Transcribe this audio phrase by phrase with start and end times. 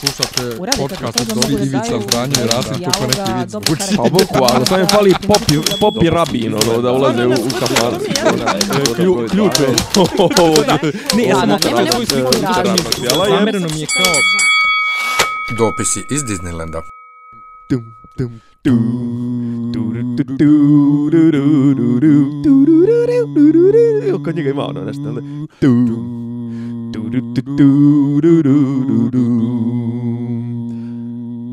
[0.00, 3.96] Slušate Uradite, podcast od Dobri Ivica Zdranje i Rasim Kuka neki vic.
[3.96, 7.92] Pa boku, ali sam je pali popi, popi rabin, ono, da ulaze u, u kafar.
[9.30, 9.68] Ključ je.
[11.16, 12.74] Ne, ja sam otvara.
[13.30, 14.12] Namerno mi je kao...
[15.58, 16.82] Dopisi iz Disneylanda.
[17.68, 19.06] Tum, tum, tum.
[24.24, 25.20] Kod njega ima ono nešto, ali...
[25.20, 26.25] Tum, tum, tum.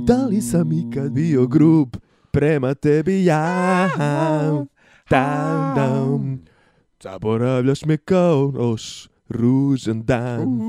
[0.07, 1.95] Da li sam ikad bio grub
[2.31, 3.89] prema tebi ja?
[5.09, 6.41] Tam, tam.
[7.03, 10.61] Zaboravljaš me kao noš, ružan dan.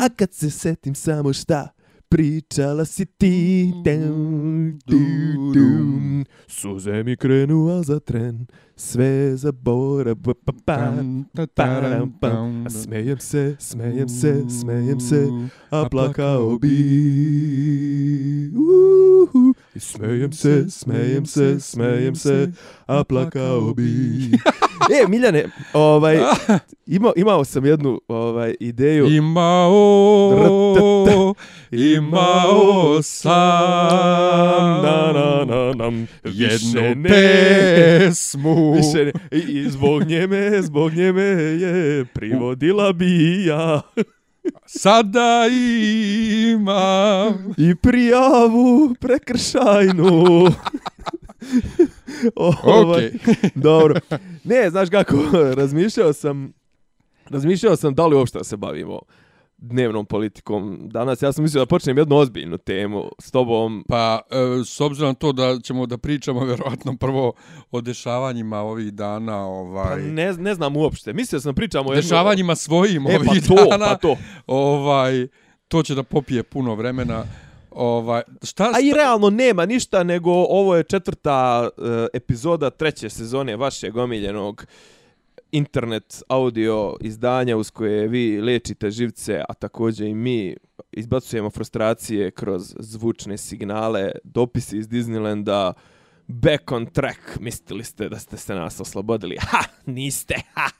[0.00, 1.73] A kad se setim samo šta
[2.14, 6.24] pričala si ti dum, dum, dum.
[6.46, 8.46] Suze mi krenu, a za tren
[8.76, 10.76] sve zaborav pa, pa, pa,
[12.20, 12.66] pam.
[12.66, 15.28] A smejem se, smejem se, smejem se,
[15.70, 18.50] a plakao bi.
[18.54, 19.53] Uhu.
[19.76, 22.52] I smejem se, smejem se, smejem se,
[22.86, 23.84] a plakao bi.
[25.02, 26.18] e, Miljane, ovaj,
[26.86, 29.06] imao, imao sam jednu ovaj, ideju.
[29.06, 30.24] Imao,
[31.70, 33.32] imao sam
[34.82, 38.72] na, na, na, nam, jednu ne, pesmu.
[38.72, 43.80] Više ne, i, i zbog njeme, zbog njeme je privodila bi ja
[44.66, 45.46] Sada
[46.50, 47.54] imam.
[47.56, 50.24] i prijavu prekršajnu.
[52.36, 53.50] ovaj, Okej.
[53.54, 54.00] Dobro.
[54.44, 55.16] Ne, znaš kako,
[55.60, 56.52] razmišljao sam,
[57.28, 59.00] razmišljao sam da li uopšte da se bavimo
[59.68, 61.22] dnevnom politikom danas.
[61.22, 63.84] Ja sam mislio da počnem jednu ozbiljnu temu s tobom.
[63.88, 67.32] Pa, e, s obzirom na to da ćemo da pričamo verovatno prvo
[67.70, 71.12] o dešavanjima ovih dana, Pa ovaj, ne, ne znam uopšte.
[71.12, 74.16] Mislio sam da pričamo o dešavanjima svojim E, ovih pa to, dana, pa to.
[74.46, 75.26] ovaj,
[75.68, 77.24] to će da popije puno vremena.
[77.70, 83.56] Ovaj, šta, A i realno nema ništa, nego ovo je četvrta uh, epizoda treće sezone
[83.56, 84.66] vašeg omiljenog
[85.54, 90.56] internet audio izdanja uz koje vi lečite živce, a također i mi
[90.92, 95.72] izbacujemo frustracije kroz zvučne signale, dopisi iz Disneylanda,
[96.26, 99.36] back on track, mislili ste da ste se nas oslobodili.
[99.40, 100.70] Ha, niste, ha!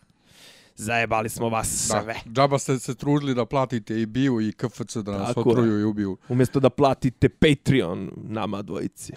[0.77, 2.15] Zajebali smo vas sve.
[2.25, 5.81] Da, džaba ste se trudili da platite i biju i KFC da nas Tako otruju
[5.81, 6.17] i ubiju.
[6.29, 9.12] Umjesto da platite Patreon nama dvojici.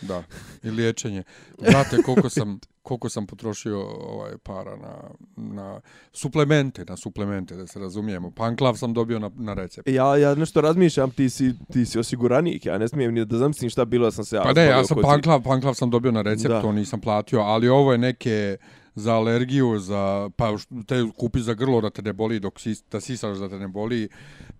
[0.00, 0.22] Da,
[0.62, 1.22] i liječenje.
[1.70, 4.94] Znate koliko sam, koliko sam potrošio ovaj para na,
[5.36, 5.80] na
[6.12, 8.30] suplemente, na suplemente, da se razumijemo.
[8.30, 9.88] Panklav sam dobio na, na recept.
[9.88, 13.70] Ja, ja nešto razmišljam, ti si, ti si osiguranik, ja ne smijem ni da zamislim
[13.70, 16.22] šta bilo da sam se ja Pa ne, ja sam panklav, panklav sam dobio na
[16.22, 16.62] recept, Da.
[16.62, 18.56] to nisam platio, ali ovo je neke
[18.98, 23.00] za alergiju, za, pa te kupi za grlo da te ne boli dok si, da
[23.00, 24.08] sisaš da te ne boli,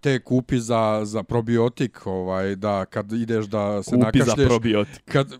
[0.00, 5.03] te kupi za, za probiotik, ovaj, da kad ideš da se Kupi za nakašlješ, probiotik.
[5.04, 5.34] kad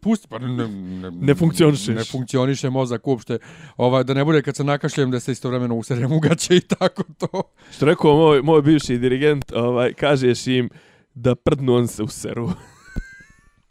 [0.00, 1.94] pusti pa ne, ne, Ne funkcionišeš.
[1.94, 3.38] Ne funkcioniše mozak uopšte.
[3.76, 7.02] Ovaj da ne bude kad se nakašljem da se istovremeno userem u gaće i tako
[7.18, 7.42] to.
[7.70, 10.70] Što rekao moj, moj bivši dirigent, ovaj, kažeš im
[11.14, 12.50] da prdnu on se u seru.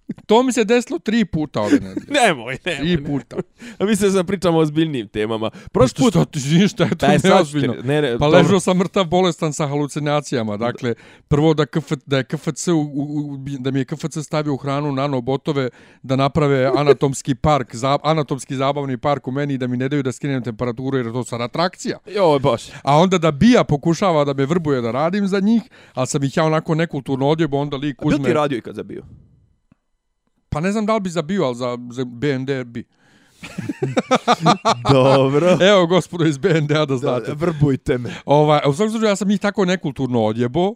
[0.26, 2.06] To mi se desilo tri puta ove nedelje.
[2.10, 2.78] nemoj, nemoj.
[2.78, 3.36] Tri puta.
[3.80, 5.50] A mislim da pričamo o ozbiljnim temama.
[5.72, 6.12] Prošli put...
[6.12, 7.74] Što ti ništa je to sad ti- neozbiljno.
[7.76, 8.38] ne, ne, Pa dobro.
[8.38, 10.58] ležao sam mrtav bolestan sa halucinacijama.
[10.58, 10.94] Dakle,
[11.28, 14.92] prvo da, KF, da je KFC, u, u, da mi je KFC stavio u hranu
[14.92, 15.70] nanobotove
[16.04, 20.04] da naprave anatomski park, za, anatomski zabavni park u meni i da mi ne daju
[20.04, 21.98] da skinem temperaturu jer je to sad atrakcija.
[22.08, 22.68] Joj, baš.
[22.84, 25.62] A onda da Bija pokušava da me vrbuje da radim za njih,
[25.94, 28.26] ali sam ih ja onako nekulturno odjebo, onda lik A bil uzme...
[28.26, 29.04] ti radio ikad za bio?
[30.56, 32.84] Pa ne znam da li bi za Bio, ali za, za BND bi.
[34.92, 35.58] Dobro.
[35.72, 37.34] Evo, gospodo iz BND-a da znate.
[37.34, 38.14] Vrbujte me.
[38.26, 40.74] Ovaj, u svakom slučaju ja sam ih tako nekulturno odjebo.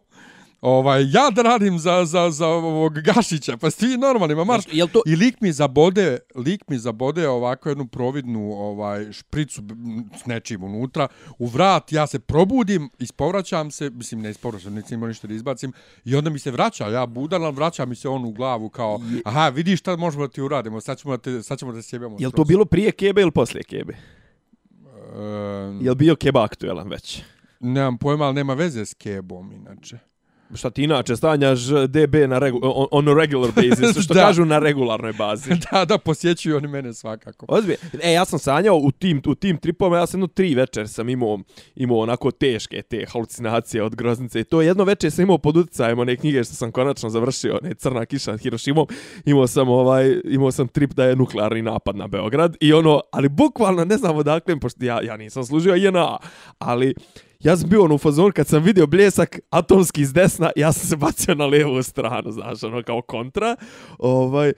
[0.62, 4.64] Ovaj, ja da radim za, za, za ovog Gašića, pa sti normalni, ma marš.
[4.72, 5.02] Jel to...
[5.06, 9.62] I lik mi zabode, lik mi zabode ovako jednu providnu ovaj špricu
[10.22, 15.08] s nečim unutra u vrat, ja se probudim, ispovraćam se, mislim ne ispovraćam, nisam imao
[15.08, 15.74] ništa da izbacim
[16.06, 19.00] i onda mi se vraća, ja budan, ali vraća mi se on u glavu kao,
[19.26, 21.90] aha, vidiš šta možemo da ti uradimo, sad ćemo da te, sad ćemo da se
[21.90, 22.16] sjebemo.
[22.20, 23.94] Jel to bilo prije kebe ili poslije kebe?
[23.94, 23.98] E,
[25.82, 27.24] Jel bio keba aktuelan već?
[27.60, 30.00] nemam pojma, ali nema veze s kebom, inače.
[30.56, 34.26] Šta ti inače stanjaš DB na regu, on, on a regular basis, što Da.
[34.26, 35.50] kažu na regularnoj bazi.
[35.72, 37.46] da, da, posjećuju oni mene svakako.
[37.50, 37.78] Ozbiljno.
[38.04, 41.10] E, ja sam sanjao u tim, u tim tripoma, ja sam jedno tri večer sam
[41.10, 41.40] imao,
[41.76, 44.40] imao onako teške te halucinacije od groznice.
[44.40, 47.74] I to jedno večer sam imao pod utjecajem one knjige što sam konačno završio, ne
[47.74, 48.88] Crna kiša nad Hirošimom.
[49.26, 52.56] Imao sam, ovaj, imao sam trip da je nuklearni napad na Beograd.
[52.60, 56.18] I ono, ali bukvalno ne znam odakle, pošto ja, ja nisam služio JNA,
[56.60, 56.94] ali
[57.40, 60.88] ja sam bio ono u fazonu kad sam vidio bljesak atomski iz desna, ja sam
[60.88, 63.56] se bacio na lijevu stranu, znaš, ono kao kontra.
[64.00, 64.54] Ovaj,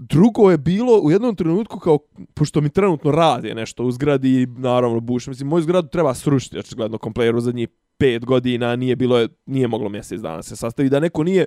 [0.00, 1.98] Drugo je bilo u jednom trenutku kao,
[2.34, 6.98] pošto mi trenutno radi nešto u zgradi, naravno bušim, mislim, moju zgradu treba srušiti, očigledno
[6.98, 11.24] kompleru za njih pet godina, nije bilo, nije moglo mjesec dana se sastavi, da neko
[11.24, 11.46] nije,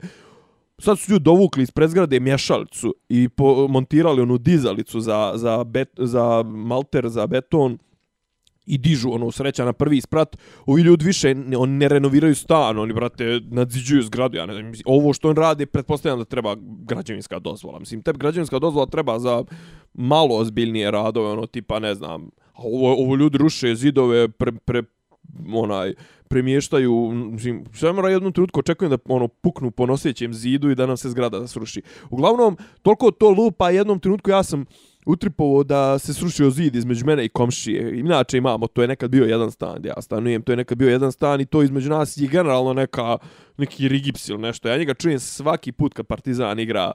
[0.79, 3.29] sad su ljudi dovukli iz prezgrade mješalicu i
[3.69, 7.77] montirali onu dizalicu za, za, bet, za malter, za beton,
[8.65, 12.79] i dižu ono sreća na prvi sprat, ovi ljudi više ne, on ne renoviraju stan,
[12.79, 16.55] oni brate nadziđuju zgradu, ja ne znam, mislim, ovo što on radi, pretpostavljam da treba
[16.59, 17.79] građevinska dozvola.
[17.79, 19.43] Mislim, te građevinska dozvola treba za
[19.93, 24.83] malo ozbiljnije radove, ono tipa, ne znam, a ovo, ovo ljudi ruše zidove, pre, pre,
[25.53, 25.93] onaj,
[26.27, 30.85] premještaju, mislim, sve mora jednu trenutku očekujem da ono puknu po nosećem zidu i da
[30.85, 31.81] nam se zgrada sruši.
[32.09, 34.65] Uglavnom, toliko to lupa, jednom trenutku ja sam
[35.05, 37.99] utripovo da se srušio zid između mene i komšije.
[37.99, 40.89] Inače imamo, to je nekad bio jedan stan gdje ja stanujem, to je nekad bio
[40.89, 43.17] jedan stan i to između nas je generalno neka,
[43.57, 44.69] neki rigips ili nešto.
[44.69, 46.91] Ja njega čujem svaki put kad Partizan igra,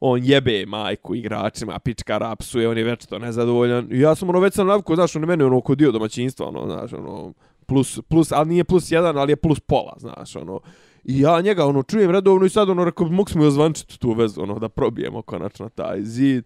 [0.00, 3.88] on jebe majku igračima, pička rapsuje, on je već to nezadovoljan.
[3.90, 6.46] I ja sam ono već sam naviko, znaš, on je mene ono oko dio domaćinstva,
[6.46, 7.32] ono, znaš, ono,
[7.66, 10.60] plus, plus, ali nije plus jedan, ali je plus pola, znaš, ono.
[11.04, 14.12] I ja njega, ono, čujem redovno i sad, ono, rekao, mogu smo joj zvančiti tu
[14.12, 16.44] vezu, ono, da probijemo konačno taj zid.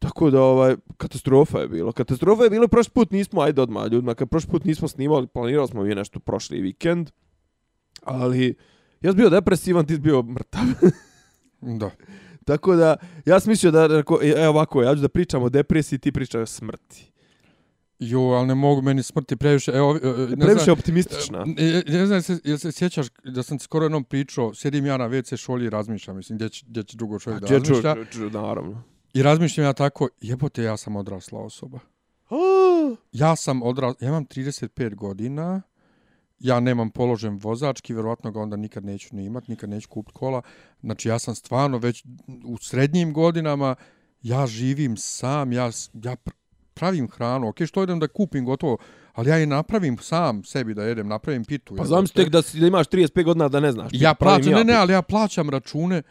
[0.00, 1.92] Tako da ovaj katastrofa je bilo.
[1.92, 5.68] Katastrofa je bilo prošli put nismo ajde odmah ljudima, kad prošli put nismo snimali, planirali
[5.68, 7.10] smo mi nešto prošli vikend.
[8.02, 8.54] Ali
[9.00, 10.62] ja sam bio depresivan, ti si bio mrtav.
[11.80, 11.90] da.
[12.44, 13.84] Tako da ja sam mislio da
[14.22, 17.12] e, evo ovako, ja ću da pričam o depresiji, ti pričaš o smrti.
[17.98, 19.70] Jo, ali ne mogu meni smrti previše.
[19.70, 21.44] Evo, e, ne previše znam, optimistična.
[21.44, 25.08] Ne, ne znam, se, jel se sjećaš da sam skoro jednom pričao, sjedim ja na
[25.08, 27.94] WC šolji i razmišljam, mislim, gdje će, gdje će drugo čovjek da razmišlja.
[27.94, 28.82] Ču, ču, naravno.
[29.14, 31.78] I razmišljam ja tako, jebote, ja sam odrasla osoba.
[33.12, 35.62] ja sam odrasla, ja imam 35 godina,
[36.38, 40.42] ja nemam položen vozački, vjerovatno ga onda nikad neću ni imat, nikad neću kupiti kola.
[40.80, 42.04] Znači, ja sam stvarno već
[42.44, 43.74] u srednjim godinama,
[44.22, 46.16] ja živim sam, ja, ja
[46.74, 48.78] pravim hranu, ok, što idem da kupim gotovo,
[49.12, 51.76] ali ja je napravim sam sebi da jedem, napravim pitu.
[51.76, 53.90] Pa znam tek da, si, da imaš 35 godina da ne znaš.
[53.94, 56.02] Ja plaćam, ne, ne, ali ja plaćam račune,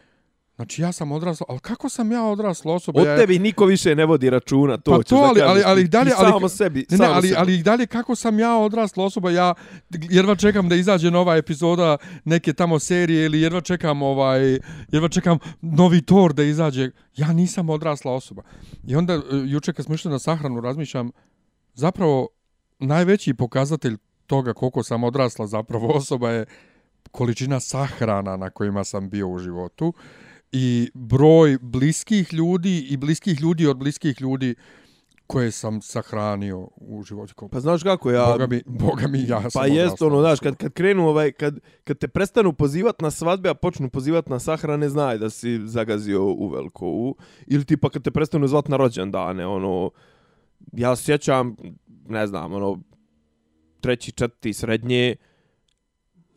[0.60, 3.02] Znači ja sam odrasla, ali kako sam ja odrasla osoba?
[3.02, 6.12] Od ja, tebi niko više ne vodi računa, to pa to, ali, ali, ali, dalje,
[6.18, 7.40] ali, samo sebi, ne, samo ne, ali, sebi.
[7.40, 9.54] ali dalje kako sam ja odrasla osoba, ja
[9.90, 14.60] jedva čekam da izađe nova epizoda neke tamo serije ili jedva čekam ovaj,
[14.92, 16.92] jedva čekam novi tor da izađe.
[17.16, 18.42] Ja nisam odrasla osoba.
[18.88, 21.12] I onda e, juče kad smo išli na sahranu razmišljam,
[21.74, 22.28] zapravo
[22.80, 23.98] najveći pokazatelj
[24.28, 26.46] toga koliko sam odrasla zapravo osoba je
[27.12, 29.94] količina sahrana na kojima sam bio u životu
[30.51, 34.56] i broj bliskih ljudi i bliskih ljudi od bliskih ljudi
[35.28, 37.48] koje sam sahranio u životu.
[37.51, 38.25] Pa znaš kako ja...
[38.31, 41.98] Boga mi, Boga mi ja Pa jest ono, znaš, kad, kad krenu ovaj, kad, kad
[41.98, 46.50] te prestanu pozivat na svadbe, a počnu pozivat na sahrane, znaj da si zagazio u
[46.50, 46.88] veliko.
[46.88, 47.16] U,
[47.48, 49.92] ili tipa kad te prestanu zvat na rođendane, ono...
[50.72, 51.56] Ja sjećam,
[52.07, 52.80] ne znam, ono...
[53.81, 55.16] Treći, četvrti, srednje...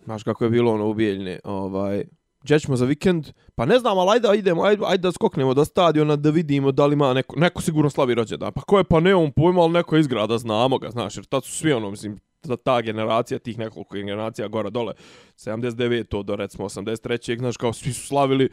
[0.05, 2.05] Znaš kako je bilo ono ubijeljne, ovaj
[2.43, 3.29] gdje ćemo za vikend?
[3.55, 6.87] Pa ne znam, ali ajde, idemo, ajde, ajde da skoknemo do stadiona da vidimo da
[6.87, 8.53] li ima neko, neko sigurno slavi rođendan.
[8.53, 11.25] Pa ko je, pa ne on pojma, ali neko iz grada, znamo ga, znaš, jer
[11.25, 14.93] tad su svi ono, mislim, ta, ta generacija, tih nekoliko generacija gora dole,
[15.37, 16.09] 79.
[16.09, 17.39] to do recimo 83.
[17.39, 18.49] znaš, kao svi su slavili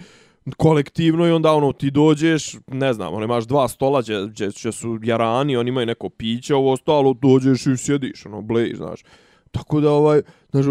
[0.58, 5.00] kolektivno i onda ono ti dođeš, ne znam, ono imaš dva stola gdje, gdje, su
[5.04, 9.04] jarani, oni imaju neko piće, ovo ostalo, dođeš i sjediš, ono, blej, znaš.
[9.52, 10.66] Tako da, ovaj, znaš,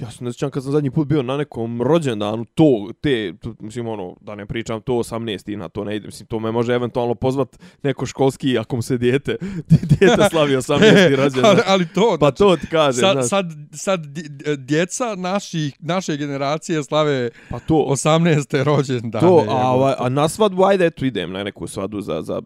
[0.00, 3.54] ja sam ne sjećam kad sam zadnji put bio na nekom rođendanu, to, te, to,
[3.60, 6.74] mislim, ono, da ne pričam to 18 na to ne ide, mislim, to me može
[6.74, 9.36] eventualno pozvat neko školski, ako mu se dijete,
[9.98, 11.50] dijete slavi 18 rođendan.
[11.50, 13.28] ali, ali to, pa znači, to ti kaže, sad, znaš.
[13.28, 14.06] Sad, sad
[14.58, 18.62] djeca naši, naše generacije slave pa to, 18.
[18.62, 19.26] rođendane.
[19.26, 22.42] To, a, a, a na svadbu, ajde, eto, idem na neku svadbu za, za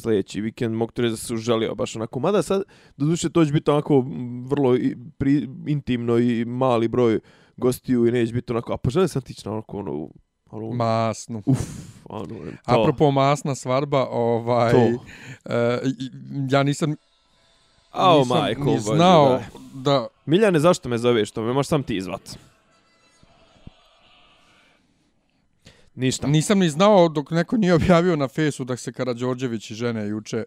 [0.00, 2.20] sljedeći vikend mogu reći da se uželio baš onako.
[2.20, 2.62] Mada sad,
[2.96, 4.04] do duše, to će biti onako
[4.46, 7.20] vrlo i, pri, intimno i mali broj
[7.56, 10.08] gostiju i neće biti onako, a poželim sam tići na onako ono,
[10.50, 11.42] ono, masnu.
[11.46, 11.58] Uf,
[12.04, 12.80] ono, to.
[12.80, 14.78] Apropo masna svarba, ovaj, to.
[14.86, 15.52] Uh,
[16.50, 16.94] ja nisam,
[17.90, 19.40] Ao, nisam majko, ni znao
[19.74, 19.90] da...
[19.90, 20.06] da...
[20.26, 21.42] Miljane, zašto me zoveš to?
[21.42, 22.38] Me možeš sam ti izvat.
[25.94, 26.26] Ništa.
[26.26, 30.44] Nisam ni znao dok neko nije objavio na fesu da se Karadžorđević i žene juče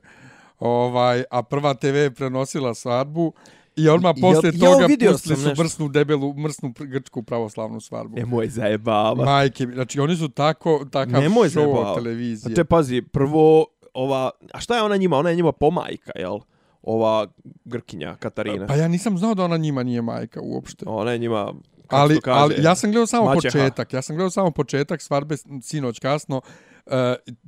[0.59, 3.33] ovaj, a prva TV je prenosila svadbu
[3.75, 5.63] i odmah posle ja, toga ja pustili su nešto.
[5.63, 8.15] mrsnu debelu, mrsnu grčku pravoslavnu svadbu.
[8.15, 9.25] Nemoj zajebava.
[9.25, 12.53] Majke, znači oni su tako, takav Nemoj show televizije.
[12.53, 15.17] Znači, pazi, prvo, ova, a šta je ona njima?
[15.17, 16.39] Ona je njima pomajka, jel?
[16.87, 17.27] ova
[17.65, 18.67] Grkinja, Katarina.
[18.67, 20.85] Pa ja nisam znao da ona njima nije majka uopšte.
[20.87, 21.53] Ona je njima,
[21.89, 23.51] ali, kaže, ali ja sam gledao samo maćeha.
[23.51, 23.93] početak.
[23.93, 26.41] Ja sam gledao samo početak svarbe sinoć kasno.
[26.85, 26.93] Uh,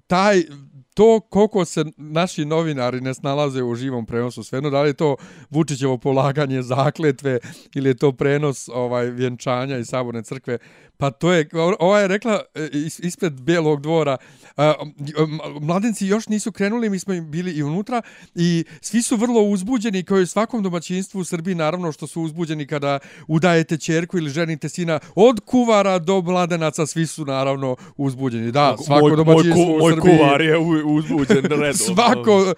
[0.07, 0.43] taj
[0.93, 5.15] to koliko se naši novinari ne snalaze u živom prenosu svejedno da li je to
[5.49, 7.39] Vučićevo polaganje zakletve
[7.75, 10.57] ili je to prenos ovaj vjenčanja iz saborne crkve
[10.99, 14.17] pa to je ova je rekla e, is- ispred Belog dvora
[15.61, 18.01] mladenci još nisu krenuli mi smo im bili i unutra
[18.35, 22.67] i svi su vrlo uzbuđeni kao i svakom domaćinstvu u Srbiji naravno što su uzbuđeni
[22.67, 28.75] kada udajete ćerku ili ženite sina od kuvara do mladenaca svi su naravno uzbuđeni da
[28.77, 31.73] svako moj, domaćinstvo moj, ku- u moj Srbiji kuvar je uzbuđen redom.
[31.73, 32.53] svako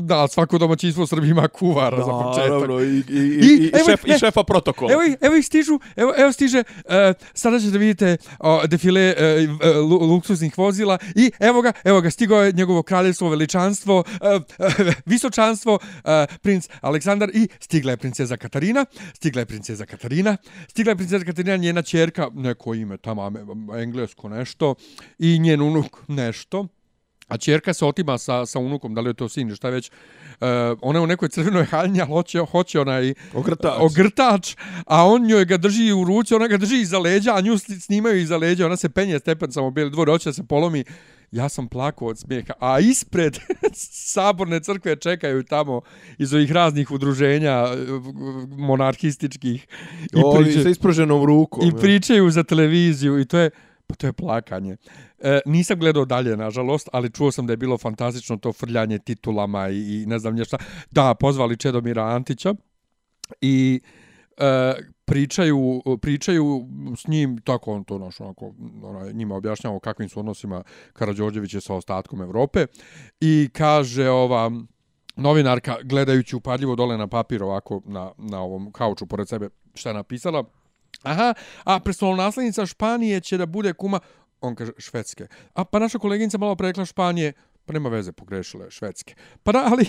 [0.00, 3.70] da svako domaćinstvo u Srbiji ima kuvara za početak Naravno, i, i, i, I, i,
[3.74, 4.92] evo šef, i šefa protokola.
[4.92, 6.92] Evo evo ih stižu, evo, evo stiže, uh,
[7.34, 9.48] sada ćete vidite o, defile e,
[9.80, 14.92] uh, luksuznih vozila i evo ga, evo ga, stigao je njegovo kraljevstvo, veličanstvo, e, e,
[15.06, 20.36] visočanstvo, e, princ Aleksandar i stigla je princeza Katarina, stigla je princeza Katarina,
[20.68, 23.32] stigla je princeza Katarina, njena čerka, neko ime tamo,
[23.82, 24.74] englesko nešto,
[25.18, 26.66] i njen unuk nešto,
[27.30, 29.90] A čerka se otima sa, sa unukom, da li je to sin, šta već.
[29.90, 30.46] Uh,
[30.80, 33.72] ona je u nekoj crvenoj haljnji, ali hoće, hoće onaj Ogrtač.
[33.80, 34.56] ogrtač,
[34.86, 37.80] a on njoj ga drži u ruci, ona ga drži iza leđa, a nju sni-
[37.80, 40.84] snimaju iza leđa, ona se penje stepencama u bijeli dvor, hoće da se polomi.
[41.32, 42.52] Ja sam plakao od smijeha.
[42.60, 43.38] A ispred
[44.14, 45.80] saborne crkve čekaju tamo
[46.18, 47.76] iz ovih raznih udruženja eh,
[48.48, 49.66] monarhističkih
[50.12, 51.68] i, Ovi priče, sa ispruženom rukom.
[51.68, 53.50] i pričaju za televiziju i to je
[53.90, 54.76] pa to je plakanje.
[55.18, 59.68] E, nisam gledao dalje, nažalost, ali čuo sam da je bilo fantastično to frljanje titulama
[59.68, 60.58] i, i ne znam nješta.
[60.90, 62.54] Da, pozvali Čedomira Antića
[63.40, 63.80] i
[64.36, 70.08] e, pričaju, pričaju s njim, tako on to naš, onako, onaj, njima objašnjava o kakvim
[70.08, 72.66] su odnosima Karadžorđevića sa ostatkom Evrope
[73.20, 74.50] i kaže ova
[75.16, 79.94] novinarka, gledajući upadljivo dole na papir ovako na, na ovom kauču pored sebe šta je
[79.94, 80.44] napisala,
[81.02, 84.00] Aha, a prestolonaslednica Španije će da bude kuma,
[84.40, 85.26] on kaže švedske.
[85.54, 87.32] A pa naša koleginica malo prekla Španije,
[87.66, 89.14] pa nema veze, pogrešila je švedske.
[89.42, 89.84] Pa da, ali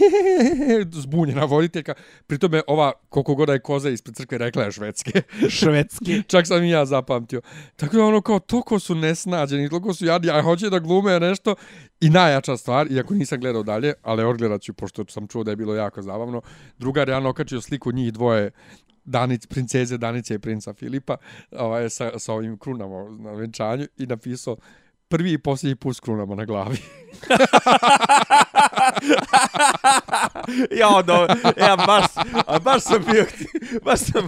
[1.04, 1.94] zbunjena voditeljka.
[2.28, 5.22] Pritom je ova, koliko god je koza ispred crkve, rekla je švedske.
[5.60, 6.24] Švedski.
[6.32, 7.42] Čak sam i ja zapamtio.
[7.76, 11.56] Tako da ono kao, toliko su nesnađeni, toliko su jadni, a hoće da glume nešto.
[12.02, 15.56] I najjača stvar, iako nisam gledao dalje, ali odgledat ću, pošto sam čuo da je
[15.58, 16.42] bilo jako zabavno,
[16.78, 18.52] drugar je okačio sliku njih dvoje
[19.12, 21.18] Danic, princeze Danice i princa Filipa
[21.52, 24.58] ovaj, sa, sa ovim krunama na venčanju i napisao
[25.12, 26.78] prvi i posljednji put s krunama na glavi.
[30.82, 31.28] ja, no,
[31.58, 32.06] ja baš,
[32.48, 33.26] a baš sam bio,
[33.86, 34.28] baš sam,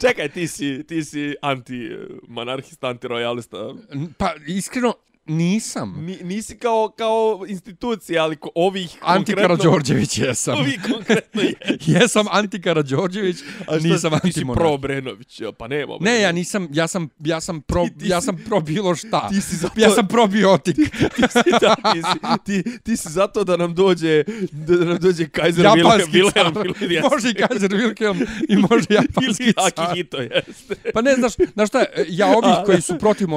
[0.00, 3.74] čekaj, ti si, ti si anti-monarhista, anti-royalista.
[4.18, 4.94] Pa iskreno,
[5.28, 5.94] nisam.
[6.00, 9.42] Ni, nisi kao, kao institucija, ali ko, ovih Anti konkretno...
[9.56, 10.58] Karadžorđević jesam.
[10.58, 11.54] Ovi konkretno je.
[12.00, 15.92] jesam Anti Karadžorđević, A šta, nisam ti anti si pro Brenović, pa nema.
[16.00, 19.28] Ne, ja nisam, ja sam, ja sam pro, Ti- ti ja sam pro bilo šta.
[19.28, 20.76] ti si zato- Ja sam probiotik.
[20.76, 20.84] ti,
[21.22, 25.64] si, da, ti, si, ti, ti si zato da nam dođe, da nam dođe Kaiser
[25.64, 26.52] japanski Wilhelm.
[26.52, 29.84] Wilhelm ili Može i Kaiser Wilhelm i može japanski ili car.
[29.84, 30.74] Akihito, jeste.
[30.94, 33.28] Pa ne, znaš, znaš šta, ja ovih koji su protiv,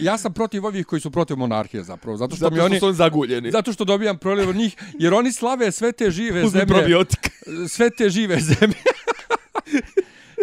[0.00, 2.78] ja sam protiv ovih koji su protiv monarhije zapravo, zato što Zato mi što oni,
[2.78, 3.50] su oni zaguljeni.
[3.50, 7.30] zato što dobijam proliv od njih, jer oni slave sve te žive Uzmi zemlje, probiotik.
[7.68, 8.76] sve te žive zemlje,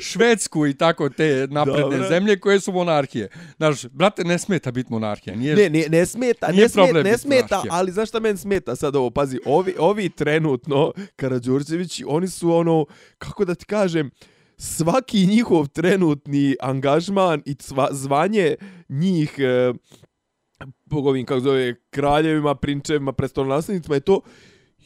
[0.02, 2.08] Švedsku i tako te napredne Dobro.
[2.08, 3.28] zemlje koje su monarhije.
[3.58, 5.36] Znaš, brate, ne smeta biti monarhija.
[5.36, 7.74] Nije, Ne, ne, ne smeta, Nije ne, smeta, problem ne smeta, monarhija.
[7.74, 12.86] ali znaš šta meni smeta sad ovo, pazi, ovi, ovi trenutno, Karadžorđevići, oni su ono,
[13.18, 14.12] kako da ti kažem,
[14.58, 18.56] svaki njihov trenutni angažman i sva, zvanje
[18.90, 19.74] njih, e,
[20.92, 24.22] ovim, kako zove, kraljevima, prinčevima, prestolonaslednicima je to,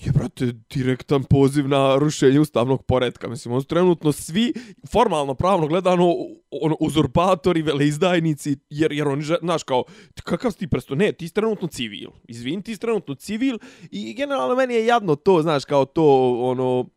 [0.05, 3.29] je, brate, direktan poziv na rušenje ustavnog poredka.
[3.29, 4.53] Mislim, on su trenutno svi,
[4.91, 6.05] formalno, pravno gledano,
[6.51, 9.83] ono, uzurpatori, veleizdajnici, jer, jer oni, znaš, kao,
[10.23, 10.95] kakav si ti presto?
[10.95, 12.09] Ne, ti si trenutno civil.
[12.27, 13.57] Izvin, ti si trenutno civil
[13.91, 16.89] i generalno meni je jadno to, znaš, kao to, ono,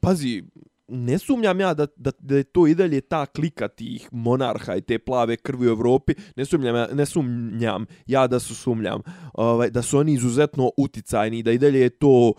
[0.00, 0.42] pazi,
[0.88, 4.80] ne sumnjam ja da, da, da je to i dalje ta klika tih monarha i
[4.80, 9.00] te plave krvi u Evropi, ne sumnjam, ja- ne sumnjam ja da su sumnjam,
[9.34, 12.32] ovaj, da su oni izuzetno uticajni, da i dalje je to,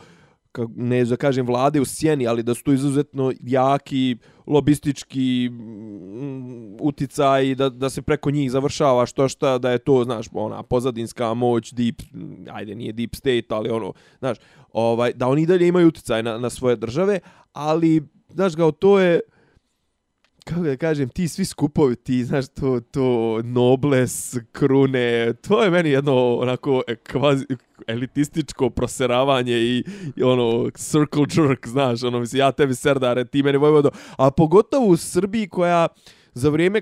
[0.51, 4.15] ka, ne da kažem vlade u sjeni, ali da su to izuzetno jaki
[4.47, 10.27] lobistički mm, uticaj, da, da se preko njih završava što šta, da je to, znaš,
[10.33, 12.01] ona pozadinska moć, deep,
[12.51, 14.37] ajde, nije deep state, ali ono, znaš,
[14.73, 17.19] ovaj, da oni i dalje imaju uticaj na, na svoje države,
[17.53, 18.01] ali,
[18.35, 19.19] znaš, kao to je,
[20.43, 25.89] kako da kažem, ti svi skupovi, ti, znaš, to, to nobles, krune, to je meni
[25.89, 27.45] jedno onako kvazi,
[27.87, 29.83] elitističko proseravanje i,
[30.15, 34.87] i ono circle jerk, znaš, ono, mislim, ja tebi serdare, ti meni vojvodo, a pogotovo
[34.87, 35.87] u Srbiji koja
[36.33, 36.81] za vrijeme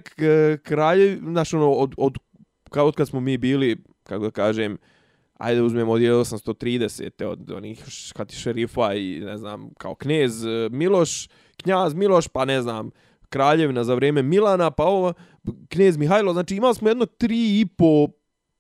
[0.64, 2.18] kralje, znaš, ono, od, od,
[2.70, 4.78] kao od kad smo mi bili, kako da kažem,
[5.34, 7.26] ajde uzmemo od 1830.
[7.26, 7.84] od onih
[8.14, 12.90] kati šerifa i ne znam, kao knez eh, Miloš, knjaz Miloš, pa ne znam,
[13.30, 15.14] kraljevina za vrijeme Milana, pa ovo,
[15.70, 18.08] knez Mihajlo, znači imali smo jedno tri i po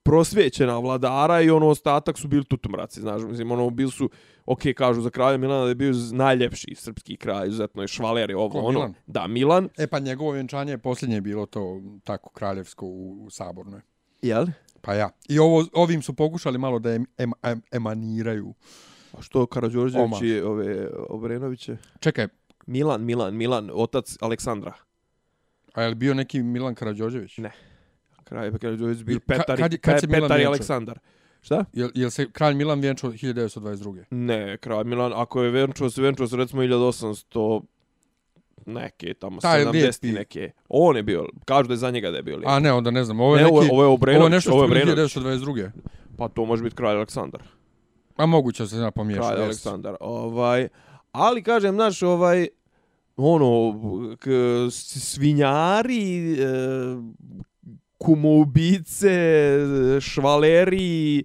[0.03, 4.09] prosvećena vladara i ono ostatak su bili tutumraci, znaš, mislim, ono, bili su,
[4.45, 8.33] ok, kažu za kralja Milana da je bio najljepši srpski kralj, izuzetno je švaler i
[8.33, 8.93] ovo, Ko, ono, Milan?
[9.07, 13.81] da, Milan, E pa njegovo vjenčanje je posljednje bilo to tako kraljevsko u, u Sabornoj.
[14.21, 14.45] jel?
[14.81, 15.09] Pa ja.
[15.29, 18.53] I ovo, ovim su pokušali malo da em, em, em, emaniraju.
[19.17, 21.77] A što Karadžorđević i ove Obrenoviće?
[21.99, 22.27] Čekaj,
[22.65, 24.73] Milan, Milan, Milan, otac Aleksandra.
[25.73, 27.37] a je li bio neki Milan Karadžođević?
[27.37, 27.51] Ne.
[28.23, 30.47] Kraj Karadžorđević bio Petar, kad kad se Petar i vjenčao?
[30.47, 30.99] Aleksandar.
[31.41, 31.65] Šta?
[31.73, 34.03] Jel, jel se kralj Milan vjenčao 1922.
[34.09, 37.61] Ne, kralj Milan, ako je venčuo se, venčuo se recimo 1800
[38.65, 40.11] neke, tamo Taj 70 lijepi.
[40.11, 40.51] neke.
[40.69, 42.49] On je bio, kažu da je za njega da je bio lijep.
[42.49, 43.19] A ne, onda ne znam.
[43.19, 43.53] Ovo je ne, neki...
[43.53, 45.15] ovo, je- ovo je Obrenović, ovo je nešto ovo je što je bilo Obrenović.
[45.37, 46.17] 1922.
[46.17, 47.43] Pa to može biti kralj Aleksandar.
[48.15, 49.27] A moguće se zna pomiješati.
[49.27, 49.95] Kralj Aleksandar.
[49.99, 50.67] Ovaj,
[51.13, 52.47] ali kažem, znaš, ovaj,
[53.17, 53.79] ono,
[54.19, 54.29] k,
[54.99, 56.45] svinjari, e,
[57.97, 59.57] kumoubice,
[60.01, 61.23] švaleri, e,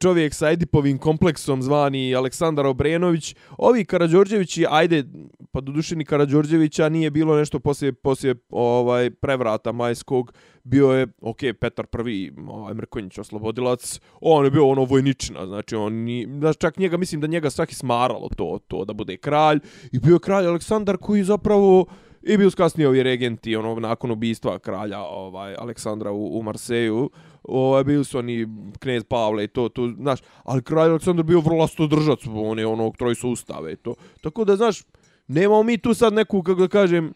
[0.00, 3.34] čovjek sa Edipovim kompleksom zvani Aleksandar Obrenović.
[3.58, 5.04] Ovi Karađorđevići, ajde,
[5.50, 10.32] pa do duše ni Karađorđevića nije bilo nešto poslije, poslije ovaj, prevrata majskog.
[10.64, 15.92] Bio je, ok, Petar prvi, ovaj, Mrkonjić oslobodilac, on je bio ono vojničina, znači on
[15.92, 19.60] ni, znači čak njega, mislim da njega svaki smaralo to, to da bude kralj.
[19.92, 21.86] I bio je kralj Aleksandar koji zapravo
[22.22, 27.10] i bio su kasnije ovi regenti, ono, nakon ubistva kralja ovaj, Aleksandra u, u Marseju,
[27.42, 28.46] ovaj, bili su oni
[28.78, 32.92] knez Pavle i to, to, znaš, ali kralj Aleksandar bio vrlo držac, on je ono,
[32.98, 33.94] troj su ustave i to.
[34.20, 34.82] Tako da, znaš,
[35.28, 37.12] nemamo mi tu sad neku, kako da kažem,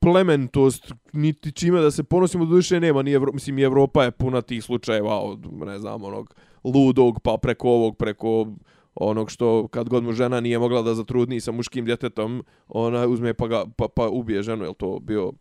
[0.00, 4.10] plementost, niti čime da se ponosimo, do duše nema, ni Evro, mislim, i Evropa je
[4.10, 8.46] puna tih slučajeva od, ne znam, onog ludog, pa preko ovog, preko
[8.94, 13.34] onog što kad god mu žena nije mogla da zatrudni sa muškim djetetom, ona uzme
[13.34, 15.32] pa, ga, pa, pa ubije ženu, je to bio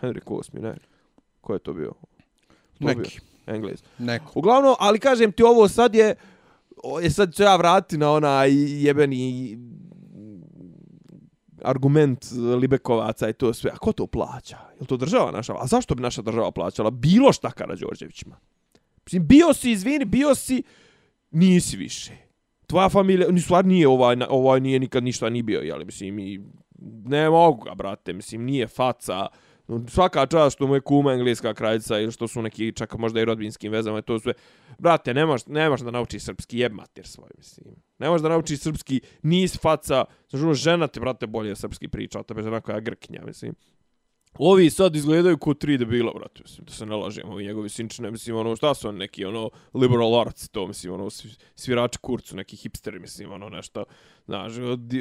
[0.00, 0.74] Henrik VIII, ne?
[1.40, 1.92] Ko je to bio?
[2.78, 3.00] To Neki.
[3.00, 3.54] Bio?
[3.54, 3.82] Englez.
[3.98, 4.32] Neko.
[4.34, 6.14] Uglavnom, ali kažem ti ovo sad je,
[7.02, 8.50] je sad ću ja vratiti na onaj
[8.84, 9.58] jebeni
[11.64, 13.70] argument e, Libekovaca i to sve.
[13.70, 14.58] A ko to plaća?
[14.80, 15.54] Je to država naša?
[15.54, 18.36] A zašto bi naša država plaćala bilo šta Karadžorđevićima?
[19.06, 20.62] Mislim, bio si, izvini, bio si,
[21.30, 22.12] nisi više.
[22.66, 26.40] Tvoja familija, ni stvar nije ovaj, ovaj nije nikad ništa ni bio, jel, mislim, i
[27.04, 29.26] ne mogu ga, brate, mislim, nije faca,
[29.88, 33.24] svaka čast što mu je kuma engleska kraljica ili što su neki čak možda i
[33.24, 34.32] rodbinskim vezama i to sve.
[34.78, 37.74] Brate, ne možeš, ne možeš da nauči srpski, jeb mater svoj, mislim.
[37.98, 42.20] Ne možeš da nauči srpski, nis faca, znaš, ono, žena te, brate, bolje srpski priča,
[42.20, 43.54] a tebe žena koja grknja, mislim.
[44.38, 48.10] Ovi sad izgledaju kao tri debila, brate, mislim, da se ne lažemo, ovi njegovi sinčine,
[48.10, 51.08] mislim, ono, šta su on neki, ono, liberal arts, to, mislim, ono,
[51.54, 53.84] svirači kurcu, neki hipsteri, mislim, ono, nešto,
[54.26, 54.52] znaš,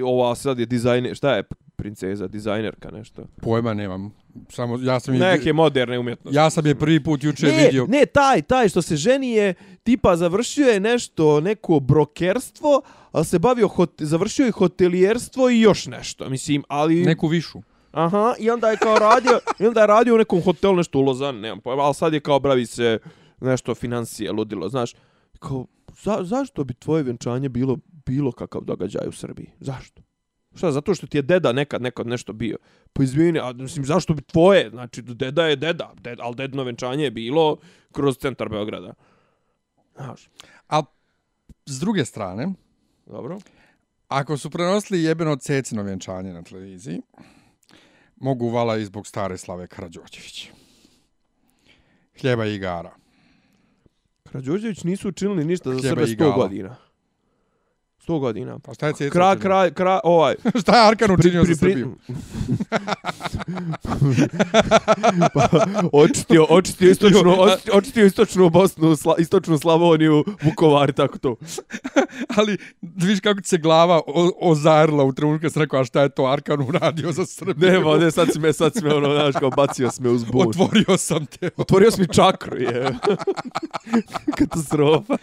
[0.06, 1.44] ova sad je dizajner, šta je
[1.78, 3.24] princeza, dizajnerka, nešto?
[3.42, 4.14] Pojma nemam.
[4.50, 6.38] Samo ja sam je, Neke moderne umjetnosti.
[6.38, 7.86] ja sam je prvi put juče ne, vidio.
[7.90, 13.40] Ne, taj, taj što se ženi je tipa završio je nešto, neko brokerstvo, ali se
[13.40, 17.06] bavio, hot, završio je hotelijerstvo i još nešto, mislim, ali...
[17.06, 17.62] Neku višu.
[17.92, 21.02] Aha, i onda je kao radio, i onda je radio u nekom hotelu nešto u
[21.02, 23.00] Lozani, nemam pojma, ali sad je kao bravi se
[23.42, 24.96] nešto financije, ludilo, znaš.
[25.40, 25.66] Kao,
[26.04, 29.50] za, zašto bi tvoje vjenčanje bilo bilo kakav događaj u Srbiji?
[29.60, 30.07] Zašto?
[30.58, 32.58] Šta, zato što ti je deda nekad nekad nešto bio.
[32.94, 34.70] Pa izvini, a mislim, zašto bi tvoje?
[34.70, 37.58] Znači, deda je deda, ded, ali dedno venčanje je bilo
[37.92, 38.94] kroz centar Beograda.
[39.96, 40.30] Znaš,
[40.70, 40.82] A
[41.66, 42.54] s druge strane,
[43.06, 43.40] dobro?
[44.08, 47.02] ako su prenosili jebeno cecino vjenčanje na televiziji,
[48.16, 50.50] mogu vala i zbog stare slave Karadžođević.
[52.22, 52.96] Hljeba i igara.
[54.24, 56.36] Krađorđević nisu učinili ništa za Hljeba sebe i 100 gala.
[56.36, 56.76] godina.
[58.08, 58.60] 100 godina.
[58.60, 59.12] Pa šta je cecino?
[59.12, 59.44] Kraj, učinio?
[59.44, 61.96] kraj, kraj, ovaj, šta je Arkan učinio za Srbiju?
[65.34, 65.50] pa,
[65.92, 71.36] očistio, očistio istočnu, očistio, očistio istočnu Bosnu, sla, istočnu Slavoniju, Vukovar i tako to.
[72.36, 76.02] Ali viš kako ti se glava o, ozarila u trenutku kad sam rekao, a šta
[76.02, 77.72] je to Arkan uradio za Srbiju?
[77.72, 80.24] Nema, ne, sad si me, sad si me, ono, znaš, kao bacio si me uz
[80.24, 80.48] bun.
[80.48, 81.50] Otvorio sam te.
[81.58, 82.96] Otvorio si mi čakru, je.
[84.38, 85.18] Katastrofa.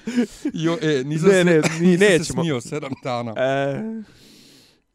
[0.53, 2.42] Jo, e, nisam Ne, se, ne, ni, nisam se nećemo.
[2.42, 3.35] smio sedam dana.
[3.37, 3.83] E,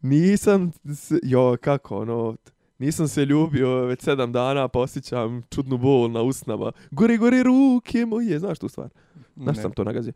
[0.01, 2.35] nisam, se, jo, kako, ono,
[2.79, 6.71] Nisam se ljubio već sedam dana, pa osjećam čudnu bol na usnama.
[6.91, 8.39] Gori, gori ruke moje.
[8.39, 8.89] Znaš tu stvar?
[9.35, 9.61] Znaš Ne.
[9.61, 10.13] sam to nagazio?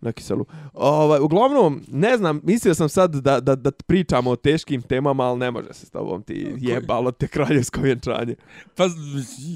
[0.00, 0.44] Na kiselu.
[0.74, 5.38] Ovaj, uglavnom, ne znam, mislio sam sad da, da, da pričamo o teškim temama, ali
[5.38, 8.34] ne može se s tobom ti jebalo te kraljevsko vjenčanje.
[8.76, 8.84] Pa,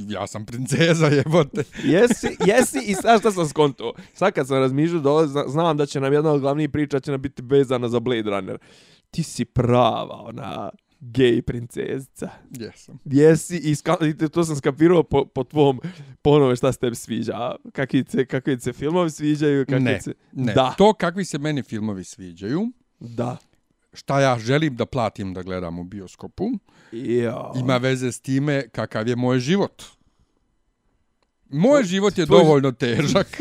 [0.09, 1.65] ja sam princeza, jebote.
[1.85, 3.93] Jesi, jesi i sad šta sam skonto.
[4.13, 7.21] Sad kad sam razmišljao, zna- znam da će nam jedna od glavnijih priča će nam
[7.23, 8.59] biti vezana za Blade Runner.
[9.11, 10.71] Ti si prava, ona
[11.07, 12.29] gej princezica.
[12.51, 12.99] Jesam.
[13.05, 15.81] Jesi i ska, i to sam skapirao po, po tvom
[16.23, 17.35] ponove šta se tebi sviđa.
[17.73, 20.15] Kakvi se, kakvi se filmovi sviđaju, kakvi Ne, se...
[20.33, 20.53] ne.
[20.53, 22.69] Da, To kakvi se meni filmovi sviđaju,
[23.01, 23.37] da.
[23.93, 26.51] šta ja želim da platim da gledam u bioskopu,
[26.93, 27.53] Jo.
[27.57, 29.83] ima veze s time kakav je moj život.
[31.47, 33.41] Moj život je tvoj- dovoljno težak.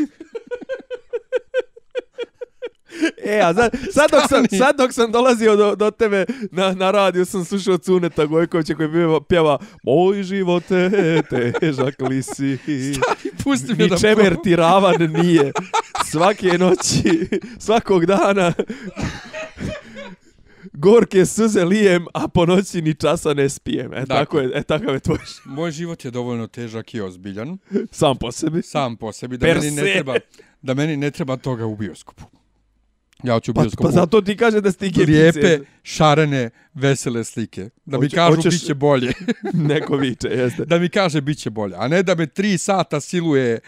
[3.30, 4.58] E, a sad, sad, dok sam, Stani.
[4.58, 8.90] sad dok sam dolazio do, do tebe na, na radiju, sam slušao Cuneta Gojkovića koji
[8.90, 11.22] pjeva, pjeva Moj život je
[11.60, 12.58] težak li si.
[13.44, 15.52] Pusti me Ni da čemer ti ravan nije.
[16.10, 18.52] Svake noći, svakog dana
[20.74, 23.92] gorke suze lijem, a po noći ni časa ne spijem.
[23.94, 24.16] E, Dakle.
[24.16, 25.56] tako je, e, takav je tvoj život.
[25.56, 27.58] Moj život je dovoljno težak i ozbiljan,
[27.90, 28.62] sam po sebi.
[28.62, 30.14] sam po sebi, da meni ne treba,
[30.62, 32.24] da meni ne treba toga u bioskopu.
[33.24, 37.70] Ja ću u Pa, bioskopu pa zato ti kaže da ti lijepe, šarene, vesele slike.
[37.84, 39.12] Da mi Hoće- kažu hoćeš- bit će bolje.
[39.68, 40.64] Neko viče, jeste.
[40.64, 41.74] da mi kaže bit će bolje.
[41.76, 43.60] A ne da me tri sata siluje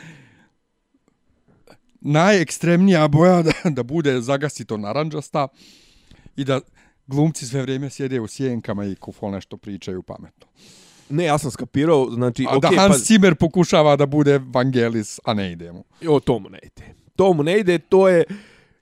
[2.01, 5.49] najekstremnija boja da, da bude zagasito naranđasta
[6.37, 6.61] i da
[7.07, 10.47] glumci sve vrijeme sjede u sjenkama i kufol nešto pričaju pametno.
[11.09, 15.21] Ne, ja sam skapirao, znači, A okej, da Hans pa, Zimmer pokušava da bude Vangelis,
[15.25, 15.83] a ne idemo.
[16.09, 16.95] o, to mu ne ide.
[17.16, 18.25] To mu ne ide, to je...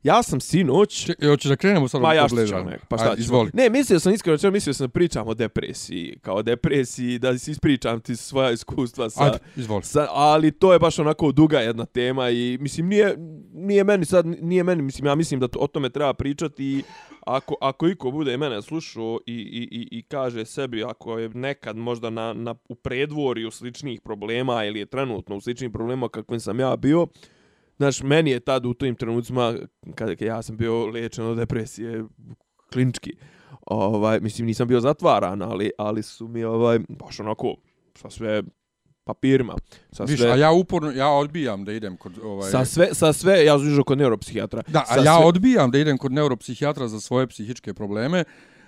[0.05, 1.07] Ja sam sinoć...
[1.07, 2.79] Če, hoćeš da krenemo sad Ma ja što ću Runnera?
[2.89, 3.21] pa šta Ajde, ću.
[3.23, 3.51] Izvoli.
[3.55, 7.51] Ne, mislio sam iskreno, čeo, mislio sam da pričam o depresiji, kao depresiji, da si
[7.51, 9.25] ispričam ti svoja iskustva sa...
[9.25, 9.83] Ajde, izvoli.
[9.83, 13.15] Sa, ali to je baš onako duga jedna tema i mislim nije,
[13.53, 16.83] nije meni sad, nije meni, mislim ja mislim da to, o tome treba pričati i
[17.27, 21.77] ako, ako iko bude mene slušao i, i, i, i kaže sebi ako je nekad
[21.77, 26.61] možda na, na, u predvorju sličnih problema ili je trenutno u sličnim problema kakvim sam
[26.61, 27.07] ja bio,
[27.77, 29.55] Znaš, meni je tad u tim trenucima,
[29.95, 32.05] kada ja sam bio liječen od depresije,
[32.73, 33.13] klinički,
[33.67, 37.55] ovaj, mislim, nisam bio zatvaran, ali, ali su mi, ovaj, baš onako,
[37.95, 38.43] sa sve
[39.05, 39.55] papirima,
[39.93, 40.31] sa Viš, sve...
[40.31, 42.13] a ja uporno, ja odbijam da idem kod...
[42.23, 44.63] Ovaj, Sa sve, sa sve, ja išao kod neuropsihijatra.
[44.69, 48.25] Da, a sa ja sve, odbijam da idem kod neuropsihijatra za svoje psihičke probleme,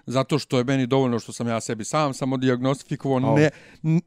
[0.06, 3.50] zato što je meni dovoljno što sam ja sebi sam samo diagnostifikovao, ne,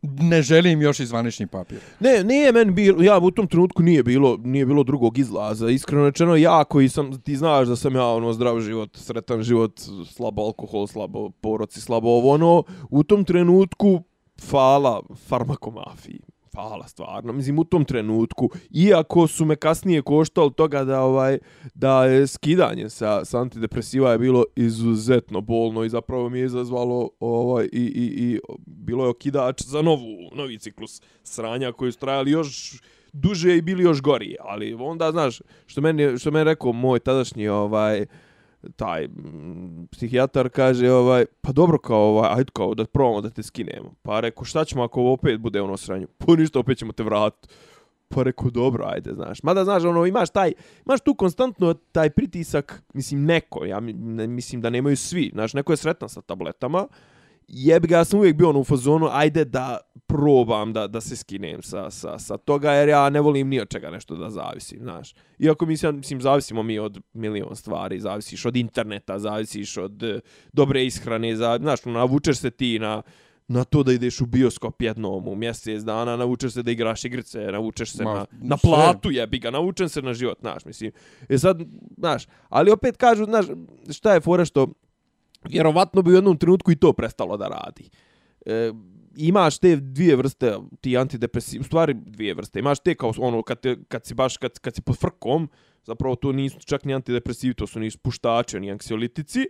[0.02, 1.80] ne želim još izvanični papir.
[2.00, 5.70] Ne, nije meni bilo, ja u tom trenutku nije bilo, nije bilo drugog izlaza.
[5.70, 9.80] Iskreno rečeno, ja koji sam, ti znaš da sam ja ono zdrav život, sretan život,
[10.12, 14.04] slabo alkohol, slabo poroci, slabo ovo ono, u tom trenutku
[14.42, 16.20] fala farmakomafiji.
[16.60, 17.34] Hvala, stvarno.
[17.34, 21.38] Mislim, u tom trenutku, iako su me kasnije koštali toga da ovaj
[21.74, 27.10] da je skidanje sa, sa antidepresiva je bilo izuzetno bolno i zapravo mi je izazvalo
[27.20, 32.32] ovaj, i, i, i bilo je okidač za novu, novi ciklus sranja koji su trajali
[32.32, 32.82] još
[33.14, 37.48] duže i bili još gori, ali onda, znaš, što meni, što meni rekao moj tadašnji
[37.48, 38.06] ovaj,
[38.76, 43.44] taj m, psihijatar kaže ovaj pa dobro kao ovaj ajde kao da probamo da te
[43.44, 43.94] skinemo.
[44.02, 46.08] Pa reko šta ćemo ako ovo opet bude ono sranje?
[46.18, 47.48] Pa ništa opet ćemo te vratiti
[48.08, 49.44] pa reko dobro ajde znaš.
[49.44, 50.54] Mada znaš ono imaš taj
[50.86, 55.78] imaš tu konstantno taj pritisak mislim neko ja mislim da nemaju svi znaš neko je
[55.78, 56.88] sretan sa tabletama
[57.50, 61.16] jebi ga, ja sam uvijek bio ono u fazonu, ajde da probam da, da se
[61.16, 64.80] skinem sa, sa, sa toga, jer ja ne volim ni od čega nešto da zavisim,
[64.82, 65.14] znaš.
[65.40, 70.20] Iako mislim, mislim, zavisimo mi od milion stvari, zavisiš od interneta, zavisiš od e,
[70.54, 73.02] dobre ishrane, za, znaš, ono, navučeš se ti na,
[73.48, 77.40] na to da ideš u bioskop jednom u mjesec dana, navučeš se da igraš igrice,
[77.40, 78.70] navučeš se Ma, na, na sve.
[78.70, 80.92] platu, jebi ga, navučen se na život, znaš, mislim.
[81.30, 81.62] E sad,
[81.98, 83.46] znaš, ali opet kažu, znaš,
[83.90, 84.68] šta je fora što
[85.50, 87.90] vjerovatno bi u jednom trenutku i to prestalo da radi.
[88.46, 88.72] E,
[89.16, 92.60] imaš te dvije vrste ti antidepresivi, u stvari dvije vrste.
[92.60, 95.50] Imaš te kao ono kad, te, kad si baš kad, kad si pod frkom,
[95.84, 99.48] zapravo to nisu čak ni antidepresivi, to su ni spuštači, ni anksiolitici.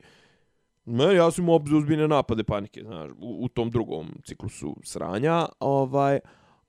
[0.86, 6.20] Ne, ja sam imao ozbiljne napade panike, znaš, u, u tom drugom ciklusu sranja, ovaj,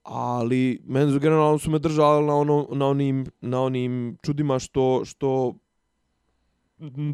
[0.02, 5.04] ali meni su generalno su me držali na, ono, na, onim, na onim čudima što,
[5.04, 5.54] što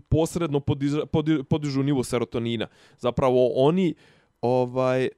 [0.09, 1.01] posredno podižu,
[1.49, 2.67] podižu nivo serotonina.
[2.99, 3.95] Zapravo oni
[4.41, 5.09] ovaj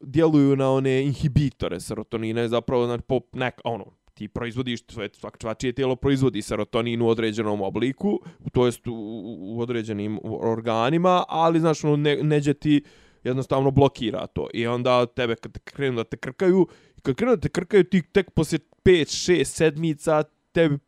[0.00, 3.84] djeluju na one inhibitore serotonina zapravo znači po nek ono
[4.16, 8.20] ti proizvodiš tvoje svak čvačije tijelo proizvodi serotonin u određenom obliku,
[8.52, 8.94] to jest u,
[9.38, 12.82] u određenim organima, ali znaš ono ne, neđe ti
[13.24, 14.48] jednostavno blokira to.
[14.54, 16.66] I onda tebe kad te krenu da te krkaju,
[17.02, 20.78] kad krenu da te krkaju, ti tek poslije 5, 6 sedmica tebi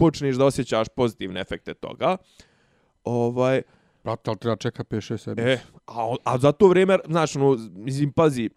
[0.00, 2.16] počneš da osjećaš pozitivne efekte toga.
[3.04, 3.62] Ovaj,
[4.04, 5.40] Brate, ali treba čeka 5, 6, 7.
[5.40, 8.50] E, a, a za to vrijeme, znaš, ono, mislim, pazi,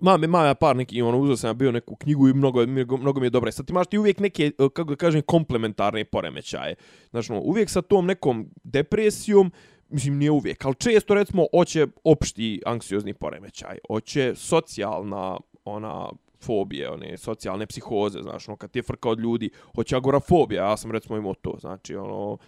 [0.00, 3.20] Imam, imam ja par neki, ono, uzeo sam ja bio neku knjigu i mnogo, mnogo,
[3.20, 3.52] mi je dobra.
[3.52, 6.74] Sad imaš ti uvijek neke, e, kako da kažem, komplementarne poremećaje.
[7.10, 9.52] Znaš, ono, uvijek sa tom nekom depresijom,
[9.88, 16.08] mislim, nije uvijek, ali često, recimo, hoće opšti anksiozni poremećaj, hoće socijalna, ona,
[16.40, 20.76] fobije, one socijalne psihoze, znaš, ono, kad ti je frka od ljudi, hoće agorafobija, ja
[20.76, 22.38] sam recimo imao to, znači, ono,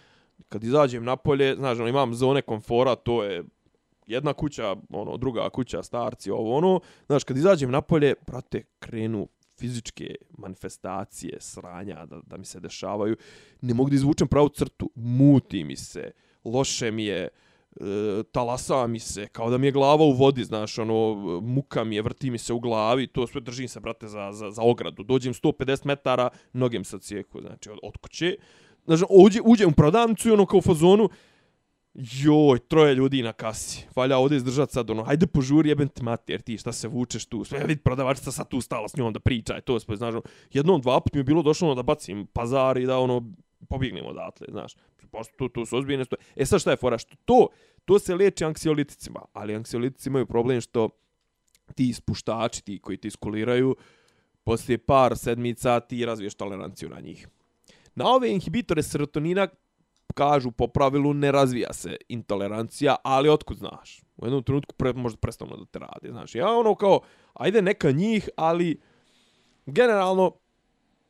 [0.49, 3.43] kad izađem napolje, znaš, ono, imam zone komfora, to je
[4.07, 9.27] jedna kuća, ono, druga kuća, starci, ovo, ono, znaš, kad izađem napolje, brate, krenu
[9.59, 13.17] fizičke manifestacije, sranja da, da mi se dešavaju,
[13.61, 16.11] ne mogu da izvučem pravu crtu, muti mi se,
[16.43, 17.29] loše mi je,
[17.81, 21.95] e, talasa mi se, kao da mi je glava u vodi, znaš, ono, muka mi
[21.95, 25.03] je, vrti mi se u glavi, to sve držim se, brate, za, za, za ogradu.
[25.03, 28.35] Dođem 150 metara, nogem sa cijeku, znači, od, od kuće.
[28.85, 31.09] Znači, uđe, uđem u prodavnicu i ono kao u fazonu,
[31.97, 33.85] joj, troje ljudi na kasi.
[33.95, 37.25] Valja ovdje izdržat sad, ono, hajde požuri, jebem ti mati, jer ti šta se vučeš
[37.25, 37.43] tu.
[37.43, 40.21] Sve, vidi, prodavačica sad tu stala s njom da priča, to sve, znaš, ono.
[40.53, 43.33] jednom, dva put mi je bilo došlo ono, da bacim pazar i da, ono,
[43.69, 44.75] pobjegnemo odatle, znaš.
[45.11, 46.19] Pošto tu, tu su ozbiljne stoje.
[46.35, 46.97] E sad šta je fora?
[46.97, 47.47] Što to,
[47.85, 50.89] to se leči anksioliticima, ali anksiolitici imaju problem što
[51.75, 53.75] ti ispuštači, ti koji ti iskuliraju,
[54.43, 57.27] poslije par sedmica ti razviješ toleranciju na njih.
[57.95, 59.47] Na ove inhibitore serotonina
[60.13, 64.01] kažu po pravilu ne razvija se intolerancija, ali otkud znaš?
[64.17, 66.35] U jednom trenutku pre, možda prestavno da te radi, znaš.
[66.35, 66.99] Ja ono kao,
[67.33, 68.81] ajde neka njih, ali
[69.65, 70.31] generalno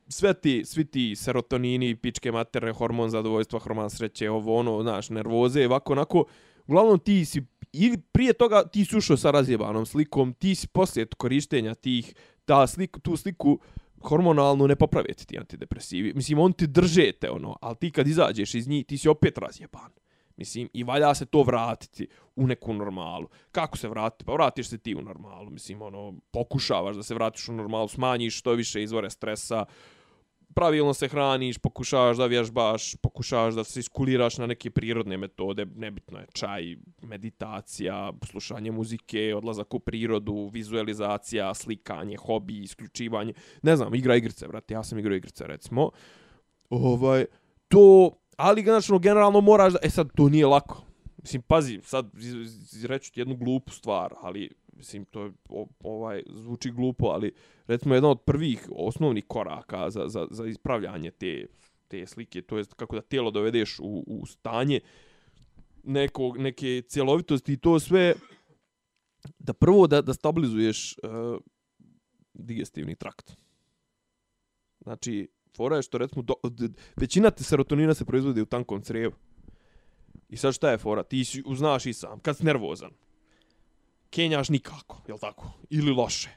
[0.09, 5.65] sve ti, svi ti serotonini, pičke materne, hormon zadovoljstva, hormon sreće, ovo ono, znaš, nervoze,
[5.65, 6.25] ovako, onako,
[6.67, 7.41] uglavnom ti si,
[7.73, 12.13] ili prije toga ti si ušao sa razjebanom slikom, ti si poslije korištenja tih,
[12.45, 13.59] ta slik, tu sliku
[14.01, 16.13] hormonalnu ne poprave ti antidepresivi.
[16.13, 19.91] Mislim, on ti držete, ono, ali ti kad izađeš iz njih, ti si opet razjeban.
[20.37, 23.27] Mislim, i valja se to vratiti u neku normalu.
[23.51, 24.25] Kako se vratiti?
[24.25, 25.49] Pa vratiš se ti u normalu.
[25.49, 29.65] Mislim, ono, pokušavaš da se vratiš u normalu, smanjiš što više izvore stresa,
[30.57, 36.19] pravilno se hraniš, pokušavaš da vježbaš, pokušavaš da se iskuliraš na neke prirodne metode, nebitno
[36.19, 44.15] je čaj, meditacija, slušanje muzike, odlazak u prirodu, vizualizacija, slikanje, hobi, isključivanje, ne znam, igra
[44.15, 45.91] igrice, brate, ja sam igrao igrice, recimo.
[46.69, 47.25] Ovaj,
[47.67, 50.81] to, ali, znači, generalno moraš da, e sad, to nije lako.
[51.21, 52.09] Mislim, pazi, sad
[52.87, 55.31] reću ti jednu glupu stvar, ali mislim, to je,
[55.83, 57.33] ovaj, zvuči glupo, ali
[57.67, 61.45] recimo jedan od prvih osnovnih koraka za, za, za ispravljanje te,
[61.87, 64.79] te slike, to je kako da tijelo dovedeš u, u stanje
[65.83, 68.15] nekog, neke cjelovitosti i to sve,
[69.39, 71.41] da prvo da, da stabilizuješ uh,
[72.33, 73.37] digestivni trakt.
[74.83, 79.13] Znači, fora je što recimo, do, d, većina te serotonina se proizvodi u tankom crijevu.
[80.29, 81.03] I sad šta je fora?
[81.03, 82.91] Ti si, uznaš i sam, kad si nervozan,
[84.09, 85.51] kenjaš nikako, je tako?
[85.69, 86.29] Ili loše.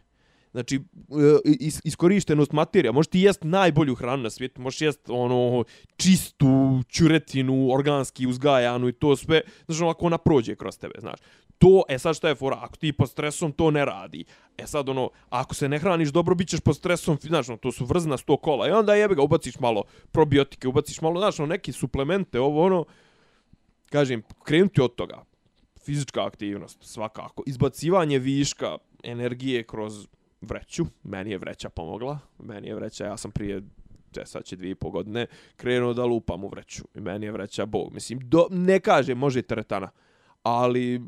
[0.50, 5.64] Znači, e, is, iskorištenost materija, možeš ti jest najbolju hranu na svijetu, možeš jest ono,
[5.96, 11.20] čistu, čuretinu, organski uzgajanu i to sve, znači, ono, ako ona prođe kroz tebe, znaš.
[11.58, 14.24] To, e sad šta je fora, ako ti pod stresom to ne radi,
[14.58, 17.72] e sad ono, ako se ne hraniš dobro, bit ćeš pod stresom, znaš, ono, to
[17.72, 21.46] su vrzna sto kola, i onda jebe ga, ubaciš malo probiotike, ubaciš malo, znaš, ono,
[21.46, 22.84] neki suplemente, ovo, ono,
[23.90, 25.24] kažem, krenuti od toga,
[25.84, 27.42] fizička aktivnost, svakako.
[27.46, 30.06] Izbacivanje viška energije kroz
[30.40, 30.84] vreću.
[31.02, 32.18] Meni je vreća pomogla.
[32.38, 33.62] Meni je vreća, ja sam prije
[34.24, 36.84] sad će dvije i pol godine, krenuo da lupam u vreću.
[36.94, 37.92] I meni je vreća bog.
[37.92, 39.90] Mislim, do, ne kaže, može i teretana.
[40.42, 41.00] Ali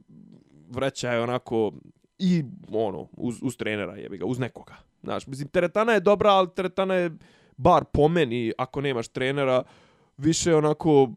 [0.68, 1.72] vreća je onako
[2.18, 4.76] i ono, uz, uz trenera jebi ga, uz nekoga.
[5.02, 7.11] Znaš, mislim, teretana je dobra, ali teretana je
[7.56, 9.62] bar po meni, ako nemaš trenera,
[10.16, 11.11] više onako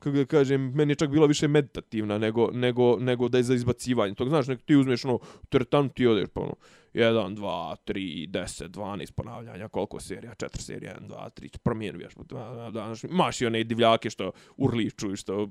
[0.00, 3.54] kako da kažem, meni je čak bila više meditativna nego, nego, nego da je za
[3.54, 4.14] izbacivanje.
[4.14, 6.54] To znaš, nek ti uzmeš ono, tertan ti odeš pa ono,
[6.94, 12.14] 1, 2, 3, 10, 12 ponavljanja, koliko serija, 4 serija, 1, 2, 3, promijeni vješ,
[12.14, 15.48] pa danas, imaš i one divljake što urliču, što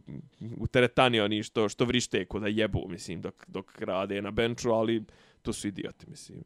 [0.57, 4.71] u teretani oni što, što vrište ko da jebu, mislim, dok, dok rade na benču,
[4.71, 5.03] ali
[5.41, 6.43] to su idioti, mislim.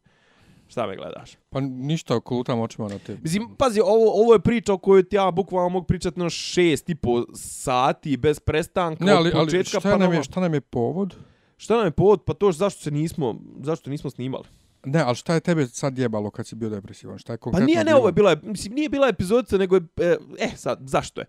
[0.74, 1.32] Šta me gledaš?
[1.50, 3.20] Pa ništa, kolutam očima na tebi.
[3.22, 6.90] Mislim, pazi, ovo, ovo je priča o kojoj ti ja bukvalno mogu pričati na šest
[6.90, 9.56] i po sati bez prestanka ne, ali, od početka.
[9.56, 11.14] Ali šta, pa nam je, šta nam je povod?
[11.56, 12.22] Šta nam je povod?
[12.24, 14.44] Pa to zašto se nismo, zašto nismo snimali?
[14.84, 17.18] Ne, ali šta je tebe sad jebalo kad si bio depresivan?
[17.18, 17.98] Šta je konkretno Pa nije, ne, bilo?
[17.98, 21.26] ovo je bila, mislim, nije bila epizodica, nego je, e, eh, sad, zašto je?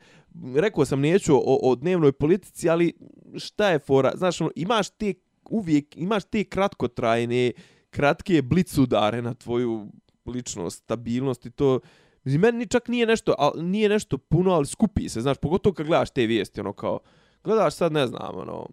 [0.55, 2.93] Rekao sam, neću o, o dnevnoj politici, ali
[3.37, 4.11] šta je fora?
[4.15, 5.13] Znaš, ono, imaš te
[5.49, 7.51] uvijek imaš te kratkotrajne,
[7.95, 9.91] kratke blic udare na tvoju
[10.25, 11.79] ličnost, stabilnost i to...
[12.23, 15.73] Mislim, meni ni čak nije nešto, al, nije nešto puno, ali skupi se, znaš, pogotovo
[15.73, 16.99] kad gledaš te vijesti, ono kao,
[17.43, 18.67] gledaš sad, ne znam, ono,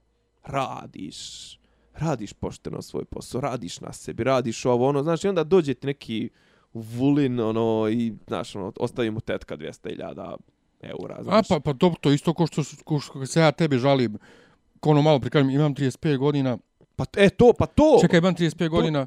[0.45, 1.19] radiš,
[1.95, 5.87] radiš pošteno svoj posao, radiš na sebi, radiš ovo, ono, znaš, i onda dođe ti
[5.87, 6.31] neki
[6.73, 10.37] vulin, ono, i, znaš, ono, ostavi mu tetka 200.000
[10.81, 11.49] eura, A znaš.
[11.49, 14.19] pa, pa to, to isto ko što, ko što se ja tebi žalim,
[14.81, 16.59] ko ono malo prikažem, imam 35 godina,
[16.97, 19.07] Pa, e, to, pa to, čekaj, imam 35 godina,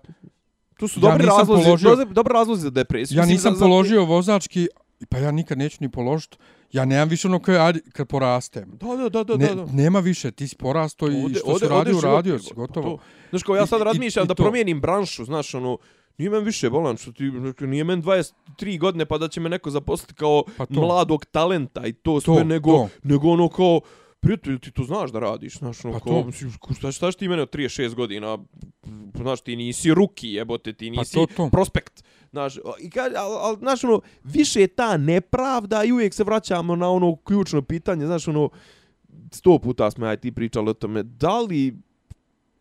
[0.78, 3.18] tu su ja dobri nisam razlozi, položio- dobri, razlozi za depresiju.
[3.18, 4.68] ja nisam za- za- položio vozački,
[5.10, 6.38] pa ja nikad neću ni položiti,
[6.72, 8.72] ja nemam više ono koje, ajde, kad porastem.
[8.74, 11.60] Da, da, da, da, Ne, da, nema više, ti si porasto i Ode- što ode-
[11.60, 12.90] si radio, radio si, pa gotovo.
[12.90, 13.04] to.
[13.30, 15.78] Znaš, kao ja sad I- i- razmišljam i da promijenim branšu, znaš, ono,
[16.18, 17.24] nije men više bolan, što ti,
[17.62, 18.34] nije men 23
[18.78, 20.74] godine pa da će me neko zaposliti kao Pa to.
[20.74, 22.90] mladog talenta i to sve, To, nego, to.
[23.04, 23.82] nego ono kao,
[24.26, 26.26] prijatelj, ti to znaš da radiš, znaš, ono, Pa kao, to.
[26.26, 28.38] mislim, šta, šta ti mene od 36 godina,
[29.16, 31.50] znaš, ti nisi ruki, jebote, ti Pa nisi to, to.
[31.52, 32.04] prospekt.
[32.32, 36.76] Znaš, i ka, al, al, znaš, ono, više je ta nepravda i uvijek se vraćamo
[36.76, 38.50] na ono ključno pitanje, znaš, ono,
[39.32, 41.78] sto puta smo ja i ti pričali o tome, da li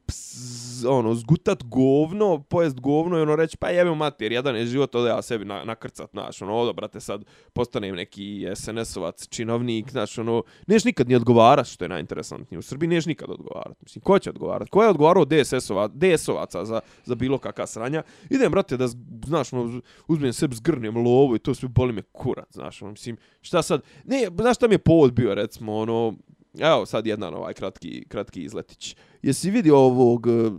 [0.07, 4.95] Pss, ono, zgutat govno, pojest govno i ono reći, pa jebim mater, jedan je život,
[4.95, 10.19] ode ja sebi na, nakrcat, znaš, ono, ovdje, brate, sad postanem neki SNS-ovac, činovnik, znaš,
[10.19, 12.59] ono, neš nikad ni odgovarat, što je najinteresantnije.
[12.59, 13.83] U Srbiji neš nikad odgovarat.
[13.83, 14.69] Mislim, ko će odgovarat?
[14.69, 18.03] Ko je odgovarao DSS-ovaca DSS -ovaca za, za bilo kakva sranja?
[18.31, 18.89] Idem, brate, da,
[19.27, 23.17] znaš, ono, uzmem sebi, zgrnem lovu i to sve boli me kurat, znaš, ono, mislim,
[23.41, 26.15] šta sad, ne, znaš šta mi je povod bio, recimo, ono,
[26.59, 28.97] evo sad jedan ovaj kratki, kratki izletić.
[29.23, 30.51] Jesi vidio ovog eh,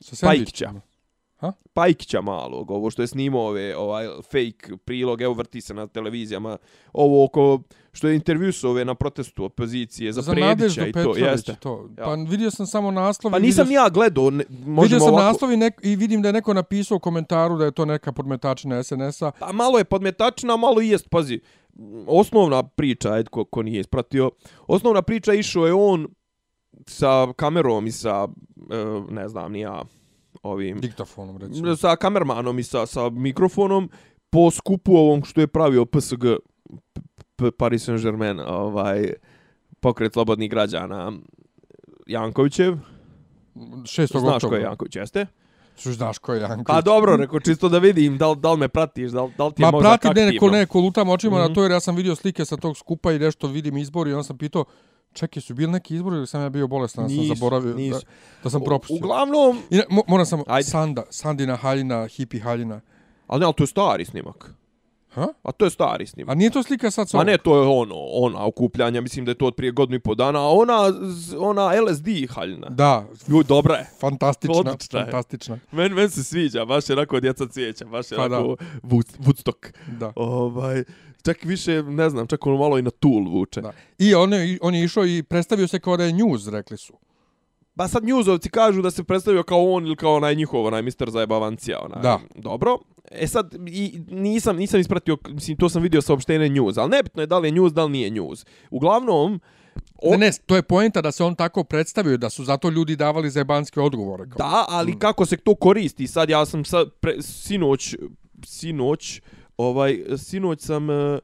[0.00, 0.66] Sa Pajkića.
[0.66, 0.80] sendvičima.
[1.72, 6.56] Pajkića malog, ovo što je snimao ove, ovaj fake prilog, evo vrti se na televizijama,
[6.92, 7.60] ovo oko,
[7.92, 11.56] što je intervjusu ove na protestu opozicije za, Za Predića i to, jeste.
[11.60, 11.88] to.
[11.98, 12.04] Ja.
[12.04, 13.32] Pa vidio sam samo naslov.
[13.32, 15.24] Pa nisam ni vidio, ja gledao, ne, vidio možemo sam ovako...
[15.24, 18.12] naslov i, nek, i vidim da je neko napisao u komentaru da je to neka
[18.12, 19.30] podmetačina SNS-a.
[19.30, 21.40] Pa malo je podmetačina, malo i jest, pazi.
[22.06, 24.30] Osnovna priča, ajde, ko, ko nije ispratio,
[24.66, 26.08] osnovna priča išao je on
[26.86, 28.28] sa kamerom i sa,
[28.70, 29.84] e, ne znam, ni ja,
[30.42, 31.76] ovim, Diktafonom, recimo.
[31.76, 33.90] sa kamermanom i sa, sa mikrofonom
[34.30, 36.24] po skupu ovom što je pravio PSG
[37.50, 39.12] Paris Saint-Germain, ovaj,
[39.80, 41.12] pokret slobodnih građana
[42.06, 42.76] Jankovićev.
[43.54, 43.86] 6.
[43.86, 44.58] Znaš ko je oktobra.
[44.58, 45.26] Janković, jeste?
[45.76, 46.66] Što znaš ko je Janković?
[46.66, 49.62] Pa dobro, reko, čisto da vidim da, da li me pratiš, da, da li ti
[49.62, 50.26] je Ma mozak prati aktivno.
[50.26, 51.42] ne, neko, neko lutam očima Mhm.
[51.42, 54.14] na to jer ja sam vidio slike sa tog skupa i nešto vidim izbori i
[54.14, 54.64] onda sam pitao
[55.12, 57.98] čekaj, su bili neki izbori ili sam ja bio bolestan, sam Nisu, zaboravio nisu.
[57.98, 58.06] Da,
[58.44, 58.96] da sam propustio.
[58.96, 60.64] Uglavnom, I mo, moram samo, Ajde.
[60.64, 62.80] Sanda, Sandina Haljina, Hipi Haljina.
[63.26, 64.54] ali ne, ali to je stari snimak.
[65.10, 65.28] Ha?
[65.42, 66.32] A to je stari snimak.
[66.32, 67.26] A nije to slika sad sa Ma ovog?
[67.26, 70.14] ne, to je ono, ona okupljanja, mislim da je to od prije godinu i po
[70.14, 70.74] dana, a ona,
[71.38, 72.68] ona LSD haljina.
[72.68, 73.86] Da, Ju, dobra je.
[74.00, 75.04] fantastična, Odlična je.
[75.04, 75.58] fantastična.
[75.72, 79.72] Men, men se sviđa, baš je onako djeca cvijeća, baš je Pa onako Wood- Woodstock.
[79.90, 80.12] Da.
[80.16, 80.84] Ovaj,
[81.22, 83.60] čak više, ne znam, čak ono malo i na Tool vuče.
[83.60, 83.72] Da.
[83.98, 86.92] I on je, on je išao i predstavio se kao da je news, rekli su.
[87.76, 91.10] Pa sad njuzovci kažu da se predstavio kao on ili kao onaj njihov, onaj Mr.
[91.10, 91.78] Zajebavancija.
[91.82, 92.02] Onaj.
[92.02, 92.18] Da.
[92.34, 92.78] Dobro.
[93.10, 97.26] E sad, i, nisam, nisam ispratio, mislim, to sam vidio saopštenje news, ali nebitno je
[97.26, 98.46] da li je news, da li nije news.
[98.70, 99.40] Uglavnom,
[100.02, 102.96] o, Ne, ne, to je poenta da se on tako predstavio, da su zato ljudi
[102.96, 104.24] davali zajebanske odgovore.
[104.30, 104.48] Kao.
[104.48, 106.06] Da, ali kako se to koristi?
[106.06, 107.94] Sad ja sam sad pre, sinoć
[108.44, 109.20] sinoć
[109.56, 111.18] ovaj sinoć sam uh,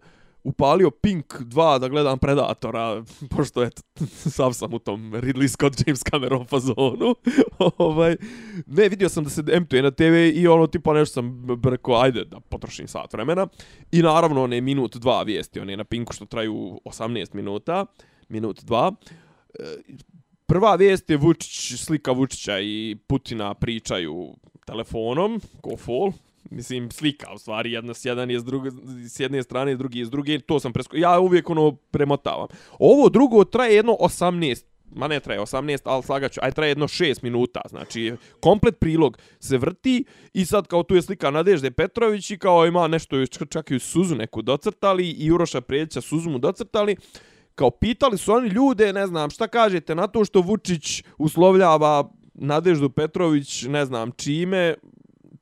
[0.47, 3.05] upalio Pink 2 da gledam Predatora,
[3.37, 3.83] pošto eto,
[4.37, 7.15] sam sam u tom Ridley Scott James Cameron fazonu.
[7.79, 8.17] ovaj,
[8.67, 12.25] ne, vidio sam da se emtuje na TV i ono, tipa nešto sam rekao, ajde
[12.25, 13.47] da potrošim sat vremena.
[13.93, 17.87] I naravno, one minut dva vijesti, one na Pinku što traju 18 minuta,
[18.29, 18.93] minut dva.
[19.59, 19.63] E,
[20.47, 24.35] prva vijest je Vučić, slika Vučića i Putina pričaju
[24.67, 26.13] telefonom, ko fol.
[26.51, 28.71] Mislim, slika, u stvari, jedna s jedan je s, druge,
[29.09, 30.97] s jedne strane, drugi je s druge, to sam presko...
[30.97, 32.47] Ja uvijek ono premotavam.
[32.79, 37.23] Ovo drugo traje jedno 18 ma ne traje 18, ali slagaću, aj traje jedno 6
[37.23, 40.05] minuta, znači komplet prilog se vrti
[40.35, 43.79] i sad kao tu je slika Nadežde Petrović i kao ima nešto, čak- čak i
[43.79, 46.97] suzu neku docrtali i Uroša Predića suzu mu docrtali,
[47.55, 52.91] kao pitali su oni ljude, ne znam, šta kažete na to što Vučić uslovljava Nadeždu
[52.91, 54.75] Petrović, ne znam čime,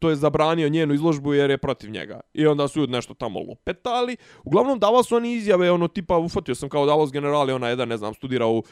[0.04, 2.20] to je zabranio njenu izložbu jer je protiv njega.
[2.34, 4.16] I onda su ljudi nešto tamo lopetali.
[4.44, 7.96] Uglavnom davali su oni izjave, ono tipa, ufatio sam kao davos generali, ona jedan, ne
[7.96, 8.62] znam, studira u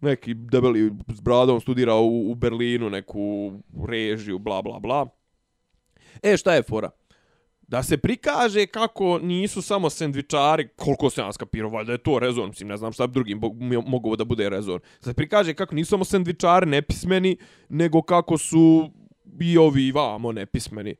[0.00, 3.52] neki debeli s bradom, studira u, u Berlinu neku
[3.88, 5.06] režiju, bla, bla, bla.
[6.22, 6.90] E, šta je fora?
[7.68, 12.48] da se prikaže kako nisu samo sendvičari, koliko se ja skapirao, valjda je to rezon,
[12.48, 14.78] mislim, ne znam šta bi drugim bo- mogu da bude rezon.
[14.78, 17.36] Da se prikaže kako nisu samo sendvičari nepismeni,
[17.68, 18.90] nego kako su
[19.40, 20.94] i ovi vamo nepismeni.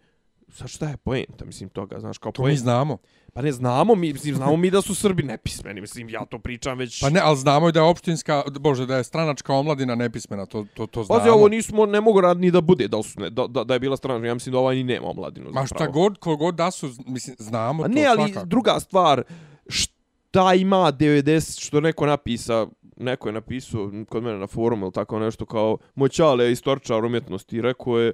[0.48, 2.60] Sad šta je poenta, mislim, toga, znaš, kao To mi poenta.
[2.60, 2.98] znamo.
[3.32, 6.78] Pa ne znamo mi, mislim, znamo mi da su Srbi nepismeni, mislim, ja to pričam
[6.78, 7.00] već...
[7.00, 10.66] Pa ne, ali znamo i da je opštinska, bože, da je stranačka omladina nepismena, to,
[10.74, 11.20] to, to znamo.
[11.20, 13.74] Pazi, ovo nismo, ne mogu rad ni da bude, da, su ne, da, da, da
[13.74, 15.50] je bila strana, ja mislim da ovaj ni nema omladinu.
[15.52, 18.46] Ma šta god, kogod da su, mislim, znamo A to ne, ali svakako.
[18.46, 19.22] druga stvar,
[19.68, 22.66] šta ima 90, što neko napisa,
[22.96, 27.04] neko je napisao kod mene na forumu ili tako nešto kao, moj čale je istoričar
[27.04, 28.08] umjetnosti i rekao je,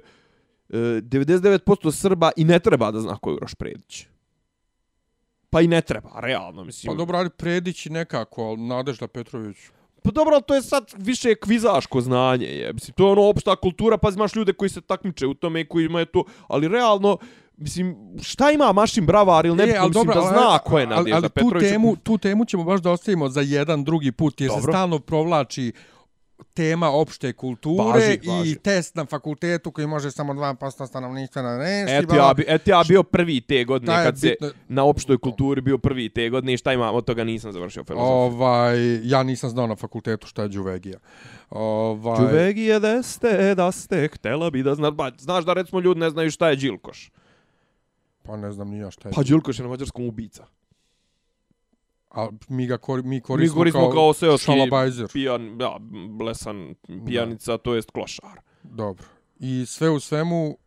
[0.69, 4.05] e, 99% Srba i ne treba da zna ko je Uroš Predić.
[5.49, 6.93] Pa i ne treba, realno, mislim.
[6.93, 9.57] Pa dobro, ali Predić nekako, ali Nadežda Petrović.
[10.03, 12.73] Pa dobro, to je sad više kvizaško znanje, je.
[12.73, 15.65] Mislim, to je ono opšta kultura, pa imaš ljude koji se takmiče u tome i
[15.65, 17.17] koji imaju to, ali realno,
[17.63, 20.79] mislim, šta ima Mašin Bravar ili ne, E, ali mislim dobro, da ali- zna ko
[20.79, 24.11] je ali- Nadjezda ali, tu temu, tu temu ćemo baš da ostavimo za jedan drugi
[24.11, 24.61] put, jer Dobro.
[24.61, 25.71] se stalno provlači
[26.53, 28.55] tema opšte kulture Važi, i važi.
[28.55, 31.93] test na fakultetu koji može samo 2% stanovništva na reši.
[31.95, 34.49] Eto ja, bi, eto ja bio prvi te godine kad se bitno?
[34.67, 38.13] na opštoj kulturi bio prvi te godine i šta imam od toga nisam završio filozofiju.
[38.13, 40.99] Ovaj, ja nisam znao na fakultetu šta je Đuvegija.
[41.49, 45.99] Ovaj, Čuvegije da ste, da ste, htjela bi da zna, ba, znaš da recimo ljudi
[45.99, 47.11] ne znaju šta je Đilkoš.
[48.23, 49.13] Pa ne znam ni ja šta je.
[49.15, 50.45] Pa Đilkoš je na mađarskom ubica.
[52.11, 55.07] A mi ga kor, mi Mi koristimo, koristimo kao, kao seoski šalabajzer.
[55.13, 55.77] pijan, ja,
[56.09, 58.39] blesan pijanica, to jest klošar.
[58.63, 59.05] Dobro.
[59.39, 60.57] I sve u svemu,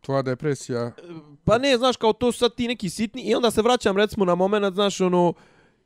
[0.00, 0.92] tvoja depresija...
[1.44, 4.24] Pa ne, znaš, kao to su sad ti neki sitni i onda se vraćam recimo
[4.24, 5.34] na moment, znaš, ono,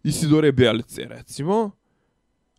[0.02, 1.70] Isidore Bjelice, recimo,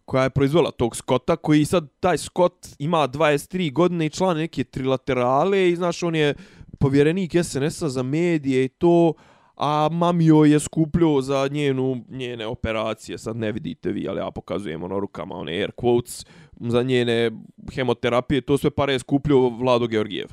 [0.05, 4.63] koja je proizvela tog Skota, koji sad, taj Skot ima 23 godine i član neke
[4.63, 6.33] trilaterale i, znaš, on je
[6.79, 9.13] povjerenik SNS-a za medije i to,
[9.55, 14.83] a mamio je skupljio za njenu, njene operacije, sad ne vidite vi, ali ja pokazujem
[14.83, 16.25] ono rukama, one air quotes,
[16.59, 17.31] za njene
[17.73, 20.27] hemoterapije, to sve pare je skupljio Vlado Georgijev.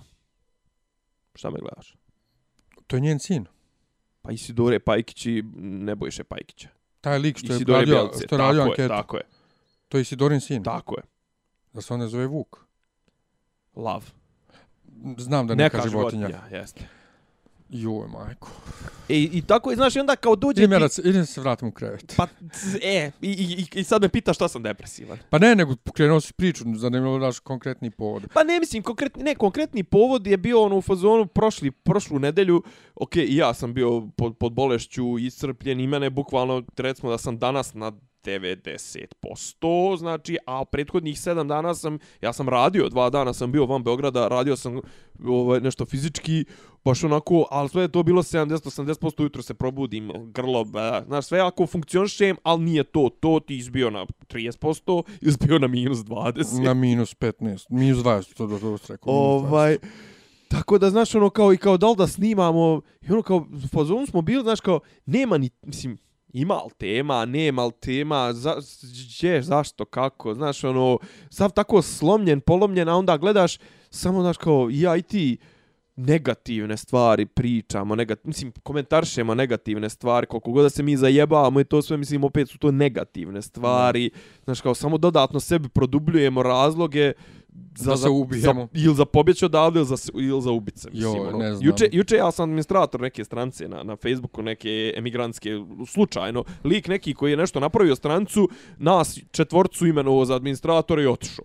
[1.34, 1.96] Šta me gledaš?
[2.86, 3.46] To je njen sin.
[4.22, 6.68] Pa Isidore Pajkić i Nebojše Pajkića.
[7.00, 8.88] Taj lik što je Isidore radio, Bjelice, što je radio tako je, anketu.
[8.88, 9.22] tako je,
[9.88, 10.62] To je Isidorin sin.
[10.62, 11.02] tako je.
[11.72, 12.58] Da se on ne zove Vuk.
[13.76, 14.12] Lav.
[15.18, 16.40] Znam da neka, životinja.
[16.50, 16.88] jeste.
[17.74, 18.48] Joj, majko.
[19.08, 20.82] E, I tako je, znaš, i onda kao dođe Idem ja ti...
[20.82, 22.14] da se, idem se vratim u krevet.
[22.16, 22.26] Pa,
[22.82, 25.18] e, i, i, i sad me pita šta sam depresivan.
[25.30, 28.22] Pa ne, nego pokrenuo si priču, zanimljivo daš konkretni povod.
[28.34, 32.62] Pa ne, mislim, konkretni, ne, konkretni povod je bio ono u fazonu prošli, prošlu nedelju,
[32.94, 37.38] ok, i ja sam bio pod, pod bolešću iscrpljen i mene bukvalno, recimo da sam
[37.38, 37.92] danas na
[38.24, 43.82] 90%, znači, a prethodnih 7 dana sam, ja sam radio, dva dana sam bio van
[43.82, 44.80] Beograda, radio sam
[45.24, 46.44] ovaj, nešto fizički,
[46.84, 51.38] baš onako, ali sve je to bilo 70-80%, ujutro se probudim, grlo, ba, znaš, sve
[51.38, 56.62] jako funkcionišem, ali nije to, to ti izbio na 30%, izbio na minus 20.
[56.64, 59.12] Na minus 15, minus 20, to dobro ste rekao.
[59.12, 59.48] minus 20.
[59.48, 59.78] Ovaj,
[60.48, 63.68] tako da, znaš, ono, kao i kao da li da snimamo, i ono, kao, u
[63.68, 65.98] fazonu smo bili, znaš, kao, nema ni, mislim,
[66.32, 70.98] ima li tema, nema li tema, za, gdje, zašto, kako, znaš, ono,
[71.30, 73.58] sav tako slomljen, polomljen, a onda gledaš,
[73.90, 75.38] samo, znaš, kao, ja i ti,
[75.96, 81.64] negativne stvari pričamo, negat, mislim, komentaršemo negativne stvari, koliko god da se mi zajebavamo i
[81.64, 84.10] to sve, mislim, opet su to negativne stvari,
[84.44, 87.12] znaš, kao, samo dodatno sebi produbljujemo razloge
[87.76, 88.68] za, Da se ubijemo.
[88.72, 90.88] Za, ili za pobjeć odavde, ili za, ili za ubice.
[90.92, 91.38] Mislim, ono.
[91.38, 91.66] ne znam.
[91.66, 95.50] Juče, juče ja sam administrator neke strance na, na Facebooku, neke emigrantske,
[95.86, 98.48] slučajno, lik neki koji je nešto napravio strancu,
[98.78, 101.44] nas četvorcu imenovao za administratora i otišao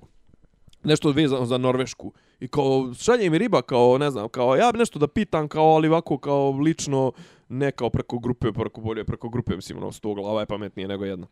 [0.84, 2.14] nešto vezano za Norvešku.
[2.40, 5.76] I kao, šalje mi riba, kao, ne znam, kao, ja bi nešto da pitam, kao,
[5.76, 7.12] ali ovako, kao, lično,
[7.50, 11.06] ne kao preko grupe, preko bolje, preko grupe, mislim, ono, sto glava je pametnije nego
[11.06, 11.28] jedna.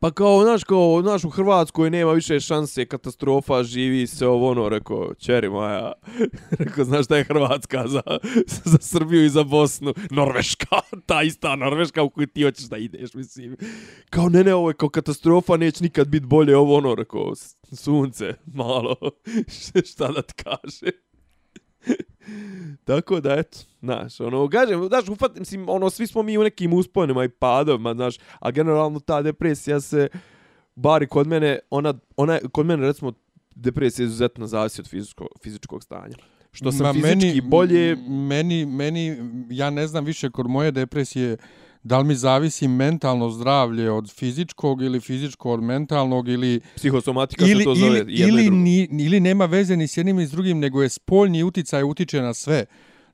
[0.00, 4.68] Pa kao, znaš, kao, znaš, u Hrvatskoj nema više šanse, katastrofa, živi se ovo, ono,
[4.68, 5.92] rekao, čeri moja,
[6.58, 8.02] rekao, znaš šta je Hrvatska za,
[8.64, 9.94] za Srbiju i za Bosnu?
[10.10, 13.56] Norveška, ta ista Norveška u koju ti hoćeš da ideš, mislim.
[14.10, 17.32] Kao, ne, ne, ovo je kao katastrofa, neće nikad biti bolje, ovo, ono, rekao,
[17.72, 18.96] sunce, malo,
[19.92, 20.90] šta da ti kaže.
[22.84, 26.72] Tako da, eto, znaš, ono, gažem, znaš, ufat, mislim, ono, svi smo mi u nekim
[26.72, 30.08] usponima i padovima, znaš, a generalno ta depresija se,
[30.74, 33.12] bari kod mene, ona, ona, je- kod mene, recimo,
[33.54, 36.16] depresija izuzetno zavisi od fizičko, fizičkog stanja.
[36.52, 39.16] Što sam Ma, fizički meni, bolje, Meni, meni,
[39.50, 41.36] ja ne znam više kod moje depresije
[41.82, 47.58] da li mi zavisi mentalno zdravlje od fizičkog ili fizičko od mentalnog ili psihosomatika ili,
[47.58, 50.30] se to zove ili, jedno ili, ni, ili nema veze ni s jednim ni s
[50.30, 52.64] drugim nego je spoljni uticaj utiče na sve.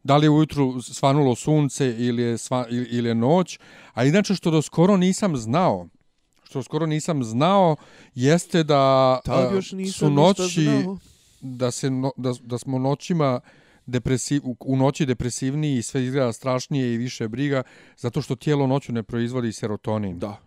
[0.04, 3.58] Da li je ujutru svanulo sunce ili je, sva, ili, je noć.
[3.94, 5.88] A inače što do skoro nisam znao,
[6.44, 7.76] što skoro nisam znao,
[8.14, 10.68] jeste da Tad a, još su noći,
[11.40, 13.40] da, se no, da, da smo noćima
[13.86, 17.62] depresiv, u, noći depresivniji i sve izgleda strašnije i više briga,
[17.96, 20.18] zato što tijelo noću ne proizvodi serotonin.
[20.18, 20.40] Da.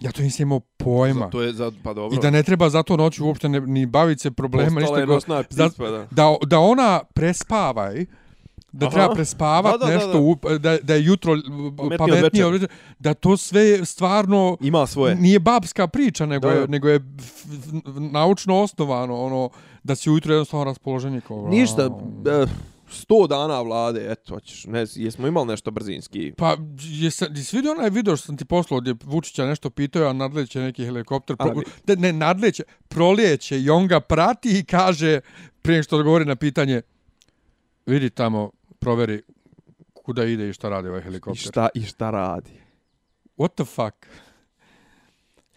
[0.00, 1.30] Ja to nisam imao pojma.
[1.30, 2.18] To je za, pa dobro.
[2.18, 5.06] I da ne treba zato noću uopšte ne, ni baviti se problema, Postala ništa je
[5.06, 6.06] nosna pizza, da.
[6.10, 8.06] da, da ona prespavaj,
[8.72, 8.94] da Aha.
[8.94, 10.18] treba prespavat Da, da, da, nešto, da.
[10.18, 12.68] u- da, da je jutro Pametnije pametnije, od pametnije
[12.98, 15.14] da to sve stvarno Ima svoje.
[15.14, 17.44] nije babska priča, nego, Da, je, nego je f-
[18.10, 19.50] naučno osnovano, ono,
[19.82, 21.48] da si ujutro jednostavno raspoloženje kao...
[21.48, 21.82] Ništa,
[22.26, 22.46] e,
[22.90, 26.32] sto dana vlade, eto, hoćeš, ne, jesmo imali nešto brzinski.
[26.32, 30.12] Pa, jesi, jesi vidio onaj video što sam ti poslao gdje Vučića nešto pitao, a
[30.12, 35.20] nadleće neki helikopter, pro, Ali- de, ne nadleće, prolijeće i on ga prati i kaže,
[35.62, 36.82] prije što odgovori na pitanje,
[37.86, 38.50] vidi tamo,
[38.80, 39.22] proveri
[39.94, 41.42] kuda ide i šta radi ovaj I helikopter.
[41.42, 42.50] šta, I šta radi?
[43.38, 44.06] What the fuck?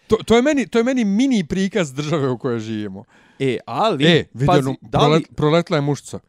[0.07, 3.03] To, to, je meni, to je meni mini prikaz države u kojoj živimo.
[3.39, 6.19] E, ali, E, vidio, pazi, pazi, da li, prolet, proletla je mušca.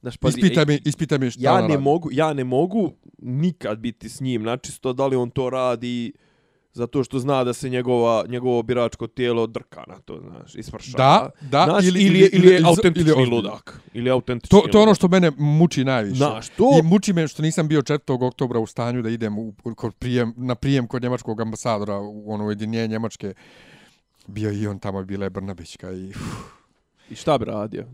[0.00, 1.78] znaš, pazi, Ispitaj e, mi, ispitaj mi šta ja ne radi.
[1.78, 6.12] mogu, ja ne mogu nikad biti s njim načisto da li on to radi
[6.72, 10.96] zato što zna da se njegova, njegovo biračko tijelo drka na to, znaš, isvršava.
[11.40, 13.80] Da, da, Znaš, ili- ili, ili, ili, je autentični ili ludak.
[13.94, 16.16] Ili autentični To, to je ono što mene muči najviše.
[16.16, 17.98] Znaš, to- I muči me što nisam bio 4.
[18.22, 22.24] oktobra u stanju da idem u, u- kod prijem, na prijem kod njemačkog ambasadora u
[22.28, 23.34] ono ujedinjenje Njemačke.
[24.26, 26.08] Bio i on tamo, bila je Brnabićka i...
[26.08, 26.16] uf.
[27.10, 27.84] I šta bi radio?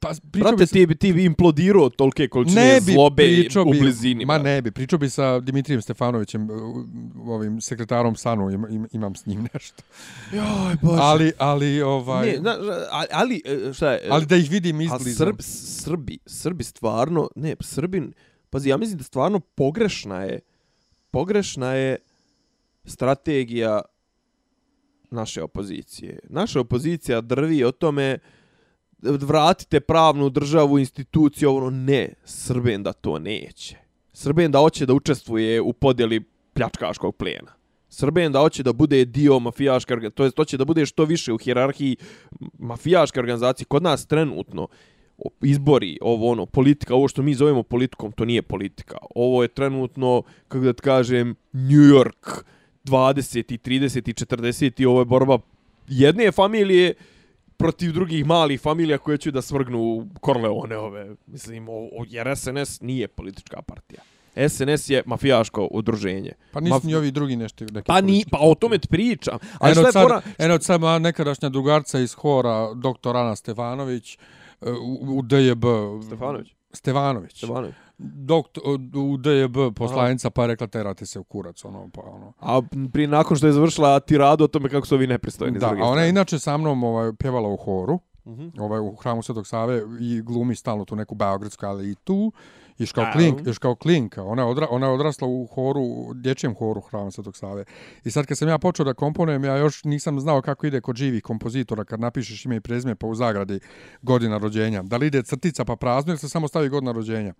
[0.00, 3.22] Pa, Brate, bi sa- ti bi, ti bi implodirao tolike količine ne bi zlobe
[3.60, 4.24] u bi, blizini.
[4.24, 6.48] Ma ne bi, pričao bi sa Dimitrijem Stefanovićem,
[7.20, 9.82] ovim sekretarom Sanu, im, im, imam s njim nešto.
[10.32, 10.98] Joj, bože.
[11.00, 12.56] Ali, ali, ovaj, Ne, na,
[13.10, 14.08] ali, e, šta je?
[14.10, 15.16] ali da ih vidim izbliza.
[15.16, 18.12] Srb, Srbi, Srbi stvarno, ne, Srbin,
[18.50, 20.40] pazi, ja mislim da stvarno pogrešna je,
[21.10, 21.96] pogrešna je
[22.84, 23.80] strategija
[25.10, 26.18] naše opozicije.
[26.28, 28.18] Naša opozicija drvi o tome
[29.20, 33.76] vratite pravnu državu, instituciju, ono, ne, Srben da to neće.
[34.12, 37.52] Srben da hoće da učestvuje u podjeli pljačkaškog plena.
[37.88, 41.32] Srben da hoće da bude dio mafijaške organizacije, to jest hoće da bude što više
[41.32, 41.96] u hijerarhiji
[42.58, 43.66] mafijaške organizacije.
[43.66, 44.68] Kod nas trenutno
[45.42, 48.96] izbori, ovo ono, politika, ovo što mi zovemo politikom, to nije politika.
[49.14, 52.42] Ovo je trenutno, kako da kažem, New York
[52.84, 53.58] 20.
[53.58, 54.10] 30.
[54.10, 54.82] i 40.
[54.82, 55.38] i Ovo je borba
[55.88, 56.94] jedne familije
[57.58, 61.14] protiv drugih malih familija koje će da svrgnu Corleone ove.
[61.26, 64.00] Mislim, o, o, jer SNS nije politička partija.
[64.48, 66.32] SNS je mafijaško udruženje.
[66.52, 67.64] Pa nisu Maf- ni ovi drugi nešto.
[67.64, 69.38] Neki Pa, ni, pa o tome ti pričam.
[69.58, 70.22] Ali Eno šta sad, fora?
[70.38, 74.18] eno od moja nekadašnja drugarca iz hora, doktor Ana Stefanović,
[74.60, 75.64] e, u, u DJB.
[76.06, 76.48] Stefanović.
[76.72, 77.36] Stevanović.
[77.36, 77.74] Stefanović.
[77.98, 78.62] Doktor,
[78.94, 81.64] u DJB poslanica pa je rekla terate se u kurac.
[81.64, 82.32] Ono, pa, ono.
[82.40, 85.58] A prije nakon što je završila tiradu o tome kako su ovi nepristojni.
[85.58, 88.48] Da, a ona je inače sa mnom ovaj, pjevala u horu, Mhm.
[88.58, 92.32] ovaj, u hramu Svetog Save i glumi stalno tu neku beogradsku, ali i tu.
[92.78, 94.22] Još kao, klink, još kao klinka.
[94.22, 97.64] Ona je, odra, ona je odrasla u horu, u dječjem horu Hrama Svetog Save.
[98.04, 100.96] I sad kad sam ja počeo da komponujem, ja još nisam znao kako ide kod
[100.96, 103.60] živih kompozitora kad napišeš ime i prezime pa u zagradi
[104.02, 104.82] godina rođenja.
[104.82, 107.34] Da li ide crtica pa prazno ili se samo stavi godina rođenja.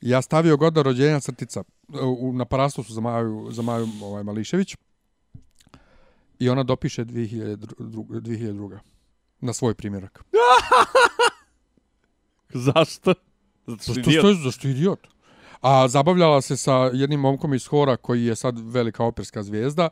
[0.00, 1.62] Ja stavio godina rođenja crtica
[2.18, 4.76] u, na parastu su za Maju, za Maju ovaj, Mališević
[6.38, 7.56] i ona dopiše 2002.
[7.78, 8.78] 2002.
[9.40, 10.24] na svoj primjerak.
[12.66, 13.14] Zašto?
[13.66, 14.24] Zato što Zašto, idiot.
[14.24, 15.06] što, zašto je idiot?
[15.60, 19.88] A zabavljala se sa jednim momkom iz Hora koji je sad velika operska zvijezda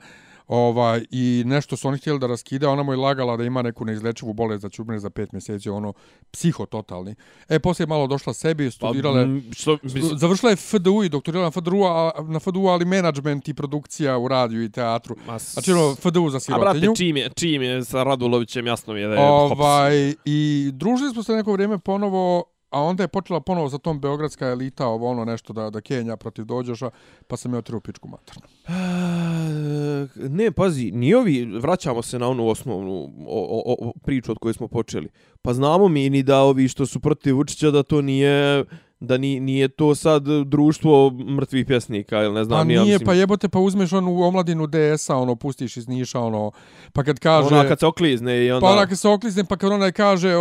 [0.49, 3.63] ovaj, i nešto su oni htjeli da raskide, a ona mu je lagala da ima
[3.63, 5.93] neku neizlečivu bolest da će umre za pet mjeseci, ono,
[6.33, 7.15] psihototalni.
[7.49, 11.47] E, poslije je malo došla sebi, studirala, Pa, što, mislim, završila je FDU i doktorirala
[11.47, 15.17] na FDU, a, na FDU, ali menadžment i produkcija u radiju i teatru.
[15.27, 16.81] ma, s- Znači, ono, FDU za A sirotinju.
[16.81, 19.53] brate, čim je, čim je sa Radulovićem, jasno mi je da je hops.
[19.53, 20.39] Ovaj, I
[20.73, 24.87] družili smo se neko vrijeme ponovo, a onda je počela ponovo za tom beogradska elita,
[24.87, 26.91] ovo ono nešto da, da Kenja protiv dođoša,
[27.27, 28.43] pa sam je otiru pičku maternu.
[28.69, 34.39] Eh, ne, pazi, ni ovi, vraćamo se na onu osnovnu o, o, o, priču od
[34.39, 35.09] koje smo počeli.
[35.43, 38.65] Pa znamo mi ni da ovi što su protiv Vučića da to nije
[39.01, 42.93] da ni, nije to sad društvo mrtvih pjesnika ili ne znam Pa ni ja nije,
[42.93, 43.07] mislim.
[43.07, 46.51] pa jebote, pa uzmeš onu omladinu DS-a, ono, pustiš iz Niša, ono,
[46.93, 47.55] pa kad kaže...
[47.55, 48.67] Ona kad se oklizne i onda...
[48.67, 50.33] Pa ona kad se oklizne, pa kad ona kaže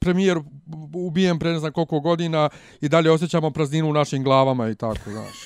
[0.00, 0.38] premijer
[0.94, 2.48] ubijen pre ne znam koliko godina
[2.80, 5.36] i dalje osjećamo prazninu u našim glavama i tako, znaš.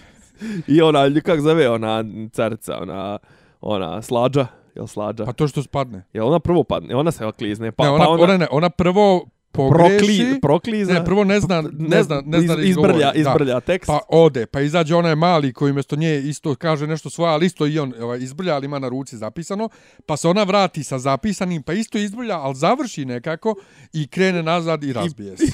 [0.76, 3.18] I ona, kak zove ona carica, ona,
[3.60, 5.24] ona slađa, jel slađa?
[5.24, 6.04] Pa to što spadne.
[6.12, 8.24] Jel ona prvo padne, ona se oklizne, pa, ne, ona, pa onda...
[8.24, 9.26] ona, ne, ona prvo
[9.56, 9.96] pogreši.
[9.96, 10.92] Prokli, prokli za...
[10.92, 13.12] Ne, prvo ne zna, ne zna, ne zna iz- izbrlja, izgovori, da.
[13.14, 13.86] izbrlja tekst.
[13.86, 17.66] Pa ode, pa izađe onaj mali koji mjesto nje isto kaže nešto svoje, ali isto
[17.66, 19.68] i on ovaj, izbrlja, ali ima na ruci zapisano,
[20.06, 23.54] pa se ona vrati sa zapisanim, pa isto izbrlja, ali završi nekako
[23.92, 25.52] i krene nazad i razbije se.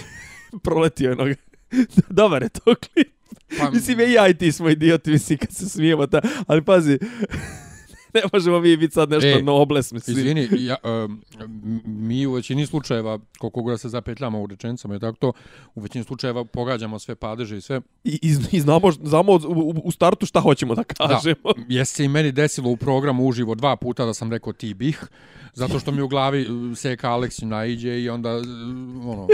[0.63, 1.35] proletio je noga.
[2.11, 3.09] Dobar je to klip.
[3.59, 6.21] Pa, Mislim, ja i ti smo idioti, mislim, kad se smijemo ta...
[6.47, 6.99] Ali pazi,
[8.15, 10.19] ne možemo mi biti sad nešto E, nobles, mislim.
[10.19, 11.23] Izvini, ja, um,
[11.85, 15.33] mi u većini slučajeva, koliko god se zapetljamo u rečenicama i tako to,
[15.75, 17.81] u većini slučajeva pogađamo sve padeže i sve.
[18.05, 21.35] I, i, i znamo, znamo u, u, startu šta hoćemo da kažemo.
[21.57, 24.75] Da, jesi se i meni desilo u programu uživo dva puta da sam rekao ti
[24.75, 25.05] bih,
[25.55, 28.43] zato što mi u glavi uh, Seka Aleksi naiđe i onda, uh,
[29.07, 29.29] ono...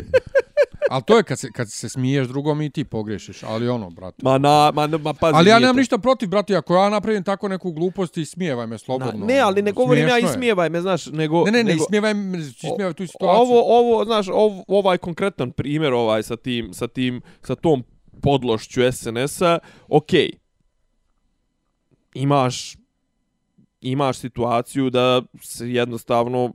[0.91, 4.17] Ali to je kad se, kad se smiješ drugom i ti pogrešiš, ali ono, brate.
[4.23, 5.37] Ma, na, ma, ma pazi.
[5.37, 5.79] Ali ja nemam to.
[5.79, 9.27] ništa protiv, brate, ako ja napravim tako neku glupost i smijevaj me Na, slobodno.
[9.27, 11.45] ne, ali ne govorim ja Smiješno ismijevaj me, znaš, nego...
[11.45, 13.41] Ne, ne, ne, nego, ismijevaj me, ismijevaj tu situaciju.
[13.41, 17.85] Ovo, ovo, znaš, ov, ovaj konkretan primjer ovaj sa tim, sa tim, sa tom
[18.23, 19.59] podlošću SNS-a,
[19.89, 20.31] okej.
[22.15, 22.77] Imaš,
[23.81, 26.53] imaš situaciju da se jednostavno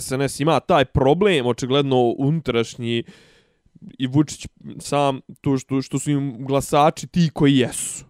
[0.00, 3.04] SNS ima taj problem, očigledno unutrašnji
[3.98, 4.46] i Vučić
[4.78, 8.09] sam, to što, što su im glasači ti koji jesu.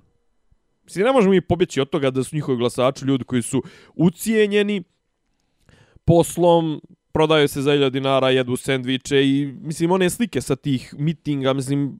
[0.90, 3.62] Mislim, ne možemo mi pobjeći od toga da su njihovi glasači ljudi koji su
[3.94, 4.82] ucijenjeni
[6.04, 6.80] poslom,
[7.12, 11.98] prodaju se za 1000 dinara, jedu sendviče i, mislim, one slike sa tih mitinga, mislim,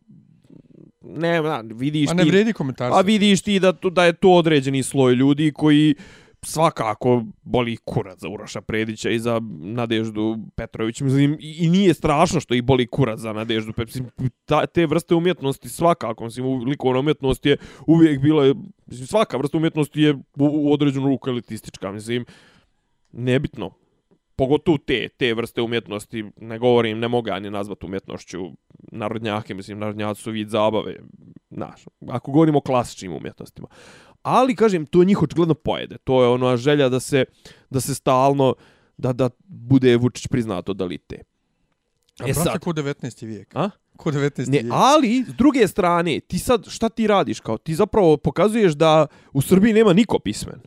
[1.00, 2.30] ne, na, vidiš A ne ti...
[2.30, 2.92] vredi komentar.
[2.92, 5.94] A vidiš ti da, to, da je to određeni sloj ljudi koji
[6.42, 11.00] svakako boli kurac za Uroša Predića i za Nadeždu Petrović.
[11.00, 14.12] Mislim, i, i nije strašno što i boli kurac za Nadeždu Petrović.
[14.44, 18.54] Ta, te vrste umjetnosti svakako, mislim, likovna umjetnost je uvijek bila,
[18.86, 22.24] mislim, svaka vrsta umjetnosti je u, u određenu ruku elitistička, mislim,
[23.12, 23.70] nebitno.
[24.36, 28.38] Pogotovo te, te vrste umjetnosti, ne govorim, ne mogu ja ni nazvati umjetnošću
[28.92, 30.96] narodnjake, mislim, narodnjaci su vid zabave,
[31.50, 33.68] znaš, ako govorimo o klasičnim umjetnostima.
[34.22, 35.98] Ali, kažem, to njih očigledno pojede.
[36.04, 37.24] To je ona želja da se,
[37.70, 38.54] da se stalno,
[38.96, 41.22] da, da bude Vučić priznato da lite.
[42.18, 43.26] A E brate, sad, ko 19.
[43.26, 43.56] vijek.
[43.56, 43.70] a?
[43.96, 44.48] Ko 19.
[44.48, 44.72] Ne, vijek.
[44.72, 47.40] ali, s druge strane, ti sad, šta ti radiš?
[47.40, 50.60] Kao, ti zapravo pokazuješ da u Srbiji nema niko pismen.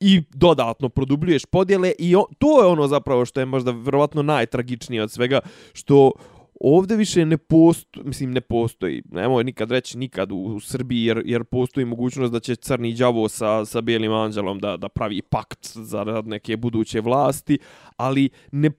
[0.00, 5.02] I dodatno produbljuješ podjele i o, to je ono zapravo što je možda vjerovatno najtragičnije
[5.02, 5.40] od svega,
[5.72, 6.12] što
[6.64, 11.22] ovdje više ne postoji, mislim ne postoji, nemoj nikad reći nikad u, u Srbiji, jer,
[11.24, 15.70] jer postoji mogućnost da će crni đavo sa, sa bijelim anđelom da, da pravi pakt
[15.74, 17.58] za neke buduće vlasti,
[17.96, 18.70] ali ne,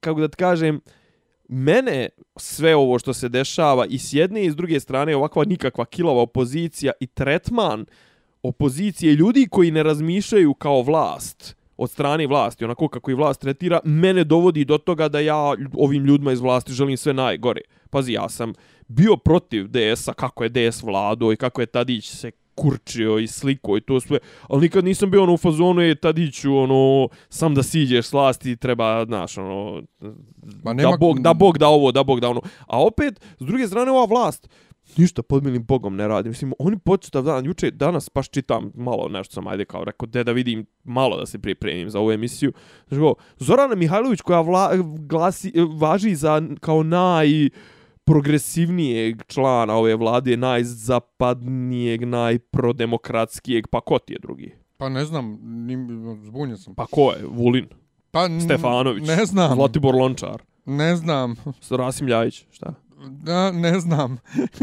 [0.00, 0.80] kako da ti kažem,
[1.48, 5.84] mene sve ovo što se dešava i s jedne i s druge strane ovakva nikakva
[5.84, 7.86] kilova opozicija i tretman
[8.42, 13.80] opozicije ljudi koji ne razmišljaju kao vlast od strane vlasti, onako kako i vlast tretira,
[13.84, 17.60] mene dovodi do toga da ja ovim ljudima iz vlasti želim sve najgore.
[17.90, 18.52] Pazi, ja sam
[18.88, 23.76] bio protiv DS-a, kako je DS vlado i kako je Tadić se kurčio i sliko
[23.76, 24.18] i to sve,
[24.48, 28.56] ali nikad nisam bio ono u fazonu je Tadiću, ono, sam da siđeš s vlasti,
[28.56, 29.82] treba, znaš, ono,
[30.62, 32.40] Ma nema- da Bog, da Bog da ovo, da Bog da ono.
[32.66, 34.48] A opet, s druge strane, ova vlast,
[34.96, 36.28] ništa pod milim Bogom ne radi.
[36.28, 40.24] Mislim, oni početav dan, juče, danas baš čitam malo nešto sam, ajde kao rekao, de
[40.24, 42.52] da vidim malo da se pripremim za ovu emisiju.
[42.88, 47.48] Znači, go, Zorana Mihajlović koja vla, glasi, važi za kao naj
[48.04, 54.52] progresivnijeg člana ove vlade, najzapadnijeg, najprodemokratskijeg, pa ko ti je drugi?
[54.76, 55.38] Pa ne znam,
[56.22, 56.74] zbunjen sam.
[56.74, 57.26] Pa ko je?
[57.26, 57.66] Vulin,
[58.10, 61.36] Pa, Stefanović, Ne znam, Zlatibor Lončar, ne znam,
[61.70, 62.74] Rasim Ljajić, šta?
[63.10, 64.18] Da, ne znam.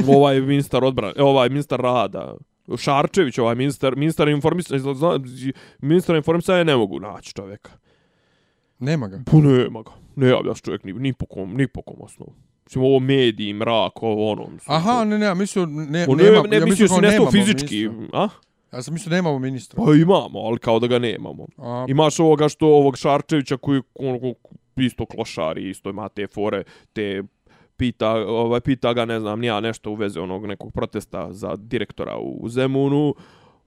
[0.07, 2.35] ovaj ministar odbrane, ovaj ministar rada,
[2.77, 4.81] Šarčević, ovaj ministar, ministar informisanja,
[5.79, 7.71] ministar informisanja ne mogu naći čovjeka.
[8.79, 9.19] Nema ga.
[9.25, 9.91] Pa nema ga.
[10.15, 12.33] Ne javlja se čovjek ni, ni po kom, ni po kom osnovu.
[12.65, 14.41] Mislim, ovo mediji, mrak, ovo ono.
[14.49, 17.31] Mislim, Aha, ne, ne, ja mislio, ne, O, ne, nema, ne, ja mislio si nešto
[17.31, 18.19] fizički, ministra.
[18.19, 18.29] a?
[18.73, 19.83] Ja sam mislio nemamo ministra.
[19.85, 21.45] Pa imamo, ali kao da ga nemamo.
[21.57, 24.33] A, Imaš ovoga što ovog Šarčevića koji ono,
[24.75, 26.63] isto klošari, isto ima te fore,
[26.93, 27.23] te
[27.81, 32.17] pita, ovaj, pita ga, ne znam, nija nešto u vezi onog nekog protesta za direktora
[32.17, 33.15] u Zemunu.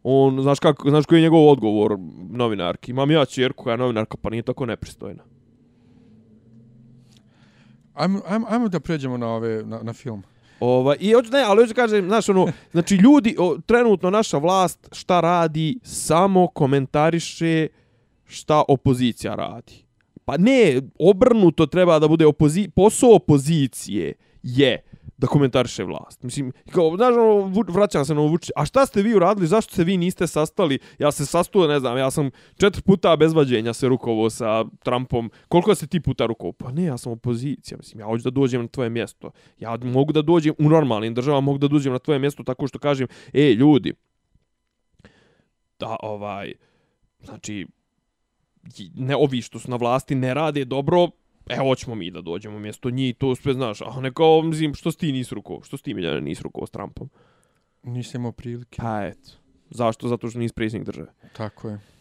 [0.02, 1.96] On, znaš, kako, znaš koji je njegov odgovor
[2.30, 2.90] novinarki?
[2.90, 5.22] Imam ja čerku koja je novinarka, pa nije tako nepristojna.
[7.94, 10.22] ajmo, ajmo, ajmo da pređemo na, ove, na, na film.
[10.60, 14.88] Ova, I hoću, ne, ali hoću kažem, znaš, ono, znači ljudi, o, trenutno naša vlast
[14.92, 17.66] šta radi, samo komentariše
[18.24, 19.84] šta opozicija radi.
[20.24, 24.12] Pa ne, obrnuto treba da bude opozi posao opozicije
[24.42, 24.82] je
[25.16, 26.22] da komentariše vlast.
[26.22, 29.46] Mislim, kao, znaš, ono, vraćam se na ovo A šta ste vi uradili?
[29.46, 30.78] Zašto se vi niste sastali?
[30.98, 35.30] Ja se sastuo, ne znam, ja sam četiri puta bez vađenja se rukovo sa Trumpom.
[35.48, 36.52] Koliko se ti puta rukovo?
[36.52, 37.78] Pa ne, ja sam opozicija.
[37.78, 39.30] Mislim, ja hoću da dođem na tvoje mjesto.
[39.58, 42.78] Ja mogu da dođem u normalnim državama, mogu da dođem na tvoje mjesto tako što
[42.78, 43.94] kažem, ej, ljudi,
[45.78, 46.52] da, ovaj,
[47.24, 47.66] znači,
[48.94, 51.08] ne ovi što su na vlasti ne rade dobro,
[51.46, 54.92] evo hoćemo mi da dođemo mjesto njih, to sve znaš, a ne kao, mislim, što
[54.92, 57.10] si ti nis ruko, što si ti Miljane nis ruko s Trumpom?
[57.82, 58.76] Nisam imao prilike.
[58.82, 59.30] Pa eto,
[59.70, 60.08] zašto?
[60.08, 61.12] Zato što nis predsjednik države.
[61.36, 61.93] Tako je.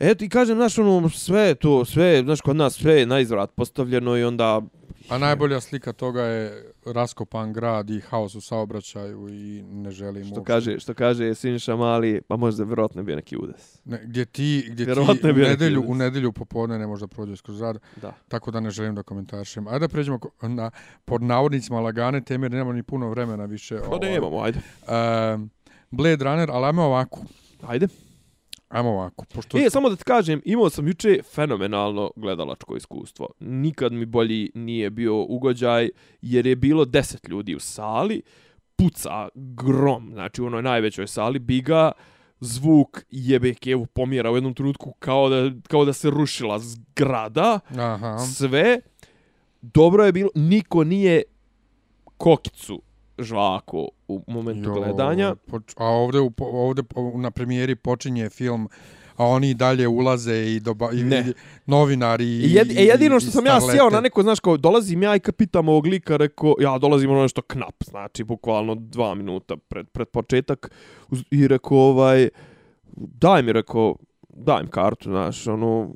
[0.00, 3.50] Eto i kažem, znaš, ono, sve to, sve, znaš, kod nas sve je na izvrat
[3.50, 4.62] postavljeno i onda...
[5.08, 10.34] A najbolja slika toga je raskopan grad i haos u saobraćaju i ne želim Što
[10.34, 13.80] uopšte- kaže, što kaže Siniša Mali, pa možda vjerojatno je bio neki udes.
[13.84, 17.40] Ne, gdje ti, gdje ti Vjerovatno je u nedelju, u nedelju popodne ne možda prođeš
[17.40, 18.12] kroz grad, Da.
[18.28, 19.66] tako da ne želim da komentarišem.
[19.66, 20.70] Ajde da pređemo na,
[21.04, 23.78] pod navodnicima lagane teme, nemamo ni puno vremena više.
[23.90, 24.58] Pa nemamo, ajde.
[25.34, 25.50] Um,
[25.90, 27.20] Blade Runner, ali ajmo ovako.
[27.62, 27.88] Ajde.
[28.68, 29.24] Ajmo ovako.
[29.34, 33.28] Pošto E, samo da ti kažem, imao sam juče fenomenalno gledalačko iskustvo.
[33.40, 35.90] Nikad mi bolji nije bio ugođaj,
[36.22, 38.22] jer je bilo 10 ljudi u sali,
[38.76, 41.92] puca grom, znači u onoj najvećoj sali, biga,
[42.40, 48.18] zvuk jebe kevu pomjera u jednom trenutku kao da, kao da se rušila zgrada, Aha.
[48.18, 48.80] sve.
[49.62, 51.22] Dobro je bilo, niko nije
[52.16, 52.82] kokicu
[53.18, 55.34] žvako u momentu Jo, gledanja.
[55.46, 56.74] poč- a ovde, u, po-
[57.16, 58.68] na premijeri počinje film
[59.16, 61.20] a oni i dalje ulaze i, doba, i, Ne.
[61.20, 61.32] i
[61.66, 64.56] novinari i, I jed, e, jedino što i sam ja sjeo na neko, znaš, kao
[64.56, 68.74] dolazim ja i kad pitam ovog lika, rekao, ja dolazim ono nešto knap, znači, bukvalno
[68.74, 70.70] dva minuta pred, pred početak,
[71.30, 72.28] i rekao, ovaj,
[72.96, 73.96] daj mi, rekao,
[74.36, 75.90] daj mi kartu, znaš, ono,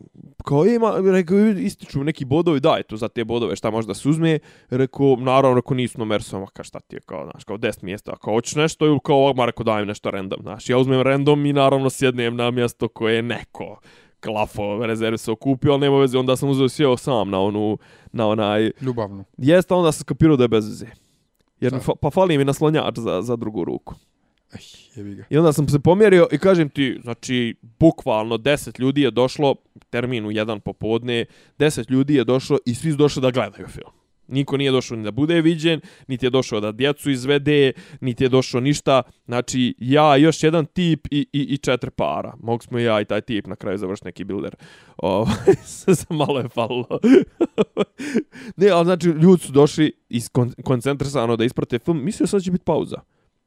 [0.45, 4.39] kao ima, rekao, ističu neki bodovi, daj tu za te bodove, šta možda se uzme,
[4.71, 8.35] rekao, naravno, rekao, nisu numersom, ka šta ti je, kao, znaš, kao 10 mjesta, kao,
[8.35, 11.53] hoćeš nešto, ili kao, ovak, rekao, daj mi nešto random, znaš, ja uzmem random i
[11.53, 13.81] naravno sjednem na mjesto koje je neko
[14.21, 17.79] klafo rezerve se okupio, ali nema veze, onda sam uzeo sjeo sam na onu,
[18.13, 19.25] na onaj, Ljubavno.
[19.37, 20.87] jeste, onda sam skapirao da je bez veze.
[21.61, 23.95] Jer, fa, pa fali mi naslonjač za, za drugu ruku.
[24.55, 24.61] Ej,
[24.95, 25.25] jebi ga.
[25.31, 29.55] I onda sam se pomjerio i kažem ti, znači, bukvalno 10 ljudi je došlo,
[29.91, 31.25] termin u jedan popodne,
[31.59, 33.93] 10 ljudi je došlo i svi su došli da gledaju film.
[34.29, 38.29] Niko nije došao ni da bude viđen, niti je došao da djecu izvede, niti je
[38.29, 39.03] došao ništa.
[39.25, 42.35] Znači, ja, još jedan tip i, i, i četiri para.
[42.41, 44.55] Mogu smo ja i taj tip na kraju završiti neki builder.
[44.97, 45.55] Ovaj,
[46.11, 46.99] malo je falilo.
[48.57, 50.29] ne, ali znači, ljudi su došli iz
[51.37, 52.05] da isprate film.
[52.05, 53.01] Mislio sam da će biti pauza.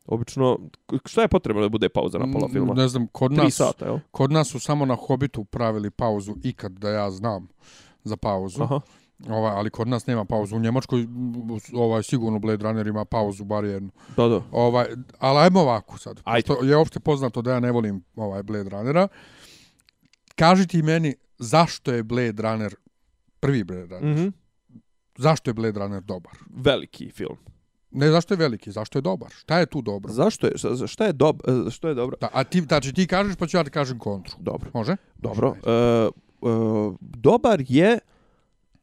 [0.05, 0.59] Obično,
[1.05, 2.73] šta je potrebno da bude pauza na pola filma?
[2.73, 3.99] Ne znam, kod nas, sata, jel?
[4.11, 7.47] kod nas su samo na Hobbitu pravili pauzu ikad da ja znam
[8.03, 8.63] za pauzu.
[8.63, 8.79] Aha.
[9.29, 10.55] Ovaj, ali kod nas nema pauzu.
[10.55, 11.07] U Njemačkoj
[11.73, 13.91] ovaj, sigurno Blade Runner ima pauzu, bar jednu.
[14.17, 14.41] Da, da.
[14.51, 14.85] Ovaj,
[15.19, 16.21] ali ajmo ovako sad.
[16.23, 16.47] Ajde.
[16.47, 19.07] Pošto je opšte poznato da ja ne volim ovaj Blade Runnera.
[20.35, 22.75] Kaži ti meni zašto je Blade Runner
[23.39, 24.17] prvi Blade Runner.
[24.17, 24.27] Mhm.
[25.17, 26.33] Zašto je Blade Runner dobar?
[26.49, 27.37] Veliki film.
[27.91, 29.31] Ne zašto je veliki, zašto je dobar?
[29.31, 30.13] Šta je tu dobro?
[30.13, 30.53] Zašto je,
[30.87, 32.17] šta, je, dob, e, što je dobro?
[32.21, 34.35] Da, a ti, znači ti kažeš pa ću ja ti kažem kontru.
[34.39, 34.71] Dobro.
[34.73, 34.95] Može?
[35.17, 35.47] Dobro.
[35.47, 37.99] Može, E, e, dobar je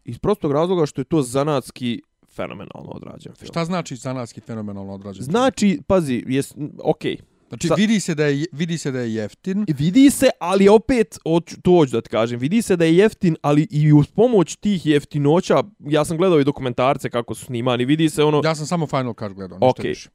[0.04, 2.02] iz prostog razloga što je to zanatski
[2.34, 3.48] fenomenalno odrađen film.
[3.48, 5.24] Šta znači zanatski fenomenalno odrađen?
[5.24, 5.30] film?
[5.30, 7.16] Znači, pazi, jes, okej.
[7.48, 9.64] Znači sa- vidi se da je vidi se da je jeftin.
[9.68, 11.18] Vidi se, ali opet,
[11.62, 14.86] to hoću da ti kažem, vidi se da je jeftin, ali i uz pomoć tih
[14.86, 18.86] jeftinoća, ja sam gledao i dokumentarce kako su snimani, vidi se ono, Ja sam samo
[18.86, 19.88] Final Cut gledao, ništa Okej.
[19.88, 20.08] više.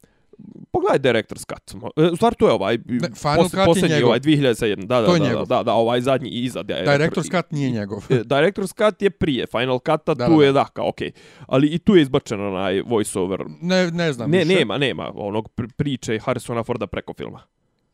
[0.71, 1.81] Pogledaj Director's Cut.
[1.97, 4.07] E, U stvari to je ovaj, Ne, Final Cut je posljednji njegov.
[4.07, 5.45] ovaj, 2007, da, da, To je da, da, njegov.
[5.45, 6.63] da, da, ovaj zadnji iza.
[6.63, 8.05] Da, Director's Cut nije njegov.
[8.09, 11.11] E, Director's Cut je prije Final Cuta, Da, tu da, je da, kao okej.
[11.47, 13.43] Ali i tu je izbačen onaj voiceover.
[13.61, 14.55] Ne, ne znam Ne, više.
[14.55, 17.39] nema, nema onog pr- priče Harrisona Forda preko filma.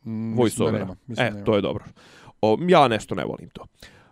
[0.06, 0.78] Mm, Voiceovera.
[0.78, 0.96] nema.
[1.08, 1.46] Mislim E, nema.
[1.46, 1.84] to je dobro.
[2.42, 3.66] O, ja nešto ne volim to.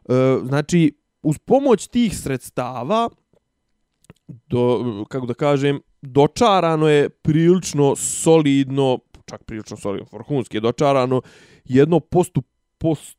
[0.05, 0.13] E,
[0.43, 3.09] znači, uz pomoć tih sredstava,
[4.27, 5.79] do, kako da kažem,
[6.11, 11.21] dočarano je prilično solidno, čak prilično solidno, vrhunski je dočarano,
[11.65, 12.41] jedno postu,
[12.77, 13.17] post,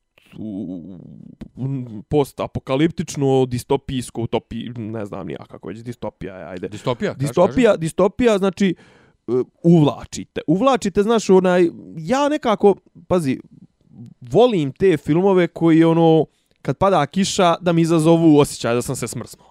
[2.08, 6.68] post apokaliptično distopijsko utopi, ne znam ni ja kako već distopija je, ajde.
[6.68, 7.14] Distopija?
[7.14, 9.32] kaži, Distopija, distopija znači e,
[9.62, 10.40] uvlačite.
[10.46, 12.74] Uvlačite, znaš, onaj, ja nekako,
[13.08, 13.38] pazi,
[14.20, 16.26] volim te filmove koji, ono,
[16.62, 19.47] kad pada kiša, da mi izazovu osjećaj da sam se smrznuo.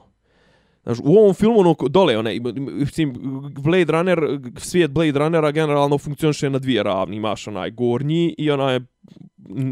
[0.87, 3.13] Znaš, u ovom filmu, ono, dole, onaj, mislim,
[3.59, 4.19] Blade Runner,
[4.57, 7.15] svijet Blade Runnera generalno funkcioniše na dvije ravni.
[7.15, 8.79] Imaš onaj gornji i onaj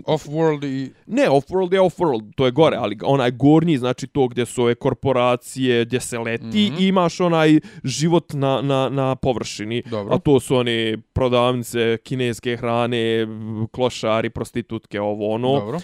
[0.05, 0.91] Off-world i...
[1.05, 4.75] Ne, off-world je off-world, to je gore, ali onaj gornji, znači to gdje su ove
[4.75, 6.49] korporacije, gdje se leti, mm.
[6.49, 6.81] -hmm.
[6.81, 9.83] i imaš onaj život na, na, na površini.
[9.85, 10.15] Dobro.
[10.15, 13.27] A to su one prodavnice kineske hrane,
[13.71, 15.59] klošari, prostitutke, ovo ono.
[15.59, 15.79] Dobro.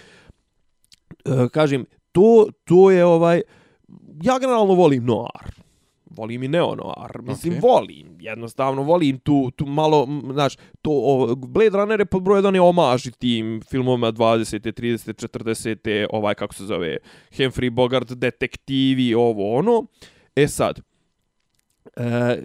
[1.26, 3.42] E, kažem, to, to je ovaj...
[4.24, 5.52] Ja generalno volim noir.
[6.16, 7.22] Volim i neo-noir.
[7.22, 7.62] Mislim, Okej.
[7.62, 8.08] volim.
[8.20, 12.62] Jednostavno, volim tu, tu malo, znaš, to, o, Blade Runner je pod broj jedan je
[12.62, 14.72] omaž i tim filmovima 20.
[14.82, 15.28] 30.
[15.28, 16.08] 40.
[16.12, 16.98] ovaj, kako se zove,
[17.32, 19.86] Humphrey Bogart, detektivi, ovo, ono.
[20.36, 20.80] E sad,
[21.96, 22.44] e,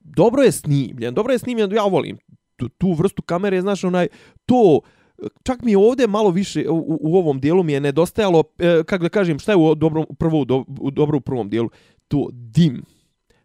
[0.00, 2.18] dobro je snimljen, dobro je snimljen, ja volim
[2.56, 4.08] tu, tu vrstu kamere, znaš, onaj,
[4.46, 4.80] to,
[5.42, 9.02] čak mi je ovdje malo više, u, u ovom dijelu mi je nedostajalo, e, kako
[9.02, 11.70] da kažem, šta je u dobrom, prvo, u, do, u dobro u prvom dijelu,
[12.08, 12.84] to dim,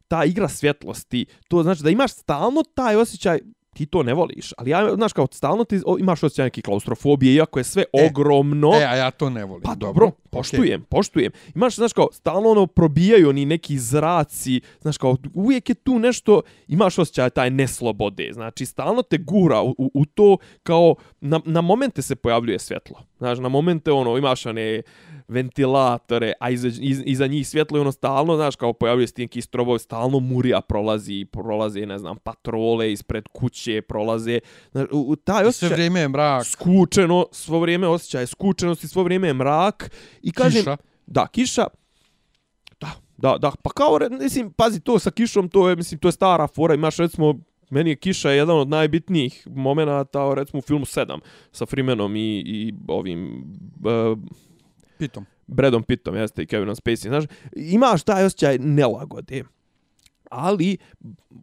[0.08, 3.40] ta igra svjetlosti, to znači da imaš stalno taj osjećaj,
[3.74, 7.60] ti to ne voliš, ali ja, znaš, kao stalno ti imaš osjećaj neke klaustrofobije, iako
[7.60, 8.72] je sve E, ogromno.
[8.74, 9.64] E, a ja to ne volim.
[9.64, 11.32] Pa dobro, poštujem, poštujem.
[11.56, 16.42] Imaš, znaš kao, stalno ono probijaju oni neki zraci, znaš kao, uvijek je tu nešto,
[16.68, 21.62] imaš osjećaj taj neslobode, znači stalno te gura u, u, u to kao, na, na
[21.62, 23.04] momente se pojavljuje svjetlo.
[23.18, 24.82] Znaš, na momente ono, imaš one
[25.28, 29.22] ventilatore, a iza, iz, iza njih svjetlo je ono stalno, znaš, kao pojavljuje se ti
[29.22, 34.40] neki strobovi, stalno murija prolazi, prolaze, ne znam, patrole ispred kuće, prolaze,
[34.72, 38.88] znaš, u, u taj I sve osjećaj vrijeme je mrak, skučeno, svo vrijeme osjećaj skučenosti,
[38.88, 39.92] svo vrijeme je mrak
[40.24, 40.78] i kažem, kiša.
[41.08, 41.68] da, kiša,
[42.80, 46.12] da, da, da, pa kao, mislim, pazi, to sa kišom, to je, mislim, to je
[46.12, 51.20] stara fora, imaš, recimo, meni je kiša jedan od najbitnijih momenata, recimo, u filmu 7,
[51.52, 53.44] sa Freemanom i, i ovim,
[53.84, 54.18] uh,
[54.98, 55.26] Pitom.
[55.48, 57.24] Bradom Pittom, jeste, i Kevinom Spacey, znaš,
[57.56, 59.44] imaš taj osjećaj nelagode.
[60.30, 60.78] Ali,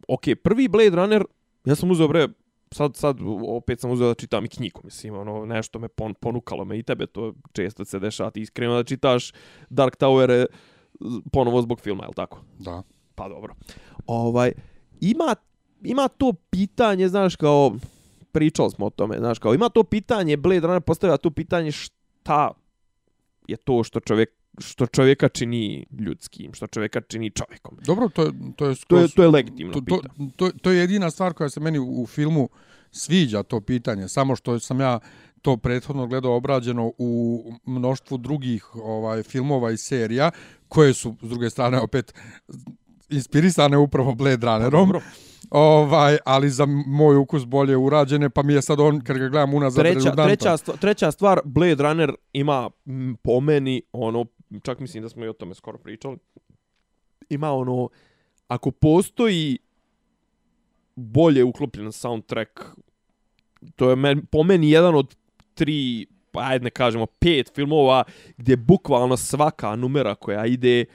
[0.07, 1.25] ok, prvi Blade Runner,
[1.65, 2.27] ja sam uzeo, bre,
[2.71, 3.17] sad, sad
[3.47, 6.83] opet sam uzeo da čitam i knjigu, mislim, ono, nešto me pon, ponukalo me i
[6.83, 9.31] tebe, to često se dešava, ti iskreno da čitaš
[9.69, 10.45] Dark Tower e,
[11.31, 12.41] ponovo zbog filma, je tako?
[12.59, 12.83] Da.
[13.15, 13.55] Pa dobro.
[14.05, 14.51] Ovaj,
[15.01, 15.35] ima,
[15.81, 17.71] ima to pitanje, znaš, kao,
[18.31, 22.51] pričali smo o tome, znaš, kao, ima to pitanje, Blade Runner postavlja to pitanje šta
[23.47, 27.77] je to što čovjek što čovjeka čini ljudskim, što čovjeka čini čovjekom.
[27.85, 30.01] Dobro, to je, to je, To je, skroz- to je legitimno to, to,
[30.35, 32.49] to, to je jedina stvar koja se meni u, filmu
[32.91, 34.99] sviđa to pitanje, samo što sam ja
[35.41, 40.31] to prethodno gledao obrađeno u mnoštvu drugih ovaj filmova i serija
[40.67, 42.13] koje su s druge strane opet
[43.09, 44.87] inspirisane upravo Blade Runnerom.
[44.87, 45.01] Dobro.
[45.49, 49.53] Ovaj, ali za moj ukus bolje urađene, pa mi je sad on, kad ga gledam
[49.53, 52.69] unazad, Treća, treća, stvar, treća stvar, Blade Runner ima
[53.23, 54.25] po meni, ono,
[54.63, 56.17] čak mislim da smo i o tome skoro pričali,
[57.29, 57.89] ima ono,
[58.47, 59.57] ako postoji
[60.95, 62.51] bolje uklopljen soundtrack,
[63.75, 65.15] to je men, po meni jedan od
[65.53, 68.03] tri, pa ajde ne kažemo, pet filmova
[68.37, 70.85] gdje bukvalno svaka numera koja ide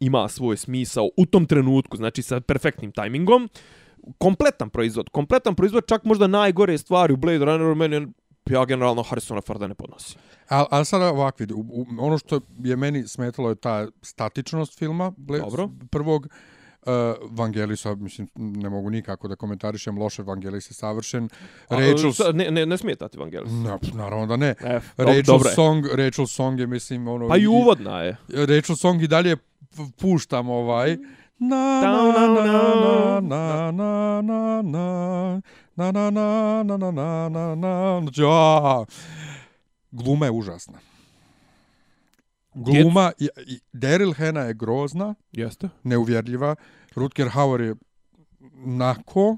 [0.00, 3.48] ima svoj smisao u tom trenutku, znači sa perfektnim tajmingom.
[4.18, 8.06] Kompletan proizvod, kompletan proizvod, čak možda najgore stvari u Blade Runneru, meni
[8.50, 10.20] ja generalno Harrisona Forda ne podnosim.
[10.48, 14.78] Ali al sada ovak vidi, u, u, ono što je meni smetalo je ta statičnost
[14.78, 15.68] filma, ble, Dobro.
[15.90, 16.26] prvog,
[16.86, 16.92] uh,
[17.30, 21.28] Vangelisa, mislim, ne mogu nikako da komentarišem, loše Vangelis je savršen.
[21.68, 23.52] Rachel, A, ne, ne, ne smeta ti Vangelis.
[23.52, 24.54] na, naravno da ne.
[24.60, 25.50] E, Rachel dobro.
[25.50, 27.28] Song, Rachel Song je, mislim, ono...
[27.28, 28.16] Pa i uvodna je.
[28.28, 29.36] Rachel Song i dalje
[29.98, 30.96] puštam ovaj...
[31.38, 35.40] Na na na na na na na na na
[35.76, 36.22] na na na
[36.62, 38.84] na na na na na Znači, a,
[39.90, 40.78] gluma je užasna.
[42.54, 45.68] Gluma, i, i Daryl Hannah je grozna, Jeste.
[45.82, 46.56] neuvjerljiva.
[46.94, 47.74] Rutger Hauer je
[48.56, 49.36] nako.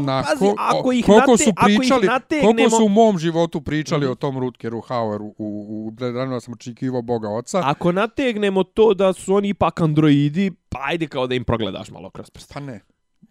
[0.00, 0.28] nako.
[0.28, 2.08] Pazi, ako ih, koliko nate, su ako ih pričali,
[2.42, 4.12] koliko su u mom životu pričali Mhm.
[4.12, 7.60] o tom Rutgeru Haueru u, u, Runneru, sam očekivao Boga oca.
[7.64, 12.10] Ako nategnemo to da su oni ipak androidi, pa ajde kao da im progledaš malo
[12.10, 12.54] kroz prste.
[12.54, 12.80] Pa ne,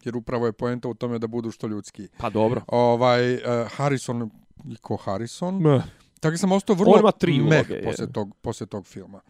[0.03, 2.07] jer upravo je poenta u tome da budu što ljudski.
[2.17, 2.61] Pa dobro.
[2.67, 3.41] Ovaj, uh,
[3.71, 4.29] Harrison,
[4.65, 5.83] i ko Harrison, Meh.
[6.19, 7.83] tako sam ostao vrlo On ima tri meh uloge, je.
[7.83, 9.21] posle tog, posle tog filma.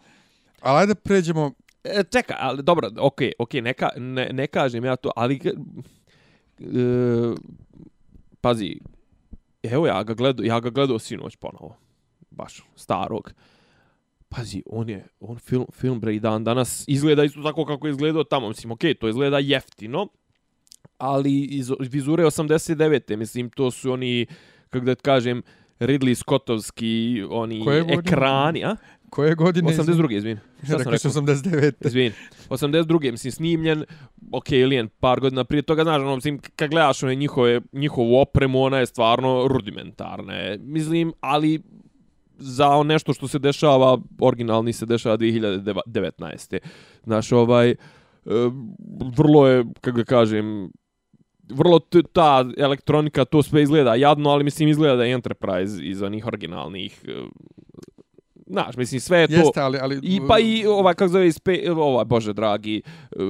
[0.60, 1.52] Ali ajde pređemo,
[1.84, 5.40] E, čekaj, ali dobro, okej, okej, neka, ne, ne kažem ja to, ali...
[5.44, 7.34] E,
[8.40, 8.80] pazi,
[9.62, 11.76] evo ja ga gledao, ja ga gledao sinoć ponovo.
[12.30, 13.32] Baš, starog.
[14.28, 17.90] Pazi, on je, on film, film bre i dan danas izgleda isto tako kako je
[17.90, 18.48] izgledao tamo.
[18.48, 20.08] Mislim, okej, to izgleda jeftino,
[20.98, 23.16] ali iz vizure 89.
[23.16, 24.26] Mislim, to su oni,
[24.70, 25.42] kako da kažem,
[25.80, 28.76] Ridley Scottovski, oni Koje ekrani, a?
[29.10, 29.72] Koje godine?
[29.72, 30.16] 82.
[30.16, 30.40] izvini.
[30.64, 31.22] Šta sam Rekao si rekao?
[31.22, 31.86] 89.
[31.86, 32.12] Izvini.
[32.48, 33.10] 82.
[33.10, 33.84] mislim snimljen,
[34.32, 38.62] ok, Alien par godina prije toga, znaš, ono, mislim, kad gledaš one njihove, njihovu opremu,
[38.62, 40.34] ona je stvarno rudimentarna.
[40.34, 40.58] je.
[40.58, 41.62] Mislim, ali
[42.38, 46.58] za nešto što se dešava, originalni se dešava 2019.
[47.04, 47.76] Znaš, ovaj, e,
[49.16, 50.70] vrlo je, kako ga kažem,
[51.50, 51.78] vrlo
[52.12, 57.04] ta elektronika, to sve izgleda jadno, ali mislim izgleda da je Enterprise iz onih originalnih,
[57.08, 57.12] e,
[58.46, 59.34] znaš, mislim sve je to...
[59.34, 59.78] Jeste, ali...
[59.78, 63.22] ali I pa i ovaj kako zove spe, ovaj bože dragi uh,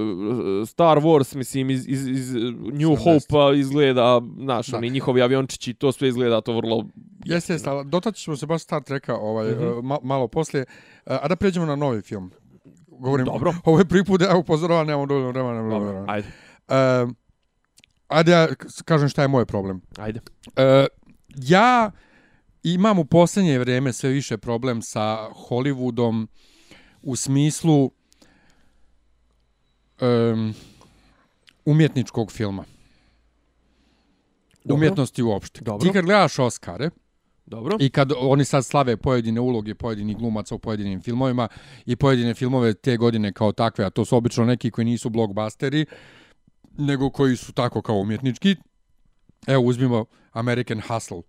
[0.69, 2.35] Star Wars mislim iz iz, iz
[2.73, 2.97] New.
[2.97, 4.77] Hope izgleda naš Da.
[4.77, 6.85] oni njihovi aviončići to sve izgleda to vrlo
[7.25, 9.64] Jeste, jeste, ali dotaći ćemo se baš Star Treka ovaj, Mhm.
[9.64, 10.64] uh, ma, malo poslije.
[11.05, 12.31] A da pređemo na novi film.
[12.89, 13.55] Govorim, Dobro.
[13.64, 15.71] Ovo je prvi put da ja upozoravam, nemamo dovoljno vremena.
[15.71, 16.05] dobro.
[16.09, 16.29] Ajde.
[16.69, 17.11] Uh,
[18.09, 18.48] ajde ja
[18.84, 19.80] kažem šta je moj problem.
[19.96, 20.20] Ajde.
[20.46, 20.86] Uh,
[21.36, 21.90] ja
[22.62, 26.26] imam u posljednje vrijeme sve više problem sa Hollywoodom
[27.02, 27.90] u smislu
[30.00, 30.54] um,
[31.64, 32.64] umjetničkog filma.
[34.64, 34.76] Dobro.
[34.76, 35.61] Umjetnosti uopšte.
[35.61, 35.86] Dobro.
[35.86, 36.90] Ti kad gledaš Oscare,
[37.50, 37.76] Dobro.
[37.80, 41.48] I kad oni sad slave pojedine uloge pojedinih glumaca u pojedinim filmovima
[41.86, 45.86] i pojedine filmove te godine kao takve, a to su obično neki koji nisu blockbusteri,
[46.79, 48.57] nego koji su tako kao umjetnički.
[49.47, 51.22] Evo uzmimo American Hustle,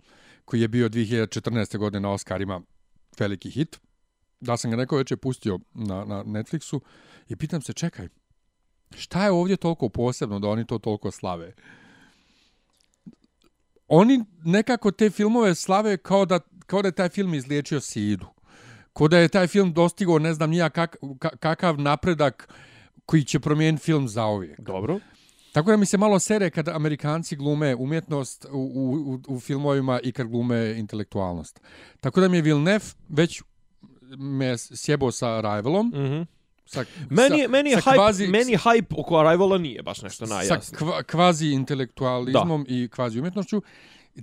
[0.46, 1.78] koji je bio 2014.
[1.78, 2.62] godine na Oscarima
[3.20, 3.80] veliki hit.
[4.40, 6.80] Da sam ga neko već je pustio na, na Netflixu
[7.28, 8.08] i pitam se, čekaj,
[8.96, 11.54] šta je ovdje toliko posebno da oni to toliko slave?
[13.90, 18.26] oni nekako te filmove slave kao da, kao da je taj film izliječio sidu.
[18.94, 20.98] Kao da je taj film dostigao ne znam nija kak,
[21.40, 22.50] kakav napredak
[23.06, 24.60] koji će promijeniti film zauvijek.
[24.60, 25.00] Dobro.
[25.60, 28.58] Tako da mi se malo sere kad Amerikanci glume umjetnost u,
[29.28, 31.60] u, u, filmovima i kad glume intelektualnost.
[32.00, 32.80] Tako da mi je Villeneuve
[33.10, 33.42] već
[34.10, 35.88] me sjebo sa Rivalom.
[35.88, 36.22] Mhm.
[36.66, 40.34] Sa, Meni je meni sa hype, kvazi- meni hype oko Arrivala nije baš nešto sa
[40.36, 40.78] najjasnije.
[40.78, 43.62] kva, kvazi intelektualizmom i kvazi umjetnošću.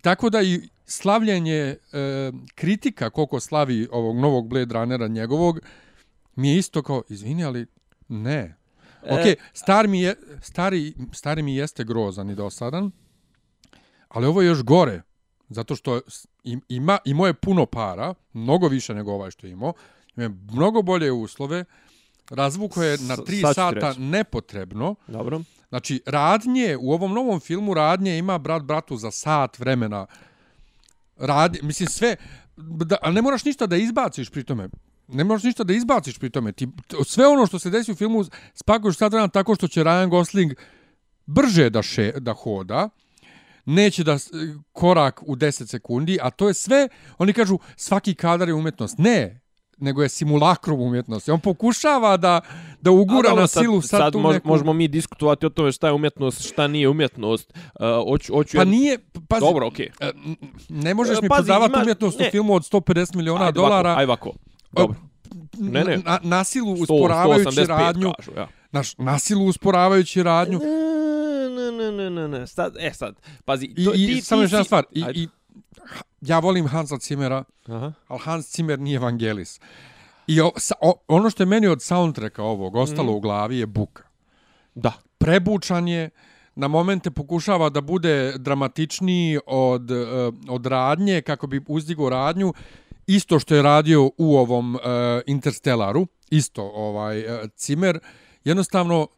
[0.03, 1.77] Tako da i slavljenje e,
[2.55, 5.61] kritika koliko slavi ovog novog Blade Runnera njegovog
[6.37, 7.67] mi je isto kao, izvini, ali
[8.09, 8.56] ne.
[9.11, 12.91] Ok, E, star mi je, stari, stari mi jeste grozan i dosadan,
[14.09, 15.03] ali ovo je još gore,
[15.49, 16.01] zato što
[16.69, 19.73] ima, imao je puno para, mnogo više nego ovaj što je imao,
[20.17, 21.65] ima mnogo bolje uslove,
[22.31, 24.01] razvuko je na tri sata reći.
[24.01, 25.41] nepotrebno, Dobro.
[25.69, 30.07] Znači, radnje, u ovom novom filmu radnje ima brat bratu za sat vremena.
[31.17, 32.17] Radnje, mislim, sve,
[32.57, 34.69] da, ali ne moraš ništa da izbaciš pri tome.
[35.09, 36.53] Ne moraš ništa da izbaciš pri tome.
[36.53, 36.69] Ti,
[37.05, 40.53] sve ono što se desi u filmu spakuješ sat vremena tako što će Ryan Gosling
[41.27, 42.89] brže da, še, da hoda,
[43.65, 44.17] neće da
[44.73, 46.89] korak u 10 sekundi, a to je sve,
[47.19, 48.99] oni kažu svaki kadar je umjetnost.
[48.99, 49.41] Ne,
[49.79, 51.31] nego je simulakrum umjetnosti.
[51.31, 52.41] On pokušava da,
[52.81, 54.49] da ugura A dobro, na sad- silu sad, sad tu mož, neku...
[54.49, 57.53] možemo mi diskutovati o tome šta je umjetnost, šta nije umjetnost.
[57.53, 58.99] Uh, hoću, hoću Pa jednu- nije,
[59.29, 59.91] pazi, Dobro, okej.
[60.01, 60.37] e, n-
[60.71, 62.31] ne možeš E, mi pazi, prodavati imaš- umjetnost u ne.
[62.31, 64.33] filmu od 150 miliona Ajde dolara, Ovako, aj ovako.
[64.73, 64.95] Dobro.
[65.59, 65.97] ne, ne.
[65.97, 68.49] Na, nasilu 100, usporavajući 185 radnju, Kažu, ja.
[68.73, 72.47] naš, nasilu usporavajući radnju, Ne, ne, ne, ne, ne.
[72.47, 73.15] Sad, e sad,
[73.45, 73.67] pazi.
[73.67, 75.21] i, to, i ti, samo ti još jedna stvar, i, Ajde.
[75.21, 75.29] i,
[76.21, 77.93] ja volim Hansa Zimmera, Aha.
[78.09, 79.61] ali Hans Zimmer nije Vangelis.
[80.27, 83.17] I o, sa, o, ono što je meni od soundtracka ovog ostalo Mhm.
[83.17, 84.03] u glavi je buka.
[84.75, 84.93] Da.
[85.19, 86.11] prebučan je,
[86.55, 89.95] na momente pokušava da bude dramatičniji od, eh,
[90.49, 92.53] od radnje, kako bi uzdigo radnju,
[93.07, 94.81] isto što je radio u ovom uh,
[95.27, 97.99] Interstellaru, isto ovaj uh, Cimer,
[98.45, 99.09] jednostavno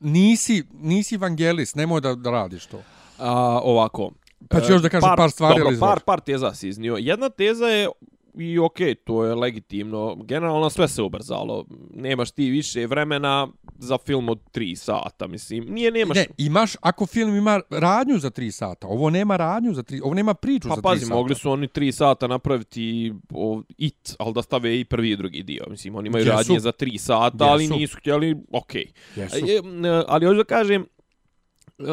[0.00, 2.82] nisi, nisi evangelist, nemoj da, da radiš to.
[3.18, 4.10] A, ovako.
[4.48, 6.96] Pa ću još da kažem par stvari, Dobro, par, par teza si iznio.
[6.96, 7.88] Jedna teza je
[8.34, 10.16] i okej, okay, to je legitimno.
[10.24, 11.64] Generalno sve se ubrzalo.
[11.94, 15.64] Nemaš ti više vremena za film od 3 sata, mislim.
[15.68, 16.16] Nije, nemaš...
[16.16, 20.14] Ne, imaš, ako film ima radnju za 3 sata, ovo nema radnju za 3, ovo
[20.14, 21.14] nema priču Pa za 3 pazi, sata.
[21.14, 25.42] mogli su oni 3 sata napraviti o, it, ali da stave i prvi i drugi
[25.42, 25.64] dio.
[25.70, 26.36] Mislim, oni imaju Jesu.
[26.36, 27.74] radnje za 3 sata, ali Jesu.
[27.74, 28.86] nisu htjeli, okej.
[29.16, 30.00] Okay.
[30.00, 30.86] E, ali hoću da kažem,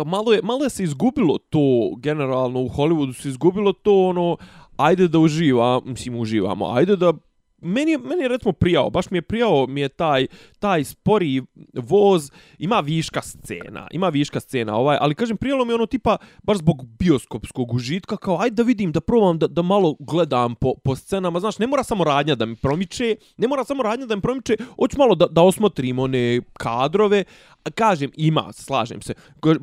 [0.05, 4.38] malo je, malo je se izgubilo to, generalno u Hollywoodu se izgubilo to ono,
[4.78, 7.13] ajde da uživa, mislim uživamo, ajde da
[7.61, 10.28] meni je, meni je recimo prijao, baš mi je prijao mi je taj,
[10.59, 11.41] taj spori
[11.73, 16.17] voz, ima viška scena, ima viška scena, ovaj, ali kažem, prijalo mi je ono tipa,
[16.43, 20.73] baš zbog bioskopskog užitka, kao ajde da vidim, da probam, da, da malo gledam po,
[20.84, 24.15] po scenama, znaš, ne mora samo radnja da mi promiče, ne mora samo radnja da
[24.15, 27.23] mi promiče, hoću malo da, da osmotrim one kadrove,
[27.63, 29.13] a kažem, ima, slažem se.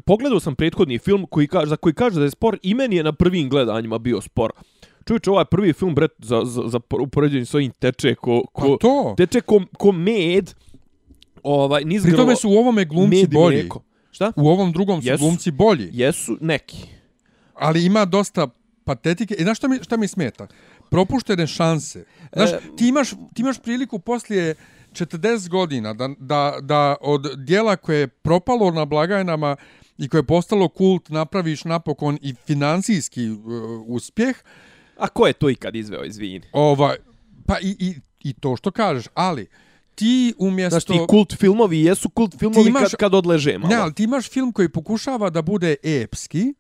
[0.07, 3.03] Pogledao sam prethodni film koji kaže, za koji kaže da je spor, i meni je
[3.03, 4.53] na prvim gledanjima bio spor
[5.07, 8.77] Čujući, ovaj prvi film, bret, za, za, za upoređenje s ovim teče ko, ko, Pa
[8.81, 9.15] to.
[9.17, 10.55] teče ko, ko med,
[11.43, 13.57] ovaj, niz Pri tome su u ovome glumci bolji.
[13.57, 13.83] mlijeko.
[14.11, 14.33] Šta?
[14.37, 15.25] U ovom drugom su Jesu.
[15.25, 15.89] glumci bolji.
[15.93, 16.87] Jesu neki.
[17.55, 18.49] ali ima dosta
[18.85, 19.35] patetike.
[19.35, 20.47] I znaš šta mi, šta mi smeta?
[20.91, 22.05] Propuštene šanse.
[22.33, 24.55] Znaš, E, ti, imaš, ti imaš priliku poslije
[24.93, 29.57] 40 godina da, da, da od dijela koje je propalo na blagajnama
[29.99, 33.39] i koje je postalo kult napraviš napokon i financijski uh,
[33.87, 34.37] uspjeh,
[34.97, 36.47] A ko je to ikad izveo, izvini?
[36.53, 36.97] ovaj,
[37.47, 39.47] pa i, i, i to što kažeš, ali
[39.95, 40.81] ti umjesto...
[40.81, 43.75] Znaš, ti kult filmovi jesu kult filmovi imaš- kad, kad odleže malo.
[43.75, 46.55] Ne, ali ti imaš film koji pokušava da bude epski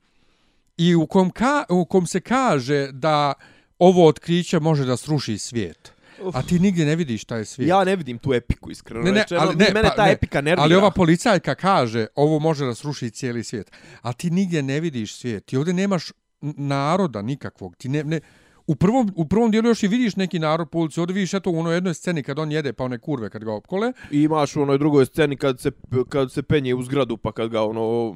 [0.77, 3.33] i u kom, ka, u kom se kaže da
[3.79, 5.93] ovo otkriće može da sruši svijet.
[6.33, 7.69] A ti nigdje ne vidiš šta je svijet.
[7.69, 10.41] Ja ne vidim tu epiku, iskreno ne, ne, ali, ne, mene pa, ta ne, epika
[10.41, 10.63] nervira.
[10.63, 13.71] Ali ova policajka kaže ovo može da sruši cijeli svijet.
[14.03, 15.47] A ti nigdje ne vidiš svijet.
[15.47, 16.13] Ti ovdje nemaš
[16.57, 17.77] naroda nikakvog.
[17.77, 18.21] Ti ne, ne,
[18.67, 21.01] u prvom, u prvom dijelu još i vidiš neki narod po ulici.
[21.01, 23.53] Ovdje vidiš eto u onoj jednoj sceni kad on jede pa one kurve kad ga
[23.53, 23.93] opkole.
[24.11, 25.71] I imaš u onoj drugoj sceni kad se,
[26.09, 28.13] kad se penje u zgradu pa kad ga ono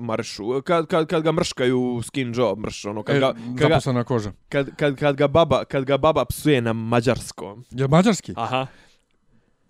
[0.00, 3.68] maršu, kad, kad, kad ga mrškaju skin job, mrš, ono, kad, E, ga, kad, ga,
[3.68, 4.32] zaposlena koža.
[4.48, 7.64] kad, kad, kad, ga baba, kad ga baba psuje na mađarskom.
[7.70, 8.32] Je mađarski?
[8.36, 8.66] Aha,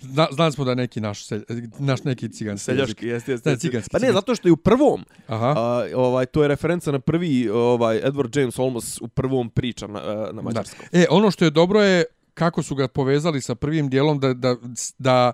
[0.02, 1.42] Zna, znali smo da je neki naš, selj,
[1.78, 3.48] naš neki ciganski seljaški, jeste, jeste.
[3.48, 3.68] Ne, jeste.
[3.68, 5.54] ciganski, Pa ne, zato što je u prvom, Aha.
[5.56, 10.00] a, ovaj, to je referenca na prvi, ovaj, Edward James Olmos u prvom priča na,
[10.00, 10.86] a, na mađarskom.
[10.92, 14.56] E, ono što je dobro je kako su ga povezali sa prvim dijelom da, da,
[14.98, 15.32] da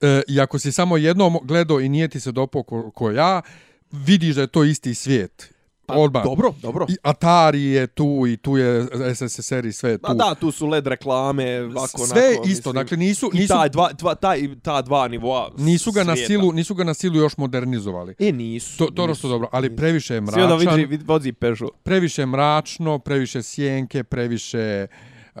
[0.00, 3.42] e, i ako si samo jednom gledao i nije ti se dopao ko, ko ja,
[3.90, 5.57] vidiš da je to isti svijet.
[5.88, 6.24] Pa, Odmah.
[6.24, 6.86] dobro, dobro.
[6.88, 10.02] I Atari je tu i tu je SSSR i sve je tu.
[10.06, 12.74] Pa da, tu su LED reklame, ovako, sve onako, isto, mislim.
[12.74, 16.26] dakle nisu, I nisu, taj dva, dva, taj, ta dva nivoa nisu ga na svijeta.
[16.26, 18.14] silu, nisu ga na silu još modernizovali.
[18.18, 18.78] E, nisu.
[18.78, 20.74] To, to je ono što je dobro, ali previše je Svi onda mračan.
[20.74, 21.70] vidi, vozi Peugeot.
[21.82, 24.86] previše mračno, previše sjenke, previše
[25.34, 25.40] uh,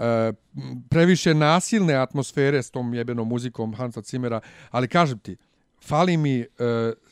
[0.90, 4.40] previše nasilne atmosfere s tom jebenom muzikom Hansa Zimmera,
[4.70, 5.36] ali kažem ti,
[5.84, 6.46] fali mi uh,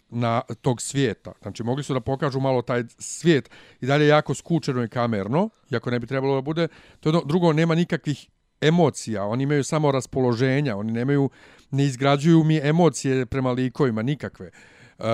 [0.09, 1.33] na tog svijeta.
[1.43, 3.51] Znači, mogli su da pokažu malo taj svijet
[3.81, 6.69] i dalje jako skučeno i kamerno, iako ne bi trebalo da bude.
[7.01, 8.29] To jedno, drugo, nema nikakvih
[8.61, 11.31] emocija, oni imaju samo raspoloženja, oni nemaju,
[11.71, 14.51] ne izgrađuju mi emocije prema likovima, nikakve.
[14.99, 15.05] E,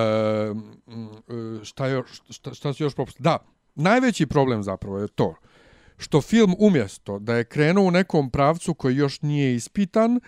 [0.87, 3.25] mm, šta, još, šta, šta su još propustili?
[3.25, 3.39] Da,
[3.75, 5.35] najveći problem zapravo je to
[6.03, 10.21] što film umjesto da je krenuo u nekom pravcu koji još nije ispitan,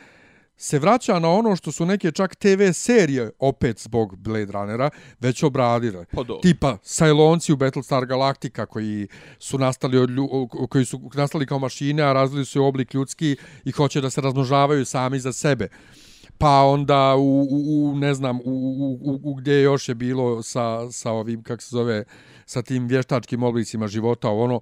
[0.57, 4.91] se vraća na ono što su neke čak TV serije opet zbog Blade Runnera
[5.21, 6.05] već obradile.
[6.05, 6.43] Pa dobro.
[6.43, 12.03] Tipa Cylonci u Battlestar Galactica koji su nastali od lju, koji su nastali kao mašine,
[12.03, 15.69] a razvili su oblik ljudski i hoće da se razmnožavaju sami za sebe.
[16.39, 20.43] Pa onda u, u, u ne znam, u, u, u, u gdje još je bilo
[20.43, 22.05] sa, sa ovim, kak se zove,
[22.47, 24.61] sa tim vještačkim oblicima života, ono,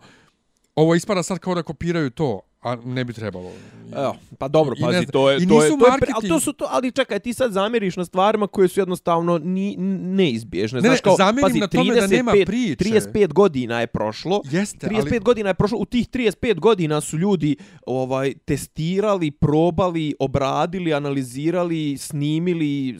[0.75, 3.51] ovo ispada sad kao da kopiraju to, a ne bi trebalo.
[3.97, 6.67] Evo, pa dobro, ne pazi, to je, to je, to je, ali to su to,
[6.71, 10.81] ali čekaj, ti sad zamjeriš na stvarima koje su jednostavno ni, neizbježne.
[10.81, 12.85] Ne, Znaš, kao, pazi, na tome da nema 35 priče.
[12.85, 14.41] 35 godina je prošlo.
[14.51, 15.19] Jeste, 35 ali...
[15.19, 17.57] godina je prošlo, u tih 35 godina su ljudi
[17.87, 22.99] ovaj testirali, probali, obradili, analizirali, snimili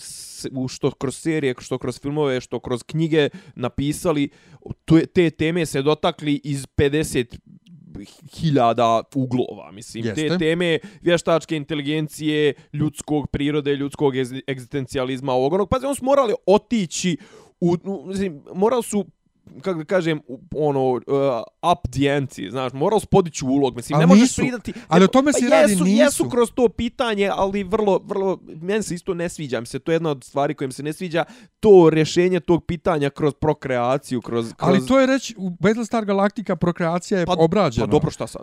[0.53, 4.29] u što kroz serije, što kroz filmove, što kroz knjige napisali.
[5.15, 7.39] Te teme se dotakli iz 50
[8.35, 10.05] hiljada uglova, mislim.
[10.05, 10.29] Jeste.
[10.29, 15.69] Te teme vještačke inteligencije, ljudskog prirode, ljudskog egzi- egzistencijalizma, ovog onog.
[15.69, 17.17] Pazi, oni su morali otići
[17.61, 17.77] u
[18.07, 19.07] mislim, morali su
[19.63, 20.21] kako da kažem,
[20.57, 21.01] ono, uh,
[21.73, 24.41] up the ante, znaš, morao su podići ulog, mislim, Ali ne možeš nisu.
[24.41, 24.73] pridati...
[24.89, 25.97] Ali ne- o tome pa se radi, jesu, nisu.
[25.97, 29.93] Jesu kroz to pitanje, ali vrlo, vrlo, meni se isto ne sviđa, mi se, to
[29.93, 31.25] je jedna od stvari kojim se ne sviđa,
[31.61, 34.53] to rješenje tog pitanja kroz prokreaciju, kroz...
[34.57, 37.87] kroz Ali to je reći, u Battlestar Galactica prokreacija je Pa- obrađena.
[37.87, 38.43] Pa dobro, šta sad?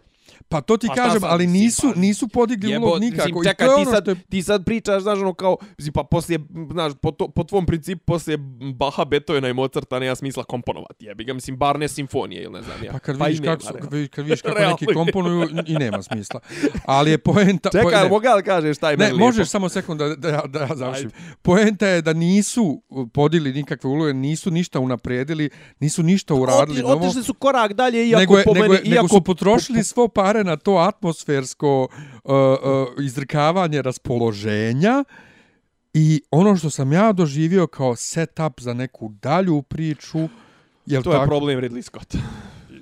[0.50, 3.28] Pa to ti Pa kažem, sad, ali mislim, nisu, pa- nisu podigli Jebo, ulog nikako.
[3.28, 4.16] Mislim, čekaj, ti ono sad, je...
[4.30, 6.40] ti sad pričaš, znaš, ono kao, mislim, pa poslije,
[6.72, 8.38] znaš, po, to, po tvom principu, poslije
[8.76, 10.44] Baha, Beethovena i Mozarta nema smisla
[10.90, 12.92] komponovati, jebi ga, mislim, bar ne simfonije ili ne znam ja.
[12.92, 13.90] Pa kad i vidiš nema, kako, su, realno.
[13.92, 16.40] vi- kad vidiš kako neki komponuju i nema smisla.
[16.86, 17.70] Ali je poenta...
[17.72, 19.26] Čekaj, po- mogu da kažeš šta je Ne, meni lijepo?
[19.26, 21.12] možeš samo sekund da, da, ja- da ja završim.
[21.42, 22.82] Poenta je da nisu
[23.14, 26.82] podigli nikakve uloge, nisu ništa unaprijedili, nisu ništa uradili.
[26.82, 26.94] Novo.
[26.96, 29.84] otišli su korak dalje, iako nego, je, po nego, meni, je, nego iako su potrošili
[29.84, 31.88] svo pare na to atmosfersko
[32.24, 35.04] uh, uh, izrkavanje raspoloženja
[35.94, 40.30] i ono što sam ja doživio kao setup za neku dalju priču,
[40.90, 41.28] jel to je tako?
[41.28, 42.16] problem Ridley Scott.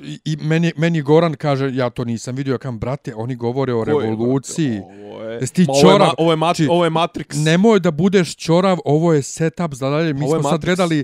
[0.02, 3.74] I, i meni, meni Goran kaže, ja to nisam vidio, ja kam, brate, oni govore
[3.74, 4.80] o revoluciji.
[4.80, 6.08] Ovo je, Jesi ti Ma, ovo je, čorav?
[6.08, 7.44] ma, ovo je, mat, Či- ovo je Matrix.
[7.44, 10.14] Nemoj da budeš čorav, ovo je setup za dalje.
[10.14, 11.04] Mi Ovo je smo sad gledali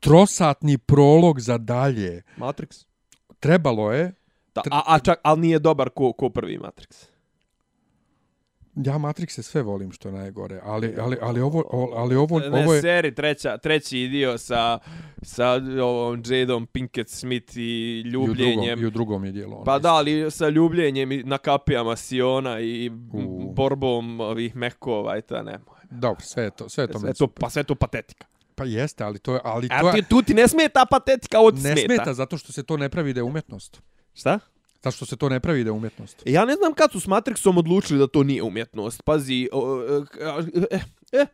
[0.00, 2.22] trosatni prolog za dalje.
[2.36, 2.84] Matrix.
[3.40, 4.12] Trebalo je,
[4.54, 7.06] Da, a, a čak, ali nije dobar ko, ko prvi Matrix.
[8.84, 11.64] Ja Matrixe sve volim što najgore, ali, ali, ali ovo,
[11.96, 12.80] ali ovo, Ne, ovo je...
[12.80, 14.78] seri, treća, treći dio sa,
[15.22, 15.52] sa
[15.82, 18.56] ovom Jadom Pinkett Smith i I u, ljubljenjem.
[18.64, 19.54] drugom, I u drugom je dijelo.
[19.54, 23.52] ono Pa da, ali sa ljubljenjem i na kapijama Siona i U.
[23.52, 25.78] borbom ovih mekova i ta nemoj.
[25.90, 28.26] Dobro, sve je to, sve je to, Sve to, pa sve to patetika.
[28.54, 31.38] Pa jeste, ali to je, ali A to ti, je, tu ti ne smeta patetika,
[31.38, 31.94] ovo ti ne smeta.
[31.94, 33.82] smeta zato što se to ne pravi da je umjetnost.
[34.14, 34.38] Šta?
[34.82, 36.22] Zašto što se to ne pravi da je umjetnost.
[36.26, 39.02] Ja ne znam kad su s Matrixom odlučili da to nije umjetnost.
[39.02, 40.02] Pazi, o, e,
[40.70, 40.80] e,
[41.12, 41.26] e, e,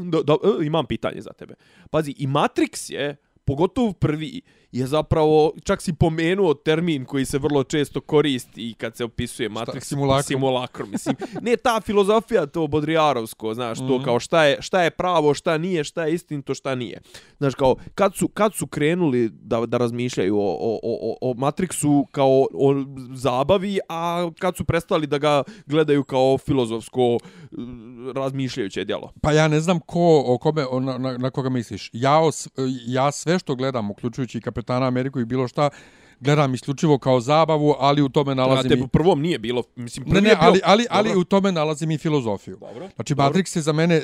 [0.00, 1.54] do, do, e, imam pitanje za tebe.
[1.90, 4.40] Pazi, i Matrix je, pogotovo prvi,
[4.72, 9.48] je zapravo, čak si pomenuo termin koji se vrlo često koristi i kad se opisuje
[9.50, 9.80] Matrix.
[9.80, 10.22] simulakrum?
[10.22, 11.16] Simulakrum, mislim.
[11.42, 14.04] Ne, ta filozofija, to Bodrijarovsko, znaš, to Mhm.
[14.04, 17.00] kao šta je, šta je pravo, šta nije, šta je istinito, šta nije.
[17.38, 22.06] Znaš, kao, kad su, kad su krenuli da, da razmišljaju o, o, o, o Matrixu
[22.10, 22.74] kao o
[23.14, 27.18] zabavi, a kad su prestali da ga gledaju kao filozofsko
[28.14, 29.12] razmišljajuće djelo.
[29.22, 31.90] Pa ja ne znam ko, o kome, na, na, na koga misliš.
[31.92, 32.48] Ja, os,
[32.86, 35.70] ja sve što gledam, uključujući i Kapetana Ameriku i bilo šta,
[36.20, 38.88] gledam isključivo kao zabavu, ali u tome Na nalazim tebi i...
[38.88, 41.98] prvom nije bilo, mislim, prvi Ne, ne, je ali, ali, ali u tome nalazim i
[41.98, 42.56] filozofiju.
[42.60, 42.88] Dobro.
[42.94, 43.32] Znači, Dobro.
[43.32, 44.02] Matrix je za mene,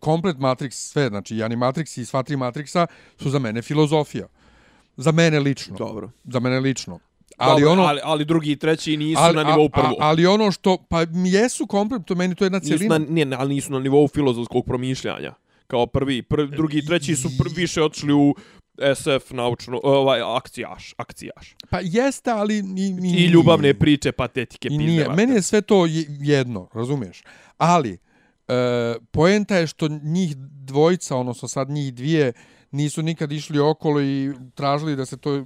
[0.00, 2.86] komplet Matrix, sve, znači, i Animatrix i sva tri Matrixa
[3.22, 4.26] su za mene filozofija.
[4.96, 5.76] Za mene lično.
[5.76, 6.10] Dobro.
[6.24, 6.98] Za mene lično.
[7.36, 7.82] Ali ono...
[7.82, 9.96] ali, ali drugi i treći nisu ali, na nivou prvog.
[10.00, 12.98] ali ono što, pa jesu komplet, to meni to je jedna nisu cijelina.
[12.98, 15.34] na, nije, ali nisu na nivou filozofskog promišljanja.
[15.66, 18.34] Kao prvi, prvi drugi i treći su pr, više otišli u
[18.94, 21.56] SF naučno, ovaj, akcijaš, akcijaš.
[21.70, 22.54] Pa jeste, ali...
[22.58, 24.84] I, i, I ljubavne priče, patetike, I pizde.
[24.84, 25.08] nije.
[25.08, 27.22] Meni je sve to je- jedno, razumiješ?
[27.58, 27.98] Ali,
[28.48, 28.54] e,
[29.10, 32.32] poenta je što njih dvojica, odnosno sad njih dvije,
[32.70, 35.44] nisu nikad išli okolo i tražili da se to,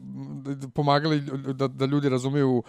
[0.74, 1.20] pomagali
[1.54, 2.62] da, da ljudi razumiju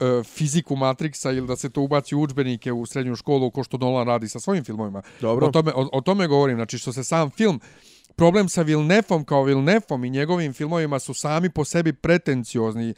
[0.00, 3.78] e, fiziku Matrixa ili da se to ubaci u učbenike u srednju školu ko što
[3.78, 5.02] Nolan radi sa svojim filmovima.
[5.20, 5.46] Dobro.
[5.46, 7.60] O tome, o, o tome govorim, znači što se sam film
[8.16, 12.94] problem sa Vilnefom kao Vilnefom i njegovim filmovima su sami po sebi pretenciozni.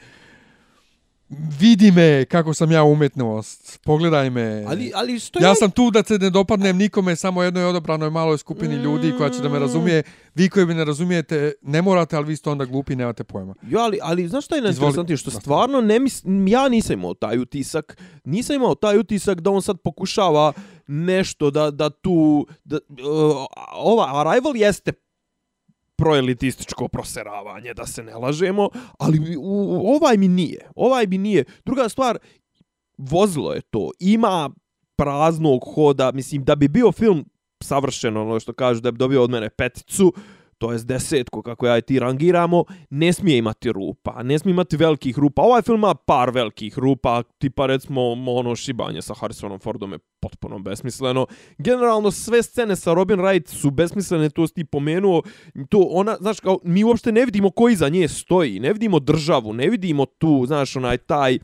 [1.61, 4.65] Vidi me kako sam ja umetnost, pogledaj me.
[4.69, 8.39] Ali, ali što ja sam tu da se ne dopadnem nikome, samo jednoj odobranoj maloj
[8.39, 9.53] skupini ljudi koja će da Mm.
[9.53, 10.03] me razumije.
[10.35, 13.55] Vi koji me ne razumijete, ne morate, ali vi ste onda glupi nemate pojma.
[13.63, 15.17] Jo, ali, ali znaš šta je najinteresantnije?
[15.17, 19.63] Što stvarno ne mis, ja nisam imao taj utisak, nisam imao taj utisak da on
[19.63, 20.53] sad pokušava
[20.87, 24.93] nešto da, da tu, da, uh, ova Arrival jeste
[25.97, 28.69] proelitističko proseravanje, da se ne lažemo,
[28.99, 30.71] ali u, ovaj mi nije.
[30.77, 31.45] Ovaj mi nije.
[31.65, 32.19] Druga stvar,
[32.99, 33.91] vozilo je to.
[34.01, 34.51] Ima
[34.97, 36.13] praznog hoda.
[36.13, 37.25] Mislim, da bi bio film
[37.63, 40.13] savršeno, ono što kažu, da bi dobio od mene peticu,
[40.59, 44.77] to je desetku, kako ja i ti rangiramo, ne smije imati rupa, ne smije imati
[44.77, 45.43] velikih rupa.
[45.43, 50.59] Ovaj film ima par velikih rupa, tipa recimo ono šibanje sa Harrisonom Fordom je potpuno
[50.59, 51.27] besmisleno.
[51.59, 55.23] Generalno sve scene sa Robin Wright su besmislene, to si ti pomenuo.
[55.69, 59.53] To ona, znaš, kao, mi uopšte ne vidimo koji za nje stoji, ne vidimo državu,
[59.53, 61.39] ne vidimo tu, znaš, onaj taj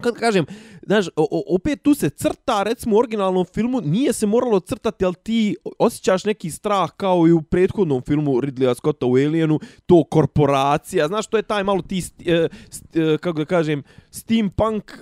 [0.00, 0.44] kad kažem,
[0.86, 1.06] znaš,
[1.48, 6.24] opet tu se crta, recimo u originalnom filmu, nije se moralo crtati, ali ti osjećaš
[6.24, 11.36] neki strah kao i u prethodnom filmu Ridleya Scotta u Alienu, to korporacija, znaš, to
[11.36, 14.92] je taj malo ti, st, e, st, e, kako da kažem, steampunk,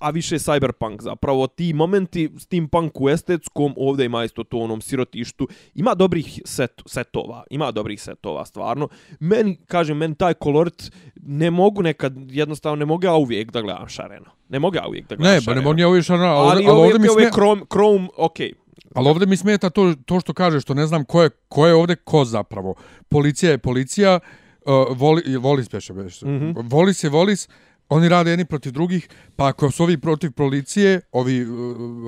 [0.00, 5.48] a više cyberpunk zapravo, ti momenti steampunk u estetskom, ovdje ima isto to onom sirotištu,
[5.74, 8.88] ima dobrih set, setova, ima dobrih setova, stvarno.
[9.20, 13.88] Meni, kažem, meni taj kolorit ne mogu nekad, jednostavno ne mogu ja uvijek da gledam
[13.88, 15.60] šaren Ne mogu ja uvijek da gledam Ne, ba šareno.
[15.60, 18.52] ne mogu ja uvijek šarno, ali, Ali, ali, ovdje mi smeta, Chrome, Chrome, okej.
[18.94, 21.74] ali ovdje mi smeta to, to što kaže, što ne znam ko je, ko je
[21.74, 22.74] ovdje ko zapravo.
[23.08, 24.18] Policija je policija,
[24.60, 26.26] uh, voli, volis peše, beše.
[26.26, 26.44] Mm Mhm.
[26.46, 26.62] -hmm.
[26.64, 27.48] Volis je volis,
[27.88, 31.50] oni rade jedni protiv drugih, pa ako su ovi protiv policije, ovi, uh,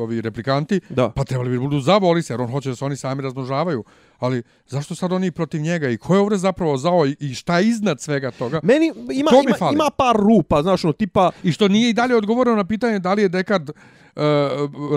[0.00, 1.10] ovi replikanti, Da.
[1.10, 3.84] pa trebali bi budu za volis, jer on hoće da se oni sami razmnožavaju.
[4.18, 7.58] Ali zašto sad oni protiv njega i ko je ovdje zapravo zao i, i šta
[7.58, 8.60] je iznad svega toga?
[8.62, 9.74] Meni ima, To mi ima, fali.
[9.74, 13.14] ima par rupa, znaš, ono, tipa, I što nije i dalje odgovoreno na pitanje da
[13.14, 13.76] li je Dekard uh,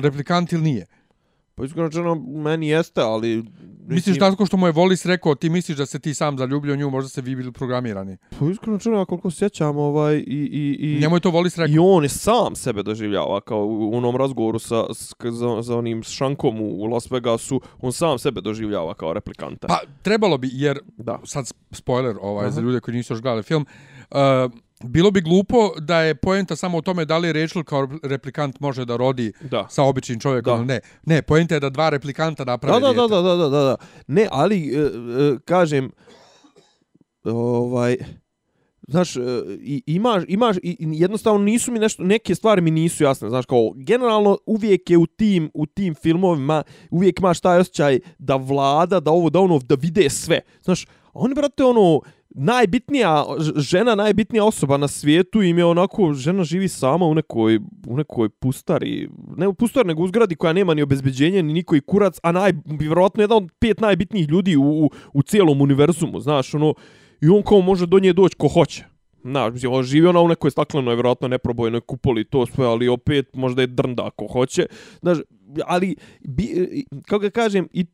[0.01, 0.85] replikant ili nije.
[1.59, 3.43] Pa iskreno rečeno, meni jeste, ali...
[3.87, 6.73] Misliš da tako što mu je Volis rekao, ti misliš da se ti sam zaljubio
[6.73, 8.17] u nju, možda se vi bili programirani.
[8.39, 10.99] Pa iskreno rečeno, ja koliko sjećam, ovaj, i, i, i...
[11.01, 11.73] Njemu je to Volis rekao.
[11.73, 16.03] I on je sam sebe doživljava, kao u onom razgovoru sa, s, za, za onim
[16.03, 19.67] šankom u Las Vegasu, on sam sebe doživljava kao replikanta.
[19.67, 21.19] Pa trebalo bi, jer, da.
[21.25, 22.51] sad sp- spoiler ovaj, Aha.
[22.51, 23.65] za ljude koji nisu još gledali film,
[24.11, 24.17] uh,
[24.83, 28.85] bilo bi glupo da je poenta samo u tome da li Rachel kao replikant može
[28.85, 29.67] da rodi Da.
[29.69, 30.57] sa običnim čovjekom Da.
[30.57, 30.79] ili ne.
[31.05, 33.75] Ne, poenta je da dva replikanta naprave Da, da, da, da, da, da, da.
[34.07, 35.91] Ne, ali, e, e, kažem,
[37.23, 37.97] ovaj,
[38.87, 39.21] znaš, e,
[39.61, 43.71] i, imaš, imaš, i jednostavno nisu mi nešto, neke stvari mi nisu jasne, znaš, kao,
[43.75, 49.11] generalno uvijek je u tim, u tim filmovima, uvijek imaš taj osjećaj da vlada, da
[49.11, 53.25] ovo, da ono, da vide sve, znaš, a oni, brate, ono, najbitnija
[53.55, 58.29] žena, najbitnija osoba na svijetu im je onako, žena živi sama u nekoj, u nekoj
[58.29, 62.19] pustari, ne u pustari, nego u zgradi koja nema ni obezbeđenja, ni niko i kurac,
[62.23, 66.73] a naj, vjerojatno jedan od pet najbitnijih ljudi u, u, u cijelom univerzumu, znaš, ono,
[67.21, 68.85] i on kao može do nje doći ko hoće.
[69.23, 73.35] Znaš, mislim, on živi ona u nekoj staklenoj, vjerojatno neprobojnoj kupoli, to sve, ali opet
[73.35, 74.65] možda je drnda ako hoće.
[75.01, 75.17] Znaš,
[75.65, 76.45] ali, bi,
[77.05, 77.85] kako ga kažem, i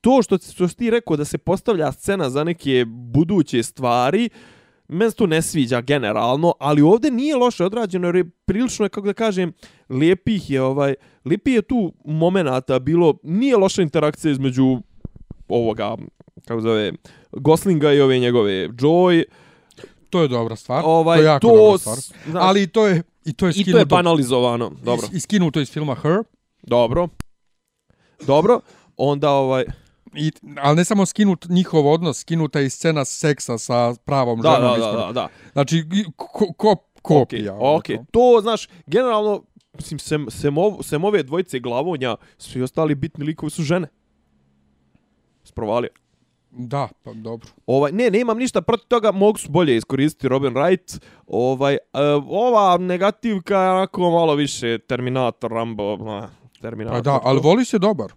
[0.00, 4.28] to što, što ti rekao da se postavlja scena za neke buduće stvari,
[4.88, 8.88] meni se to ne sviđa generalno, ali ovdje nije loše odrađeno jer je prilično, je,
[8.88, 9.52] kako da kažem,
[9.88, 10.94] lijepih je ovaj,
[11.24, 14.78] lijepi je tu momenata bilo, nije loša interakcija između
[15.48, 15.96] ovoga,
[16.46, 16.92] kako zove,
[17.32, 19.24] Goslinga i ove njegove Joy,
[20.10, 20.82] To je dobra stvar.
[20.86, 21.96] ovaj, to je jako to, dobra stvar.
[22.26, 23.84] znaš, Ali i to je i to je i to je skinuto.
[23.86, 25.06] banalizovano, dobro.
[25.06, 26.16] Is, iskinuto iz filma Her.
[26.62, 27.08] Dobro.
[28.26, 28.60] Dobro.
[28.96, 29.64] Onda ovaj
[30.14, 30.32] I,
[30.62, 34.80] ali ne samo skinut njihov odnos, skinuta je i scena seksa sa pravom da, ženom.
[34.80, 35.28] da, da, da, da.
[35.52, 35.84] Znači,
[36.16, 37.54] ko, ko, kopija.
[37.54, 38.04] ono Ok, to.
[38.10, 39.42] to znaš, generalno
[39.74, 43.88] mislim sem sem, ov, sem ove dvojice glavonja, svi ostali bitni likovi su žene.
[45.44, 45.90] Sprovalio.
[46.50, 47.48] Da, pa dobro.
[47.66, 51.00] Ovaj ne, nemam ništa protiv toga, mogu su bolje iskoristiti Robin Wright.
[51.26, 56.24] Ovaj uh, ova negativka je onako malo više Terminator, Rambo, uh,
[56.60, 56.98] Terminator.
[56.98, 58.12] Pa da, ali voli se dobar.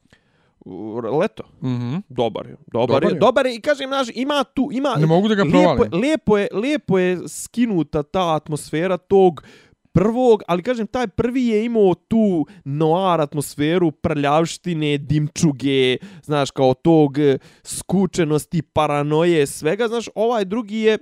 [0.66, 1.44] U- Leto.
[1.62, 1.96] Mhm.
[2.10, 2.56] Dobar je.
[2.68, 3.10] Dobar, Dobar je.
[3.10, 3.20] je.
[3.20, 6.02] Dobar je i kažem naš ima tu ima Ne mogu da ga lijepo, je- provalim.
[6.02, 9.44] lijepo je lijepo je skinuta ta atmosfera tog
[9.92, 17.18] prvog, ali kažem taj prvi je imao tu noir atmosferu prljavštine, dimčuge, znaš kao tog
[17.18, 20.98] eh, skučenosti, paranoje, svega, znaš, ovaj drugi je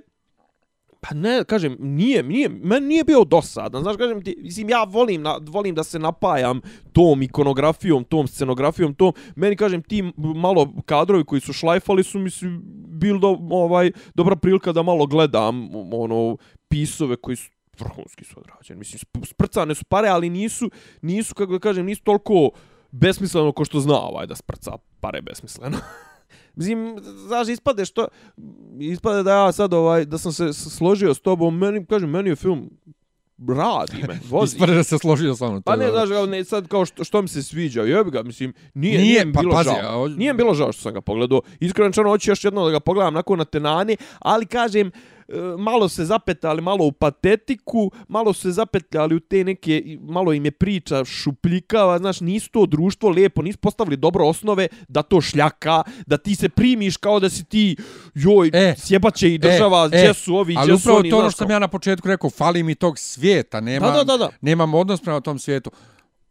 [1.03, 5.21] Pa ne, kažem, nije, nije, meni nije bio dosadan, znaš, kažem ti, mislim, ja volim,
[5.21, 6.61] na, volim da se napajam
[6.91, 10.03] tom ikonografijom, tom scenografijom, tom, meni, kažem, ti
[10.35, 15.69] malo kadrovi koji su šlajfali su mislim, bil do, ovaj, dobra prilika da malo gledam,
[15.93, 16.37] ono,
[16.67, 17.49] pisove koji su
[17.79, 20.71] vrhunski su odrađeni, mislim, sprcane su pare, ali nisu,
[21.01, 22.49] nisu, kako da kažem, nisu toliko
[22.91, 25.77] besmisleno ko što zna ovaj da sprca pare besmisleno.
[26.55, 28.07] Mislim, znaš, ispade što,
[28.81, 32.35] ispade da ja sad ovaj, da sam se složio s tobom, meni, kažem, meni je
[32.35, 32.69] film
[33.49, 34.55] radi me, vozi.
[34.55, 35.61] Ispade da se složio sa mnom.
[35.61, 38.53] Pa ne, znaš, kao, ne, sad kao što, što mi se sviđa, jebi ga, mislim,
[38.73, 40.05] nije, Nije, nije, pa bilo pazi, žao.
[40.05, 41.41] a- Nije bilo žao što sam ga pogledao.
[41.59, 44.91] Iskreno rečeno, hoću još jednom da ga pogledam nakon na tenani, ali kažem, e,
[45.57, 50.45] malo se zapetali, malo u patetiku, malo su se zapetljali u te neke, malo im
[50.45, 55.83] je priča šupljikava, znaš, nisu to društvo lijepo, nisu postavili dobro osnove da to šljaka,
[56.05, 57.75] da ti se primiš kao da si ti,
[58.13, 60.99] joj, E, e, sjebaće i država, e, gdje e, su ovi, Ali gdje su upravo
[60.99, 63.91] oni, to ono što sam ja na početku rekao, fali mi tog svijeta, nema, Da,
[63.91, 64.29] da, da, da.
[64.41, 65.71] nemam odnos prema tom svijetu.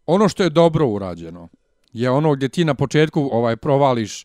[0.06, 1.48] Ono što je dobro urađeno
[1.92, 4.24] je ono gdje ti na početku ovaj provališ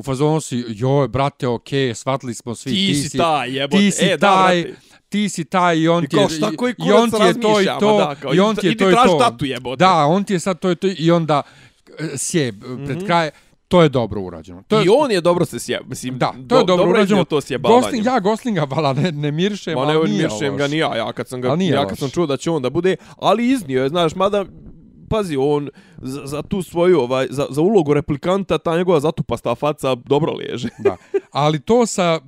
[0.00, 3.76] u fazonu si, joj, brate, okej, shvatili smo svi, Ti, si taj, jebote.
[3.78, 4.80] ti si e, da, taj, brate.
[5.08, 7.40] ti si taj i on I ti je, kao šta koji i on ti je
[7.40, 9.16] to i to, da, kao, i on ti je to i to.
[9.20, 9.76] tatu, jebote.
[9.78, 11.42] Da, on ti je sad to i to i onda
[11.90, 12.54] e, sjeb
[12.86, 13.30] pred kraj,
[13.68, 14.62] to je dobro urađeno.
[14.62, 14.86] To je, Mhm.
[14.86, 17.24] I on je dobro se sjeba, mislim, da, to je dobro dobro urađeno.
[17.24, 17.80] to sjebavanje.
[17.82, 20.96] Gosling, ja Goslinga, vala, ne, ne miršem, Ma ne, ali nije miršem ga ni ja,
[20.96, 23.82] ja kad sam ga, ja kad sam čuo da će on da bude, ali iznio
[23.82, 24.44] je, znaš, mada,
[25.08, 25.68] pazi, on
[26.00, 30.68] za, za tu svoju, ovaj, za, za ulogu replikanta, ta njegova zatupasta faca dobro liježe.
[30.78, 30.96] Da.
[31.30, 32.20] Ali to sa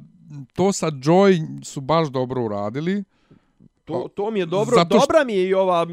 [0.52, 3.04] to sa Joy su baš dobro uradili.
[3.84, 5.86] To, to mi je dobro, Zato što- dobra mi je i ova,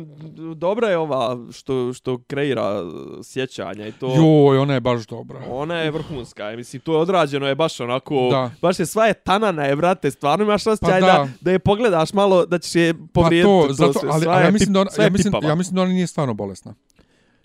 [0.56, 2.84] dobra je ova što, što kreira
[3.24, 4.16] sjećanja i to...
[4.16, 5.40] Joj, ona je baš dobra.
[5.50, 8.52] Ona je vrhunska, mislim, to je odrađeno je baš onako, Da.
[8.62, 11.14] baš je sva je tanana je, brate, stvarno imaš osjećaj Pa da.
[11.14, 11.28] da.
[11.42, 14.52] da, je pogledaš malo, da ćeš je Pa povrijediti to, zato, sve, ali, ali ja
[14.52, 16.74] mislim da ona, ja mislim, ja mislim da ona nije stvarno bolesna.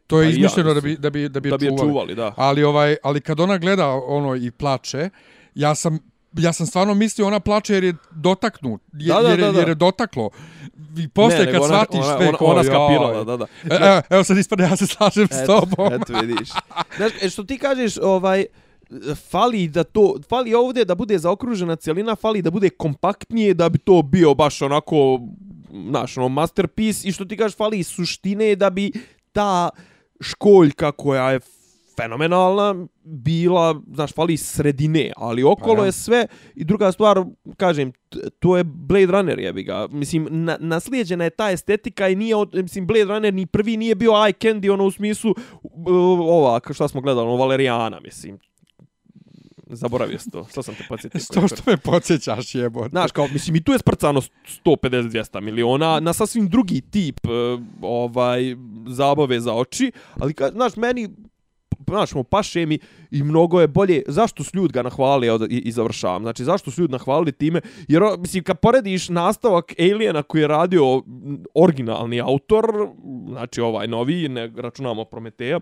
[0.06, 1.70] To je Pa i ja izmišljeno da bi da bi da bi, da bi je
[1.70, 1.78] čuvali.
[1.82, 2.35] čuvali, da.
[2.36, 5.10] Ali ovaj, ali kad ona gleda ono i plače,
[5.55, 5.98] ja sam
[6.35, 9.52] ja sam stvarno mislio ona plače jer je dotaknut, je, Da, da, jer, je- da,
[9.52, 9.59] da.
[9.59, 10.31] jer je dotaklo.
[10.97, 12.64] I posle Ne, kad ona- shvatiš ona, sve ona, kao, ona jaj.
[12.64, 13.47] skapirala, da, da.
[13.64, 15.93] E, evo, evo sad ispade, ja se slažem s Eto, tobom.
[15.93, 16.48] eto vidiš.
[16.97, 18.44] Znaš, e, što ti kažeš, ovaj,
[19.22, 23.78] fali da to, fali ovdje da bude zaokružena cijelina, fali da bude kompaktnije, da bi
[23.78, 25.20] to bio baš onako,
[25.82, 28.93] znaš, ono, masterpiece, i što ti kažeš, fali suštine da bi
[29.32, 29.70] ta
[30.20, 31.40] školjka koja je
[31.96, 35.86] fenomenalna bila, znaš, fali sredine, ali okolo Pa ja.
[35.86, 37.24] je sve i druga stvar,
[37.56, 37.92] kažem,
[38.38, 39.88] to je Blade Runner jebi ga.
[39.90, 43.94] Mislim, na, naslijeđena je ta estetika i nije, od, mislim, Blade Runner ni prvi nije
[43.94, 48.38] bio eye candy, ono u smislu uh, ova, šta smo gledali, ono, Valerijana, mislim.
[49.66, 50.46] Zaboravio sam to.
[50.50, 51.20] Što sam te podsjetio?
[51.34, 52.88] To što me podsjećaš jebote.
[52.88, 54.20] Znaš, kao, mislim, i tu je sprcano
[54.64, 57.28] 150-200 miliona na sasvim drugi tip e,
[57.82, 58.56] ovaj
[58.88, 61.08] zabave za oči, ali, ka, znaš, meni
[61.88, 62.78] znaš, mo, paše mi
[63.10, 66.70] i mnogo je bolje, zašto su ljudi ga nahvalili, evo, i, i završavam, znači, zašto
[66.70, 71.02] su ljudi nahvalili time, jer, mislim, kad porediš nastavak Aliena koji je radio
[71.54, 72.64] originalni autor,
[73.28, 75.60] znači, ovaj novi, ne računamo Prometeja,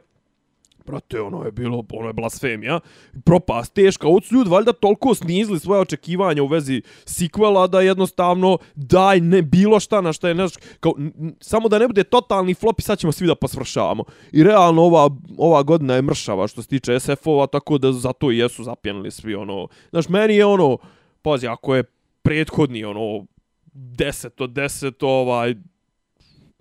[0.87, 2.81] Brate, ono je bilo, ono je blasfemija.
[3.25, 4.09] Propast teška.
[4.09, 9.43] Ovo su ljudi valjda toliko snizili svoje očekivanja u vezi sikvela da jednostavno daj ne
[9.43, 10.95] bilo šta na šta je neš, kao,
[11.41, 14.05] samo da ne bude totalni flop i sad ćemo svi da posvršavamo.
[14.33, 18.39] I realno ova, ova godina je mršava što se tiče SF-ova, tako da zato i
[18.39, 19.69] jesu zapjenili svi ono.
[19.91, 20.79] Znaš, meni je ono,
[21.23, 21.85] pazi, ako je
[22.23, 23.27] prethodni ono
[23.75, 25.55] 10 od 10 ovaj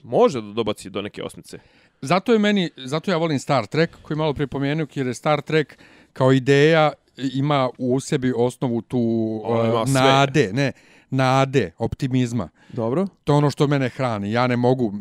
[0.03, 1.59] može da dobaci do neke osmice
[2.01, 5.77] zato je meni, zato ja volim Star Trek, koji malo pripomenuo, jer je Star Trek
[6.13, 6.91] kao ideja
[7.33, 8.99] ima u sebi osnovu tu
[9.45, 10.71] uh, nade, ne,
[11.09, 12.49] nade, optimizma.
[12.69, 13.07] Dobro.
[13.23, 14.31] To je ono što mene hrani.
[14.31, 14.93] Ja ne mogu,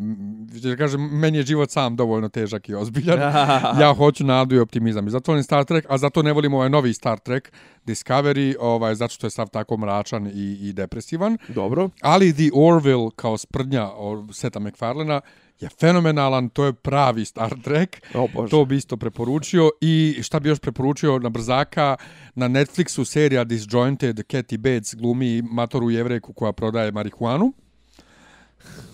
[0.63, 3.19] da kažem, meni je život sam dovoljno težak i ozbiljan.
[3.83, 5.07] ja hoću nadu i optimizam.
[5.07, 7.53] I zato volim Star Trek, a zato ne volim ovaj novi Star Trek
[7.87, 11.39] Discovery, ovaj, zato što je sav tako mračan i, i depresivan.
[11.49, 11.91] Dobro.
[12.01, 13.89] Ali The Orville kao sprdnja
[14.33, 15.21] Seta MacFarlana
[15.61, 18.03] je fenomenalan, to je pravi Star Trek.
[18.15, 19.71] Oh, to bi isto preporučio.
[19.81, 21.97] I šta bi još preporučio na brzaka,
[22.35, 27.53] na Netflixu serija Disjointed, Kathy Bates glumi matoru jevreku koja prodaje marihuanu.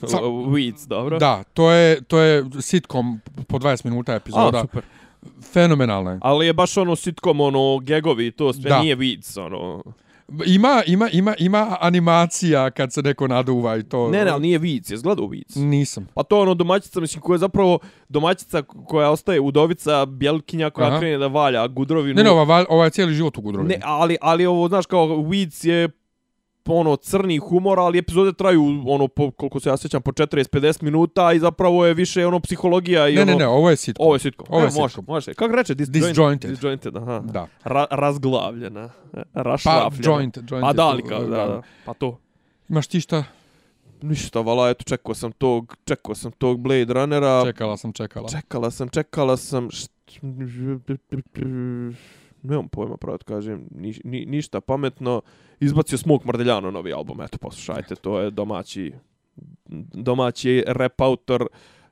[0.10, 1.18] Sa, Weeds, dobro.
[1.18, 4.58] Da, to je, to je sitcom po 20 minuta epizoda.
[4.58, 4.82] A, super.
[5.52, 6.18] Fenomenalno je.
[6.22, 8.82] Ali je baš ono sitcom, ono, gegovi, to sve da.
[8.82, 9.82] nije Weeds, ono...
[10.46, 14.10] Ima, ima, ima, ima animacija kad se neko naduva i to.
[14.10, 15.54] Ne, ne, ali nije vic, je gledao vic.
[15.54, 16.08] Nisam.
[16.14, 17.78] Pa to ono domaćica, mislim, koja je zapravo
[18.08, 20.98] domaćica koja ostaje udovica, bjelkinja koja Aha.
[20.98, 22.14] krene da valja gudrovinu.
[22.14, 23.74] Ne, ne, ova, ova je cijeli život u gudrovini.
[23.74, 25.88] Ne, ali, ali ovo, znaš, kao vic je
[26.74, 31.32] ono crni humor, ali epizode traju ono po koliko se ja sećam po 40-50 minuta
[31.32, 34.06] i zapravo je više ono psihologija i ne, ono Ne, ne, ovo je sitcom.
[34.06, 34.46] Ovo je sitcom.
[34.48, 34.82] Ovo je sitcom.
[34.82, 35.34] Može, može.
[35.34, 36.10] Kako reče disjointed?
[36.10, 36.50] Disjointed.
[36.50, 37.22] Disjointed, aha.
[37.24, 37.46] Da.
[37.64, 38.90] Ra razglavljena.
[39.34, 40.04] Rašlafljena.
[40.04, 40.62] Pa joint, joint.
[40.64, 41.62] Pa da, kao, da, da.
[41.84, 42.18] Pa to.
[42.68, 43.24] Imaš ti šta?
[44.02, 47.44] Ništa, vala, eto, čekao sam tog, čekao sam tog Blade Runnera.
[47.44, 48.28] Čekala sam, čekala.
[48.28, 49.68] Čekala sam, čekala sam.
[52.46, 55.22] Nemam pojma, pravo kažem, ni, ni, ništa pametno
[55.60, 58.92] izbacio Smoke Mardeljano novi album, eto poslušajte, to je domaći
[59.92, 61.46] domaći rap autor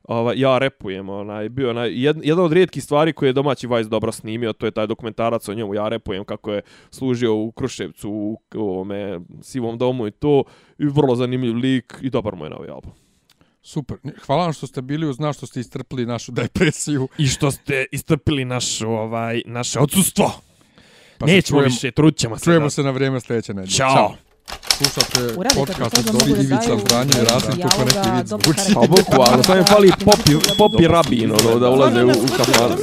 [0.09, 3.89] Ova, ja repujem, onaj, bio onaj, jed, jedan od rijetkih stvari koje je domaći Vice
[3.89, 8.11] dobro snimio, to je taj dokumentarac o njemu, ja repujem kako je služio u Kruševcu,
[8.11, 10.45] u, u ovome sivom domu i to,
[10.79, 12.93] i vrlo zanimljiv lik i dobar moj novi album.
[13.63, 13.97] Super.
[14.27, 17.09] Hvala vam što ste bili uz nas, što ste istrpili našu depresiju.
[17.19, 20.33] I što ste istrpili našu, ovaj, naše odsustvo.
[21.25, 22.45] Pa Nećemo čujem, više, trut ćemo se.
[22.45, 22.71] Čujemo da.
[22.71, 23.73] se na vrijeme sljedeće nedelje.
[23.73, 23.95] Ćao.
[23.95, 24.15] Ćao.
[24.77, 28.75] Slušate podcast od Dori Ivica Zdranje i Rasim kako neki vid zvuči.
[28.75, 32.77] Pa bukvalno, sam je fali popi, popi rabin, ono, da ulaze u, u kafan.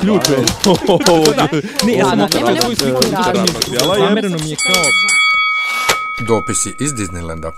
[0.00, 0.38] Ključ je.
[1.86, 3.02] Ne, ja sam okrenula svoju sliku.
[3.98, 4.82] Zamereno mi je kao...
[6.28, 7.50] Dopisi iz Disneylanda.